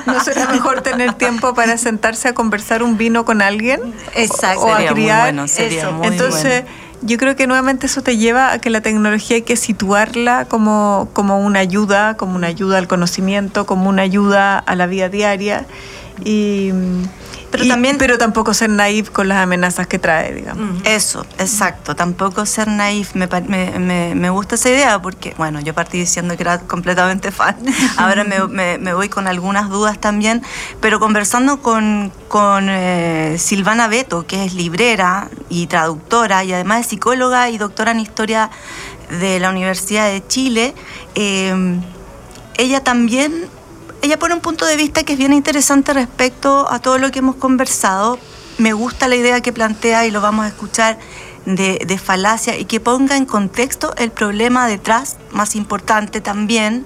¿No 0.05 0.19
será 0.23 0.47
mejor 0.49 0.81
tener 0.81 1.13
tiempo 1.13 1.53
para 1.53 1.77
sentarse 1.77 2.29
a 2.29 2.33
conversar 2.33 2.83
un 2.83 2.97
vino 2.97 3.25
con 3.25 3.41
alguien? 3.41 3.81
Exacto. 4.15 4.61
O, 4.61 4.73
a 4.73 4.85
criar. 4.85 5.33
Entonces, 6.03 6.63
yo 7.01 7.17
creo 7.17 7.35
que 7.35 7.47
nuevamente 7.47 7.87
eso 7.87 8.01
te 8.01 8.17
lleva 8.17 8.51
a 8.51 8.59
que 8.59 8.69
la 8.69 8.81
tecnología 8.81 9.37
hay 9.37 9.41
que 9.41 9.55
situarla 9.55 10.45
como, 10.45 11.09
como 11.13 11.39
una 11.39 11.59
ayuda, 11.59 12.15
como 12.15 12.35
una 12.35 12.47
ayuda 12.47 12.77
al 12.77 12.87
conocimiento, 12.87 13.65
como 13.65 13.89
una 13.89 14.03
ayuda 14.03 14.59
a 14.59 14.75
la 14.75 14.85
vida 14.85 15.09
diaria. 15.09 15.65
Y 16.23 16.71
pero, 17.51 17.67
también, 17.67 17.97
pero 17.97 18.17
tampoco 18.17 18.53
ser 18.53 18.69
naif 18.69 19.09
con 19.09 19.27
las 19.27 19.39
amenazas 19.39 19.85
que 19.85 19.99
trae, 19.99 20.33
digamos. 20.33 20.81
Eso, 20.85 21.25
exacto. 21.37 21.95
Tampoco 21.95 22.45
ser 22.45 22.67
naif. 22.67 23.13
Me, 23.13 23.27
me, 23.27 24.15
me, 24.15 24.29
gusta 24.29 24.55
esa 24.55 24.69
idea 24.69 25.01
porque, 25.01 25.33
bueno, 25.37 25.59
yo 25.59 25.73
partí 25.73 25.97
diciendo 25.97 26.37
que 26.37 26.43
era 26.43 26.59
completamente 26.59 27.31
fan. 27.31 27.57
Ahora 27.97 28.23
me, 28.23 28.93
voy 28.93 29.09
con 29.09 29.27
algunas 29.27 29.69
dudas 29.69 29.99
también. 29.99 30.41
Pero 30.79 30.99
conversando 30.99 31.61
con, 31.61 32.11
con 32.29 32.67
eh, 32.69 33.35
Silvana 33.37 33.87
Beto, 33.87 34.25
que 34.25 34.45
es 34.45 34.53
librera 34.53 35.29
y 35.49 35.67
traductora 35.67 36.43
y 36.45 36.53
además 36.53 36.81
es 36.81 36.87
psicóloga 36.87 37.49
y 37.49 37.57
doctora 37.57 37.91
en 37.91 37.99
historia 37.99 38.49
de 39.19 39.39
la 39.39 39.49
Universidad 39.49 40.07
de 40.07 40.25
Chile, 40.25 40.73
eh, 41.15 41.79
ella 42.57 42.83
también 42.83 43.49
ella 44.01 44.17
pone 44.17 44.33
un 44.33 44.41
punto 44.41 44.65
de 44.65 44.77
vista 44.77 45.03
que 45.03 45.13
es 45.13 45.19
bien 45.19 45.33
interesante 45.33 45.93
respecto 45.93 46.71
a 46.71 46.79
todo 46.79 46.97
lo 46.97 47.11
que 47.11 47.19
hemos 47.19 47.35
conversado. 47.35 48.17
Me 48.57 48.73
gusta 48.73 49.07
la 49.07 49.15
idea 49.15 49.41
que 49.41 49.53
plantea 49.53 50.05
y 50.05 50.11
lo 50.11 50.21
vamos 50.21 50.45
a 50.45 50.47
escuchar 50.47 50.97
de, 51.45 51.97
falacia 51.97 52.57
y 52.57 52.65
que 52.65 52.79
ponga 52.79 53.15
en 53.15 53.25
contexto 53.25 53.93
el 53.97 54.11
problema 54.11 54.67
detrás, 54.67 55.17
más 55.31 55.55
importante 55.55 56.19
también, 56.19 56.85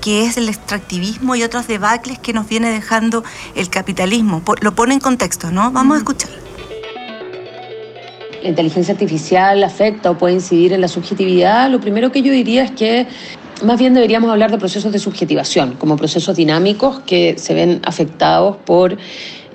que 0.00 0.24
es 0.24 0.36
el 0.36 0.48
extractivismo 0.48 1.36
y 1.36 1.42
otros 1.42 1.66
debacles 1.68 2.18
que 2.18 2.32
nos 2.32 2.48
viene 2.48 2.70
dejando 2.70 3.24
el 3.54 3.70
capitalismo. 3.70 4.42
Lo 4.60 4.74
pone 4.74 4.94
en 4.94 5.00
contexto, 5.00 5.50
¿no? 5.50 5.70
Vamos 5.70 5.96
a 5.96 5.98
escuchar. 5.98 6.30
La 8.42 8.48
inteligencia 8.48 8.92
artificial 8.92 9.62
afecta 9.62 10.10
o 10.10 10.18
puede 10.18 10.34
incidir 10.34 10.72
en 10.72 10.80
la 10.80 10.88
subjetividad. 10.88 11.70
Lo 11.70 11.80
primero 11.80 12.10
que 12.10 12.22
yo 12.22 12.32
diría 12.32 12.64
es 12.64 12.72
que 12.72 13.06
más 13.62 13.78
bien 13.78 13.94
deberíamos 13.94 14.30
hablar 14.30 14.50
de 14.50 14.58
procesos 14.58 14.92
de 14.92 14.98
subjetivación, 14.98 15.74
como 15.74 15.96
procesos 15.96 16.36
dinámicos 16.36 17.00
que 17.00 17.36
se 17.38 17.54
ven 17.54 17.80
afectados 17.84 18.56
por 18.64 18.96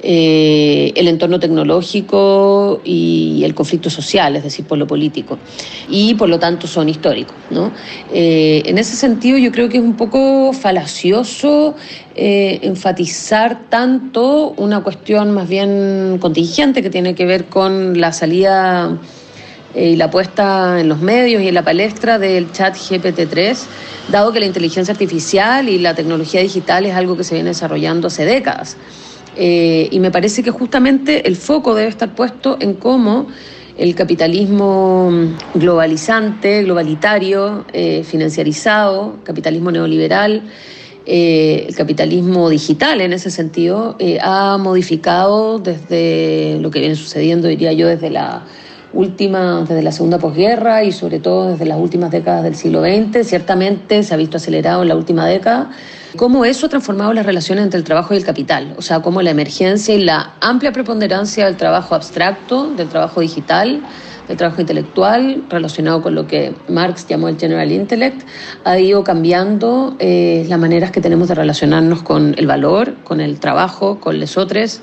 eh, 0.04 0.94
el 0.96 1.08
entorno 1.08 1.40
tecnológico 1.40 2.82
y 2.84 3.42
el 3.44 3.56
conflicto 3.56 3.90
social, 3.90 4.36
es 4.36 4.44
decir, 4.44 4.66
por 4.66 4.78
lo 4.78 4.86
político, 4.86 5.40
y 5.90 6.14
por 6.14 6.30
lo 6.30 6.38
tanto 6.38 6.68
son 6.68 6.88
históricos. 6.88 7.36
¿no? 7.50 7.72
Eh, 8.14 8.62
en 8.66 8.78
ese 8.78 8.96
sentido 8.96 9.38
yo 9.38 9.52
creo 9.52 9.70
que 9.70 9.78
es 9.78 9.84
un 9.84 9.96
poco 9.96 10.54
falacioso 10.54 11.76
eh, 12.16 12.60
enfatizar 12.62 13.70
tanto 13.70 14.54
una 14.58 14.82
cuestión 14.84 15.32
más 15.32 15.50
bien 15.50 16.18
contingente 16.20 16.84
que 16.84 16.90
tiene 16.90 17.16
que 17.16 17.26
ver 17.26 17.46
con 17.46 18.00
la 18.00 18.14
salida 18.14 18.98
y 19.76 19.96
la 19.96 20.10
puesta 20.10 20.80
en 20.80 20.90
los 20.90 21.00
medios 21.02 21.42
y 21.42 21.48
en 21.48 21.54
la 21.54 21.64
palestra 21.64 22.18
del 22.20 22.52
chat 22.52 22.76
GPT-3, 22.76 23.58
dado 24.10 24.32
que 24.32 24.40
la 24.40 24.46
inteligencia 24.46 24.92
artificial 24.92 25.70
y 25.70 25.78
la 25.80 25.94
tecnología 25.94 26.42
digital 26.42 26.86
es 26.86 26.96
algo 26.96 27.18
que 27.18 27.24
se 27.24 27.36
viene 27.36 27.50
desarrollando 27.50 28.08
hace 28.08 28.26
décadas. 28.26 28.78
Eh, 29.36 29.88
y 29.92 30.00
me 30.00 30.10
parece 30.10 30.42
que 30.42 30.50
justamente 30.50 31.28
el 31.28 31.36
foco 31.36 31.76
debe 31.76 31.90
estar 31.90 32.16
puesto 32.16 32.58
en 32.60 32.74
cómo 32.74 33.28
el 33.78 33.94
capitalismo 33.94 35.12
globalizante, 35.54 36.64
globalitario, 36.64 37.66
eh, 37.72 38.04
financiarizado, 38.04 39.18
capitalismo 39.24 39.72
neoliberal, 39.72 40.42
eh, 41.06 41.66
el 41.70 41.76
capitalismo 41.76 42.50
digital 42.50 43.00
en 43.02 43.14
ese 43.14 43.30
sentido, 43.30 43.96
ha 44.22 44.58
modificado 44.58 45.60
desde 45.60 46.58
lo 46.60 46.72
que 46.72 46.80
viene 46.80 46.96
sucediendo, 46.96 47.48
diría 47.48 47.72
yo, 47.74 47.88
desde 47.88 48.10
la 48.10 48.44
última, 48.98 49.62
desde 49.62 49.84
la 49.84 49.92
segunda 49.92 50.18
posguerra 50.18 50.84
y 50.84 50.92
sobre 50.92 51.20
todo 51.20 51.52
desde 51.52 51.66
las 51.66 51.80
últimas 51.80 52.10
décadas 52.10 52.44
del 52.44 52.56
siglo 52.56 52.82
XX, 52.82 53.26
ciertamente 53.28 54.02
se 54.02 54.14
ha 54.14 54.18
visto 54.18 54.38
acelerado 54.38 54.82
en 54.82 54.88
la 54.88 54.96
última 54.96 55.28
década, 55.28 55.70
cómo 56.16 56.46
eso 56.46 56.66
ha 56.66 56.70
transformado 56.70 57.14
las 57.14 57.26
relaciones 57.26 57.64
entre 57.64 57.78
el 57.78 57.84
trabajo 57.84 58.16
y 58.16 58.18
el 58.18 58.26
capital, 58.26 58.74
o 58.76 58.82
sea, 58.82 59.02
cómo 59.02 59.22
la 59.22 59.30
emergencia 59.30 59.94
y 59.94 60.04
la 60.04 60.34
amplia 60.42 60.72
preponderancia 60.72 61.46
del 61.46 61.58
trabajo 61.58 61.94
abstracto, 61.94 62.72
del 62.72 62.90
trabajo 62.90 63.22
digital, 63.22 63.84
del 64.28 64.36
trabajo 64.36 64.62
intelectual, 64.62 65.44
relacionado 65.48 66.02
con 66.02 66.16
lo 66.16 66.26
que 66.26 66.56
Marx 66.68 67.08
llamó 67.08 67.30
el 67.30 67.38
General 67.38 67.72
Intellect, 67.72 68.24
ha 68.64 68.80
ido 68.80 69.04
cambiando 69.04 69.96
eh, 70.00 70.44
las 70.50 70.58
maneras 70.58 70.90
que 70.90 71.02
tenemos 71.02 71.28
de 71.28 71.36
relacionarnos 71.36 72.02
con 72.02 72.34
el 72.36 72.48
valor, 72.48 72.96
con 73.04 73.22
el 73.22 73.40
trabajo, 73.40 74.00
con 74.00 74.20
los 74.20 74.38
otros 74.38 74.82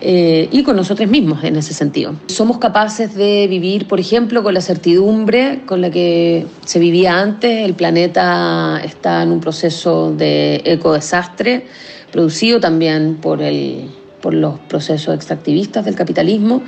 eh, 0.00 0.48
y 0.52 0.62
con 0.62 0.76
nosotros 0.76 1.08
mismos 1.08 1.42
en 1.42 1.56
ese 1.56 1.74
sentido. 1.74 2.14
Somos 2.26 2.58
capaces 2.58 3.14
de 3.14 3.46
vivir, 3.48 3.88
por 3.88 3.98
ejemplo, 3.98 4.42
con 4.42 4.54
la 4.54 4.60
certidumbre 4.60 5.62
con 5.66 5.80
la 5.80 5.90
que 5.90 6.46
se 6.64 6.78
vivía 6.78 7.18
antes. 7.20 7.64
El 7.64 7.74
planeta 7.74 8.80
está 8.84 9.22
en 9.22 9.32
un 9.32 9.40
proceso 9.40 10.12
de 10.12 10.62
ecodesastre, 10.64 11.66
producido 12.12 12.60
también 12.60 13.16
por, 13.16 13.42
el, 13.42 13.90
por 14.20 14.34
los 14.34 14.60
procesos 14.60 15.14
extractivistas 15.14 15.84
del 15.84 15.96
capitalismo. 15.96 16.62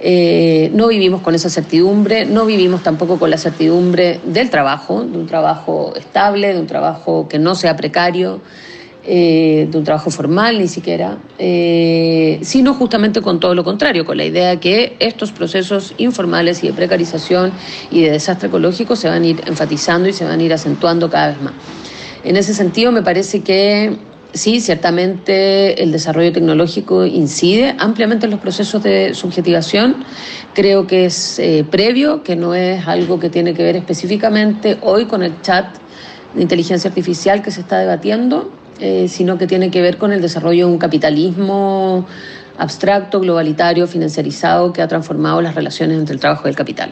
Eh, 0.00 0.72
no 0.74 0.88
vivimos 0.88 1.22
con 1.22 1.36
esa 1.36 1.48
certidumbre, 1.48 2.24
no 2.24 2.44
vivimos 2.44 2.82
tampoco 2.82 3.20
con 3.20 3.30
la 3.30 3.38
certidumbre 3.38 4.18
del 4.24 4.50
trabajo, 4.50 5.04
de 5.04 5.16
un 5.16 5.26
trabajo 5.28 5.94
estable, 5.94 6.52
de 6.52 6.58
un 6.58 6.66
trabajo 6.66 7.28
que 7.28 7.38
no 7.38 7.54
sea 7.54 7.76
precario, 7.76 8.40
eh, 9.04 9.66
de 9.68 9.78
un 9.78 9.82
trabajo 9.82 10.10
formal 10.10 10.58
ni 10.60 10.68
siquiera, 10.68 11.18
eh, 11.38 12.38
sino 12.42 12.74
justamente 12.74 13.20
con 13.20 13.40
todo 13.40 13.54
lo 13.54 13.64
contrario, 13.64 14.04
con 14.04 14.16
la 14.16 14.24
idea 14.24 14.50
de 14.50 14.60
que 14.60 14.96
estos 15.00 15.32
procesos 15.32 15.94
informales 15.98 16.62
y 16.62 16.68
de 16.68 16.72
precarización 16.72 17.52
y 17.90 18.02
de 18.02 18.12
desastre 18.12 18.48
ecológico 18.48 18.94
se 18.94 19.08
van 19.08 19.22
a 19.22 19.26
ir 19.26 19.42
enfatizando 19.46 20.08
y 20.08 20.12
se 20.12 20.24
van 20.24 20.38
a 20.38 20.42
ir 20.42 20.52
acentuando 20.52 21.10
cada 21.10 21.28
vez 21.28 21.42
más. 21.42 21.54
En 22.22 22.36
ese 22.36 22.54
sentido, 22.54 22.92
me 22.92 23.02
parece 23.02 23.40
que 23.40 23.96
sí, 24.32 24.60
ciertamente 24.60 25.82
el 25.82 25.90
desarrollo 25.90 26.32
tecnológico 26.32 27.04
incide 27.04 27.74
ampliamente 27.78 28.26
en 28.26 28.30
los 28.30 28.40
procesos 28.40 28.82
de 28.82 29.14
subjetivación. 29.14 30.04
Creo 30.54 30.86
que 30.86 31.06
es 31.06 31.40
eh, 31.40 31.66
previo, 31.68 32.22
que 32.22 32.36
no 32.36 32.54
es 32.54 32.86
algo 32.86 33.18
que 33.18 33.30
tiene 33.30 33.54
que 33.54 33.64
ver 33.64 33.74
específicamente 33.74 34.78
hoy 34.80 35.06
con 35.06 35.22
el 35.22 35.40
chat 35.42 35.76
de 36.34 36.42
inteligencia 36.42 36.88
artificial 36.88 37.42
que 37.42 37.50
se 37.50 37.60
está 37.60 37.78
debatiendo, 37.78 38.61
eh, 38.84 39.06
sino 39.06 39.38
que 39.38 39.46
tiene 39.46 39.70
que 39.70 39.80
ver 39.80 39.96
con 39.96 40.12
el 40.12 40.20
desarrollo 40.20 40.66
de 40.66 40.72
un 40.72 40.78
capitalismo 40.78 42.04
abstracto, 42.58 43.20
globalitario, 43.20 43.86
financiarizado, 43.86 44.72
que 44.72 44.82
ha 44.82 44.88
transformado 44.88 45.40
las 45.40 45.54
relaciones 45.54 46.00
entre 46.00 46.14
el 46.14 46.20
trabajo 46.20 46.48
y 46.48 46.50
el 46.50 46.56
capital. 46.56 46.90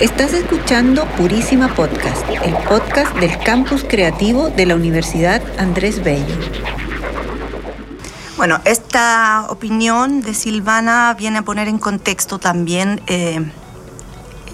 Estás 0.00 0.32
escuchando 0.32 1.04
Purísima 1.18 1.68
Podcast, 1.74 2.26
el 2.42 2.54
podcast 2.66 3.14
del 3.18 3.36
campus 3.36 3.84
creativo 3.86 4.48
de 4.48 4.64
la 4.64 4.76
Universidad 4.76 5.42
Andrés 5.58 6.02
Bello. 6.02 6.34
Bueno, 8.38 8.62
esta 8.64 9.44
opinión 9.50 10.22
de 10.22 10.32
Silvana 10.32 11.14
viene 11.18 11.40
a 11.40 11.42
poner 11.42 11.68
en 11.68 11.76
contexto 11.76 12.38
también 12.38 13.02
eh, 13.08 13.44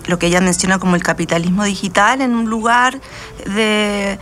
lo 0.09 0.19
que 0.19 0.27
ella 0.27 0.41
menciona 0.41 0.81
como 0.81 0.97
el 0.97 1.05
capitalismo 1.05 1.63
digital 1.63 2.23
en 2.23 2.35
un 2.35 2.51
lugar 2.51 3.01
de 3.45 4.19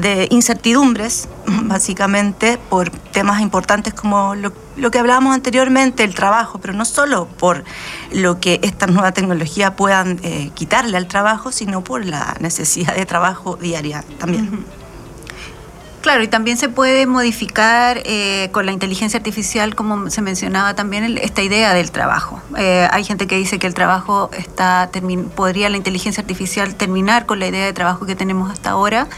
de 0.00 0.28
incertidumbres, 0.30 1.28
básicamente, 1.46 2.58
por 2.68 2.90
temas 2.90 3.40
importantes 3.40 3.94
como 3.94 4.34
lo, 4.34 4.52
que 4.90 4.98
hablábamos 4.98 5.34
anteriormente, 5.34 6.04
el 6.04 6.14
trabajo, 6.14 6.58
pero 6.60 6.72
no 6.72 6.84
solo 6.84 7.26
por 7.26 7.64
lo 8.12 8.40
que 8.40 8.60
estas 8.62 8.90
nuevas 8.90 9.14
tecnologías 9.14 9.72
puedan 9.72 10.20
eh, 10.22 10.50
quitarle 10.54 10.96
al 10.96 11.08
trabajo, 11.08 11.52
sino 11.52 11.82
por 11.82 12.04
la 12.04 12.36
necesidad 12.40 12.94
de 12.94 13.06
trabajo 13.06 13.56
diaria 13.56 14.04
también. 14.18 14.64
Claro, 16.00 16.22
y 16.22 16.28
también 16.28 16.56
se 16.56 16.68
puede 16.68 17.06
modificar 17.06 18.00
eh, 18.04 18.50
con 18.52 18.66
la 18.66 18.72
inteligencia 18.72 19.18
artificial, 19.18 19.74
como 19.74 20.10
se 20.10 20.22
mencionaba 20.22 20.74
también, 20.74 21.18
esta 21.18 21.42
idea 21.42 21.74
del 21.74 21.90
trabajo. 21.90 22.40
Eh, 22.56 22.88
hay 22.92 23.02
gente 23.02 23.26
que 23.26 23.36
dice 23.36 23.58
que 23.58 23.66
el 23.66 23.74
trabajo 23.74 24.30
está, 24.32 24.90
podría 25.34 25.68
la 25.68 25.76
inteligencia 25.76 26.20
artificial 26.20 26.76
terminar 26.76 27.26
con 27.26 27.40
la 27.40 27.48
idea 27.48 27.66
de 27.66 27.72
trabajo 27.72 28.06
que 28.06 28.14
tenemos 28.14 28.50
hasta 28.50 28.70
ahora 28.70 29.08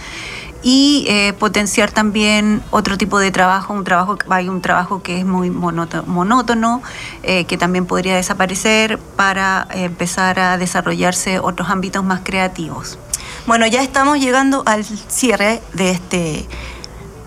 y 0.63 1.05
eh, 1.09 1.33
potenciar 1.33 1.91
también 1.91 2.63
otro 2.71 2.99
tipo 2.99 3.19
de 3.19 3.31
trabajo, 3.31 3.73
un 3.73 3.85
trabajo 3.85 4.19
hay 4.29 4.49
un 4.49 4.61
trabajo 4.61 5.03
que 5.03 5.19
es 5.19 5.25
muy 5.25 5.51
monótono, 5.51 6.83
eh, 7.23 7.45
que 7.45 7.57
también 7.57 7.87
podría 7.87 8.17
desaparecer 8.17 8.99
para 9.17 9.67
empezar 9.73 10.39
a 10.39 10.59
desarrollarse 10.59 11.39
otros 11.39 11.71
ámbitos 11.71 12.05
más 12.05 12.21
creativos. 12.23 12.99
Bueno, 13.47 13.67
ya 13.67 13.83
estamos 13.83 14.19
llegando 14.19 14.63
al 14.67 14.85
cierre 14.85 15.63
de 15.73 15.91
este 15.91 16.47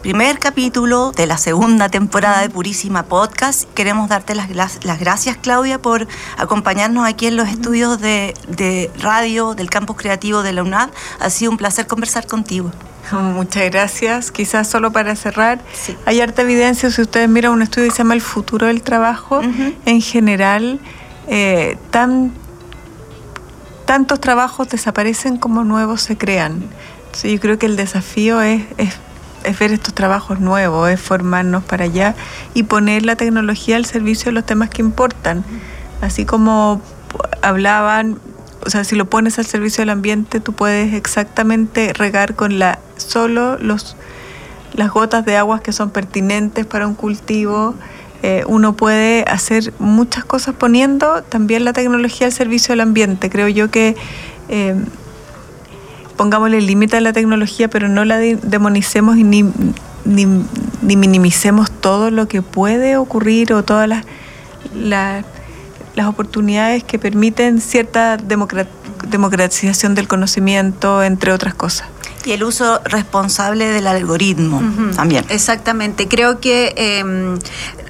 primer 0.04 0.38
capítulo 0.38 1.12
de 1.12 1.26
la 1.26 1.38
segunda 1.38 1.90
temporada 1.90 2.42
de 2.42 2.50
Purísima 2.50 3.04
Podcast. 3.04 3.64
Queremos 3.74 4.10
darte 4.10 4.36
las, 4.36 4.50
las, 4.54 5.00
gracias, 5.00 5.38
Claudia, 5.38 5.82
por 5.82 6.08
acompañarnos 6.38 7.08
aquí 7.08 7.28
en 7.28 7.38
los 7.38 7.48
estudios 7.48 8.00
de, 8.00 8.34
de 8.48 8.92
radio 9.00 9.56
del 9.56 9.70
campus 9.70 9.96
creativo 9.96 10.44
de 10.44 10.54
la 10.54 10.62
UNAD. 10.62 10.90
Ha 11.20 11.30
sido 11.30 11.52
un 11.52 11.58
placer 11.58 11.88
conversar 11.88 12.28
contigo. 12.28 12.72
Muchas 13.12 13.70
gracias. 13.70 14.32
Quizás 14.32 14.68
solo 14.68 14.92
para 14.92 15.16
cerrar, 15.16 15.60
hay 16.06 16.22
harta 16.22 16.42
evidencia, 16.42 16.90
si 16.92 17.02
ustedes 17.02 17.30
miran 17.30 17.54
un 17.54 17.62
estudio 17.62 17.88
que 17.88 17.92
se 17.92 18.00
llama 18.00 18.14
El 18.14 18.22
futuro 18.22 18.68
del 18.68 18.82
trabajo, 18.82 19.42
en 19.86 20.02
general, 20.02 20.80
eh, 21.28 21.78
tan, 21.92 22.32
tantos 23.86 24.20
trabajos 24.20 24.70
desaparecen 24.70 25.38
como 25.38 25.64
nuevos 25.64 26.02
se 26.02 26.18
crean. 26.18 26.64
yo 27.24 27.40
creo 27.40 27.58
que 27.58 27.66
el 27.66 27.76
desafío 27.76 28.42
es, 28.42 28.64
es, 28.78 28.96
es 29.44 29.60
ver 29.60 29.72
estos 29.72 29.94
trabajos 29.94 30.40
nuevos, 30.40 30.90
es 30.90 31.00
formarnos 31.00 31.64
para 31.64 31.86
allá 31.86 32.16
y 32.54 32.64
poner 32.64 33.06
la 33.06 33.16
tecnología 33.16 33.76
al 33.76 33.86
servicio 33.86 34.26
de 34.26 34.34
los 34.34 34.46
temas 34.46 34.70
que 34.70 34.82
importan. 34.82 35.44
Así 36.02 36.26
como 36.26 36.82
hablaban 37.42 38.20
o 38.66 38.70
sea, 38.70 38.84
si 38.84 38.96
lo 38.96 39.06
pones 39.06 39.40
al 39.40 39.46
servicio 39.46 39.82
del 39.82 39.90
ambiente, 39.90 40.40
tú 40.40 40.54
puedes 40.54 40.94
exactamente 40.94 41.94
regar 41.94 42.36
con 42.36 42.60
la 42.60 42.80
solo 43.04 43.58
los 43.58 43.96
las 44.74 44.90
gotas 44.92 45.26
de 45.26 45.38
agua 45.38 45.62
que 45.62 45.72
son 45.72 45.90
pertinentes 45.92 46.66
para 46.66 46.88
un 46.88 46.96
cultivo. 46.96 47.76
Eh, 48.24 48.44
uno 48.48 48.74
puede 48.74 49.24
hacer 49.24 49.74
muchas 49.80 50.26
cosas 50.26 50.56
poniendo 50.56 51.24
también 51.24 51.66
la 51.66 51.74
tecnología 51.74 52.28
al 52.28 52.34
servicio 52.34 52.72
del 52.72 52.82
ambiente. 52.82 53.30
Creo 53.30 53.48
yo 53.50 53.70
que 53.70 53.96
eh, 54.50 54.76
pongámosle 56.18 56.62
límite 56.62 56.98
a 56.98 57.02
la 57.02 57.14
tecnología, 57.14 57.68
pero 57.68 57.90
no 57.90 58.06
la 58.06 58.18
demonicemos 58.18 59.18
y 59.18 59.24
ni, 59.24 59.46
ni, 60.06 60.26
minimicemos 60.82 61.70
todo 61.70 62.12
lo 62.12 62.28
que 62.28 62.42
puede 62.42 62.98
ocurrir 62.98 63.54
o 63.54 63.64
todas 63.64 63.90
las 64.74 65.26
las 65.96 66.08
oportunidades 66.08 66.84
que 66.84 67.00
permiten 67.00 67.62
cierta 67.62 68.18
democratización 68.18 69.96
del 69.96 70.08
conocimiento, 70.08 71.04
entre 71.04 71.32
otras 71.32 71.54
cosas. 71.54 71.88
Y 72.26 72.32
el 72.32 72.44
uso 72.44 72.80
responsable 72.86 73.66
del 73.66 73.86
algoritmo 73.86 74.62
también. 74.96 75.26
Exactamente. 75.30 76.08
Creo 76.08 76.40
que 76.40 76.74
em, 76.78 77.38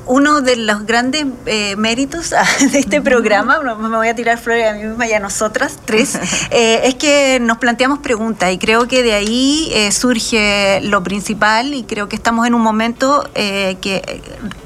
uno 0.06 0.42
de 0.42 0.56
los 0.56 0.86
grandes 0.86 1.26
eh, 1.46 1.76
méritos 1.76 2.32
de 2.72 2.80
este 2.80 3.02
programa, 3.02 3.60
me 3.62 3.96
voy 3.96 4.08
a 4.08 4.16
tirar 4.16 4.38
flores 4.40 4.68
a 4.68 4.74
mí 4.74 4.84
misma 4.84 5.08
y 5.08 5.14
a 5.14 5.20
nosotras, 5.20 5.80
tres, 5.86 6.16
eh, 6.52 6.82
es 6.86 6.96
que 6.96 7.40
nos 7.42 7.58
planteamos 7.60 8.00
preguntas 8.00 8.52
y 8.52 8.58
creo 8.58 8.88
que 8.88 9.04
de 9.04 9.14
ahí 9.14 9.70
eh, 9.74 9.92
surge 9.92 10.82
lo 10.82 11.04
principal 11.04 11.74
y 11.74 11.84
creo 11.84 12.10
que 12.10 12.16
estamos 12.16 12.48
en 12.48 12.54
un 12.54 12.62
momento 12.62 13.30
que 13.34 14.22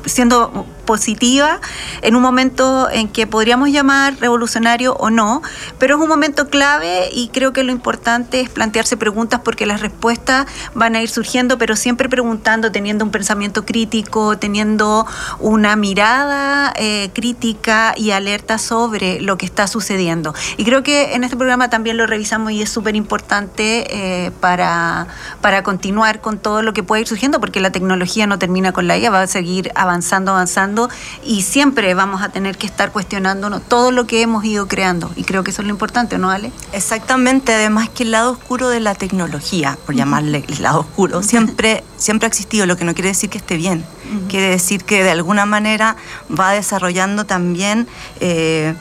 siendo 0.05 0.65
positiva 0.88 1.59
en 2.01 2.15
un 2.15 2.23
momento 2.23 2.89
en 2.89 3.09
que 3.09 3.27
podríamos 3.27 3.69
llamar 3.69 4.15
revolucionario 4.19 4.95
o 4.95 5.11
no, 5.11 5.43
pero 5.77 5.97
es 5.97 6.01
un 6.01 6.09
momento 6.09 6.49
clave 6.49 7.09
y 7.11 7.27
creo 7.27 7.53
que 7.53 7.63
lo 7.63 7.71
importante 7.71 8.41
es 8.41 8.49
plantearse 8.49 8.97
preguntas 8.97 9.41
porque 9.43 9.67
las 9.67 9.81
respuestas 9.81 10.47
van 10.73 10.95
a 10.95 11.01
ir 11.03 11.09
surgiendo, 11.09 11.59
pero 11.59 11.75
siempre 11.75 12.09
preguntando, 12.09 12.71
teniendo 12.71 13.05
un 13.05 13.11
pensamiento 13.11 13.65
crítico, 13.65 14.39
teniendo 14.39 15.05
una 15.39 15.75
mirada 15.75 16.73
eh, 16.77 17.11
crítica 17.13 17.93
y 17.95 18.11
alerta 18.11 18.57
sobre 18.57 19.21
lo 19.21 19.38
que 19.38 19.45
está 19.45 19.67
sucediendo. 19.67 20.33
Y 20.55 20.63
creo 20.63 20.81
que 20.81 21.15
en 21.15 21.23
este 21.25 21.35
programa 21.35 21.69
también 21.69 21.97
lo 21.97 22.07
revisamos 22.07 22.53
y 22.53 22.61
es 22.61 22.69
súper 22.69 22.95
importante 22.95 23.65
eh, 23.89 24.31
para, 24.39 25.07
para 25.41 25.63
continuar 25.63 26.21
con 26.21 26.39
todo 26.39 26.61
lo 26.61 26.71
que 26.71 26.81
puede 26.81 27.01
ir 27.01 27.07
surgiendo, 27.07 27.41
porque 27.41 27.59
la 27.59 27.71
tecnología 27.71 28.25
no 28.25 28.39
termina 28.39 28.71
con 28.71 28.88
la 28.88 28.97
IA, 28.97 29.09
va 29.09 29.21
a 29.23 29.27
seguir 29.27 29.71
avanzando, 29.75 30.31
avanzando 30.31 30.76
y 31.23 31.41
siempre 31.41 31.93
vamos 31.93 32.21
a 32.21 32.30
tener 32.30 32.57
que 32.57 32.67
estar 32.67 32.91
cuestionándonos 32.91 33.61
todo 33.67 33.91
lo 33.91 34.05
que 34.05 34.21
hemos 34.21 34.45
ido 34.45 34.67
creando. 34.67 35.11
Y 35.15 35.23
creo 35.23 35.43
que 35.43 35.51
eso 35.51 35.61
es 35.61 35.67
lo 35.67 35.73
importante, 35.73 36.17
¿no, 36.17 36.30
Ale? 36.30 36.51
Exactamente, 36.73 37.53
además 37.53 37.89
que 37.89 38.03
el 38.03 38.11
lado 38.11 38.32
oscuro 38.32 38.69
de 38.69 38.80
la 38.80 38.95
tecnología, 38.95 39.78
por 39.86 39.95
llamarle 39.95 40.45
el 40.47 40.61
lado 40.61 40.82
oscuro, 40.82 41.23
siempre, 41.23 41.84
siempre 41.97 42.28
ha 42.28 42.30
existido, 42.30 42.65
lo 42.65 42.78
que 42.78 42.86
no 42.86 42.93
quiere 42.93 43.09
decir 43.09 43.30
que 43.30 43.38
esté 43.38 43.57
bien. 43.57 43.86
Quiere 44.30 44.49
decir 44.49 44.86
que 44.86 45.03
de 45.03 45.09
alguna 45.09 45.45
manera 45.45 45.97
va 46.32 46.51
desarrollando 46.51 47.25
también 47.25 47.88
eh, 48.21 48.73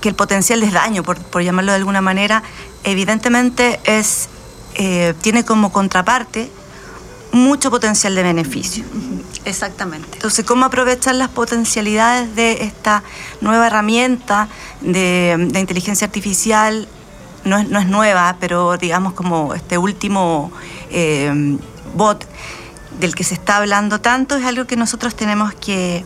que 0.00 0.08
el 0.08 0.14
potencial 0.14 0.60
de 0.60 0.70
daño, 0.70 1.02
por, 1.02 1.42
llamarlo 1.42 1.72
de 1.72 1.76
alguna 1.76 2.00
manera, 2.00 2.42
evidentemente 2.84 3.80
es, 3.84 4.28
eh, 4.74 5.14
tiene 5.20 5.44
como 5.44 5.70
contraparte 5.70 6.50
mucho 7.32 7.70
potencial 7.70 8.14
de 8.14 8.22
beneficio. 8.22 8.84
Exactamente. 9.48 10.08
Entonces, 10.12 10.44
¿cómo 10.44 10.66
aprovechar 10.66 11.14
las 11.14 11.30
potencialidades 11.30 12.36
de 12.36 12.64
esta 12.64 13.02
nueva 13.40 13.68
herramienta 13.68 14.48
de, 14.82 15.50
inteligencia 15.54 16.06
artificial? 16.06 16.86
No 17.44 17.56
es, 17.58 17.68
no 17.68 17.78
es, 17.78 17.86
nueva, 17.86 18.36
pero 18.40 18.76
digamos 18.76 19.14
como 19.14 19.54
este 19.54 19.78
último 19.78 20.52
eh, 20.90 21.56
bot 21.94 22.26
del 23.00 23.14
que 23.14 23.24
se 23.24 23.34
está 23.34 23.56
hablando 23.56 24.00
tanto, 24.00 24.36
es 24.36 24.44
algo 24.44 24.66
que 24.66 24.76
nosotros 24.76 25.14
tenemos 25.14 25.54
que, 25.54 26.04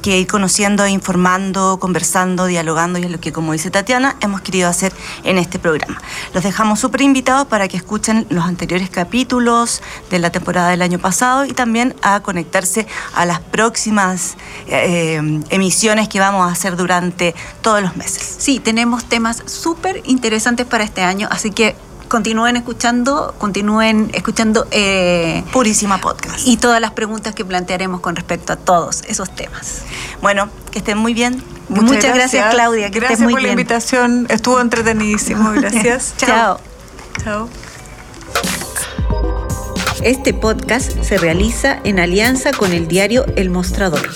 que 0.00 0.18
ir 0.18 0.26
conociendo, 0.26 0.86
informando, 0.86 1.78
conversando, 1.78 2.46
dialogando, 2.46 2.98
y 2.98 3.04
es 3.04 3.10
lo 3.10 3.20
que, 3.20 3.32
como 3.32 3.52
dice 3.52 3.70
Tatiana, 3.70 4.16
hemos 4.20 4.40
querido 4.40 4.68
hacer 4.68 4.92
en 5.24 5.38
este 5.38 5.58
programa. 5.58 6.00
Los 6.34 6.42
dejamos 6.42 6.80
súper 6.80 7.02
invitados 7.02 7.46
para 7.46 7.68
que 7.68 7.76
escuchen 7.76 8.26
los 8.30 8.44
anteriores 8.44 8.90
capítulos 8.90 9.82
de 10.10 10.18
la 10.18 10.30
temporada 10.30 10.70
del 10.70 10.82
año 10.82 10.98
pasado 10.98 11.44
y 11.44 11.52
también 11.52 11.94
a 12.02 12.20
conectarse 12.20 12.86
a 13.14 13.26
las 13.26 13.40
próximas 13.40 14.36
eh, 14.66 15.20
emisiones 15.50 16.08
que 16.08 16.20
vamos 16.20 16.48
a 16.48 16.52
hacer 16.52 16.76
durante 16.76 17.34
todos 17.62 17.82
los 17.82 17.96
meses. 17.96 18.36
Sí, 18.38 18.58
tenemos 18.58 19.04
temas 19.04 19.42
súper 19.46 20.02
interesantes 20.04 20.66
para 20.66 20.84
este 20.84 21.02
año, 21.02 21.28
así 21.30 21.50
que 21.50 21.76
continúen 22.10 22.56
escuchando, 22.56 23.34
continúen 23.38 24.10
escuchando 24.12 24.66
eh, 24.72 25.44
Purísima 25.52 25.98
Podcast. 25.98 26.40
Y 26.44 26.56
todas 26.56 26.80
las 26.80 26.90
preguntas 26.90 27.34
que 27.36 27.44
plantearemos 27.44 28.00
con 28.00 28.16
respecto 28.16 28.52
a 28.52 28.56
todos 28.56 29.02
esos 29.06 29.34
temas. 29.34 29.82
Bueno, 30.20 30.50
que 30.72 30.80
estén 30.80 30.98
muy 30.98 31.14
bien. 31.14 31.42
Muchas, 31.68 32.12
gracias, 32.12 32.52
Claudia. 32.52 32.90
Que 32.90 32.98
gracias 32.98 33.20
muy 33.20 33.32
por 33.32 33.42
la 33.42 33.50
invitación. 33.52 34.26
Estuvo 34.28 34.60
entretenidísimo. 34.60 35.52
Gracias. 35.54 36.14
Chao. 36.18 36.58
Chao. 37.22 37.48
Este 40.02 40.34
podcast 40.34 41.00
se 41.02 41.16
realiza 41.16 41.78
en 41.84 42.00
alianza 42.00 42.50
con 42.52 42.72
el 42.72 42.88
diario 42.88 43.24
El 43.36 43.50
Mostrador. 43.50 44.10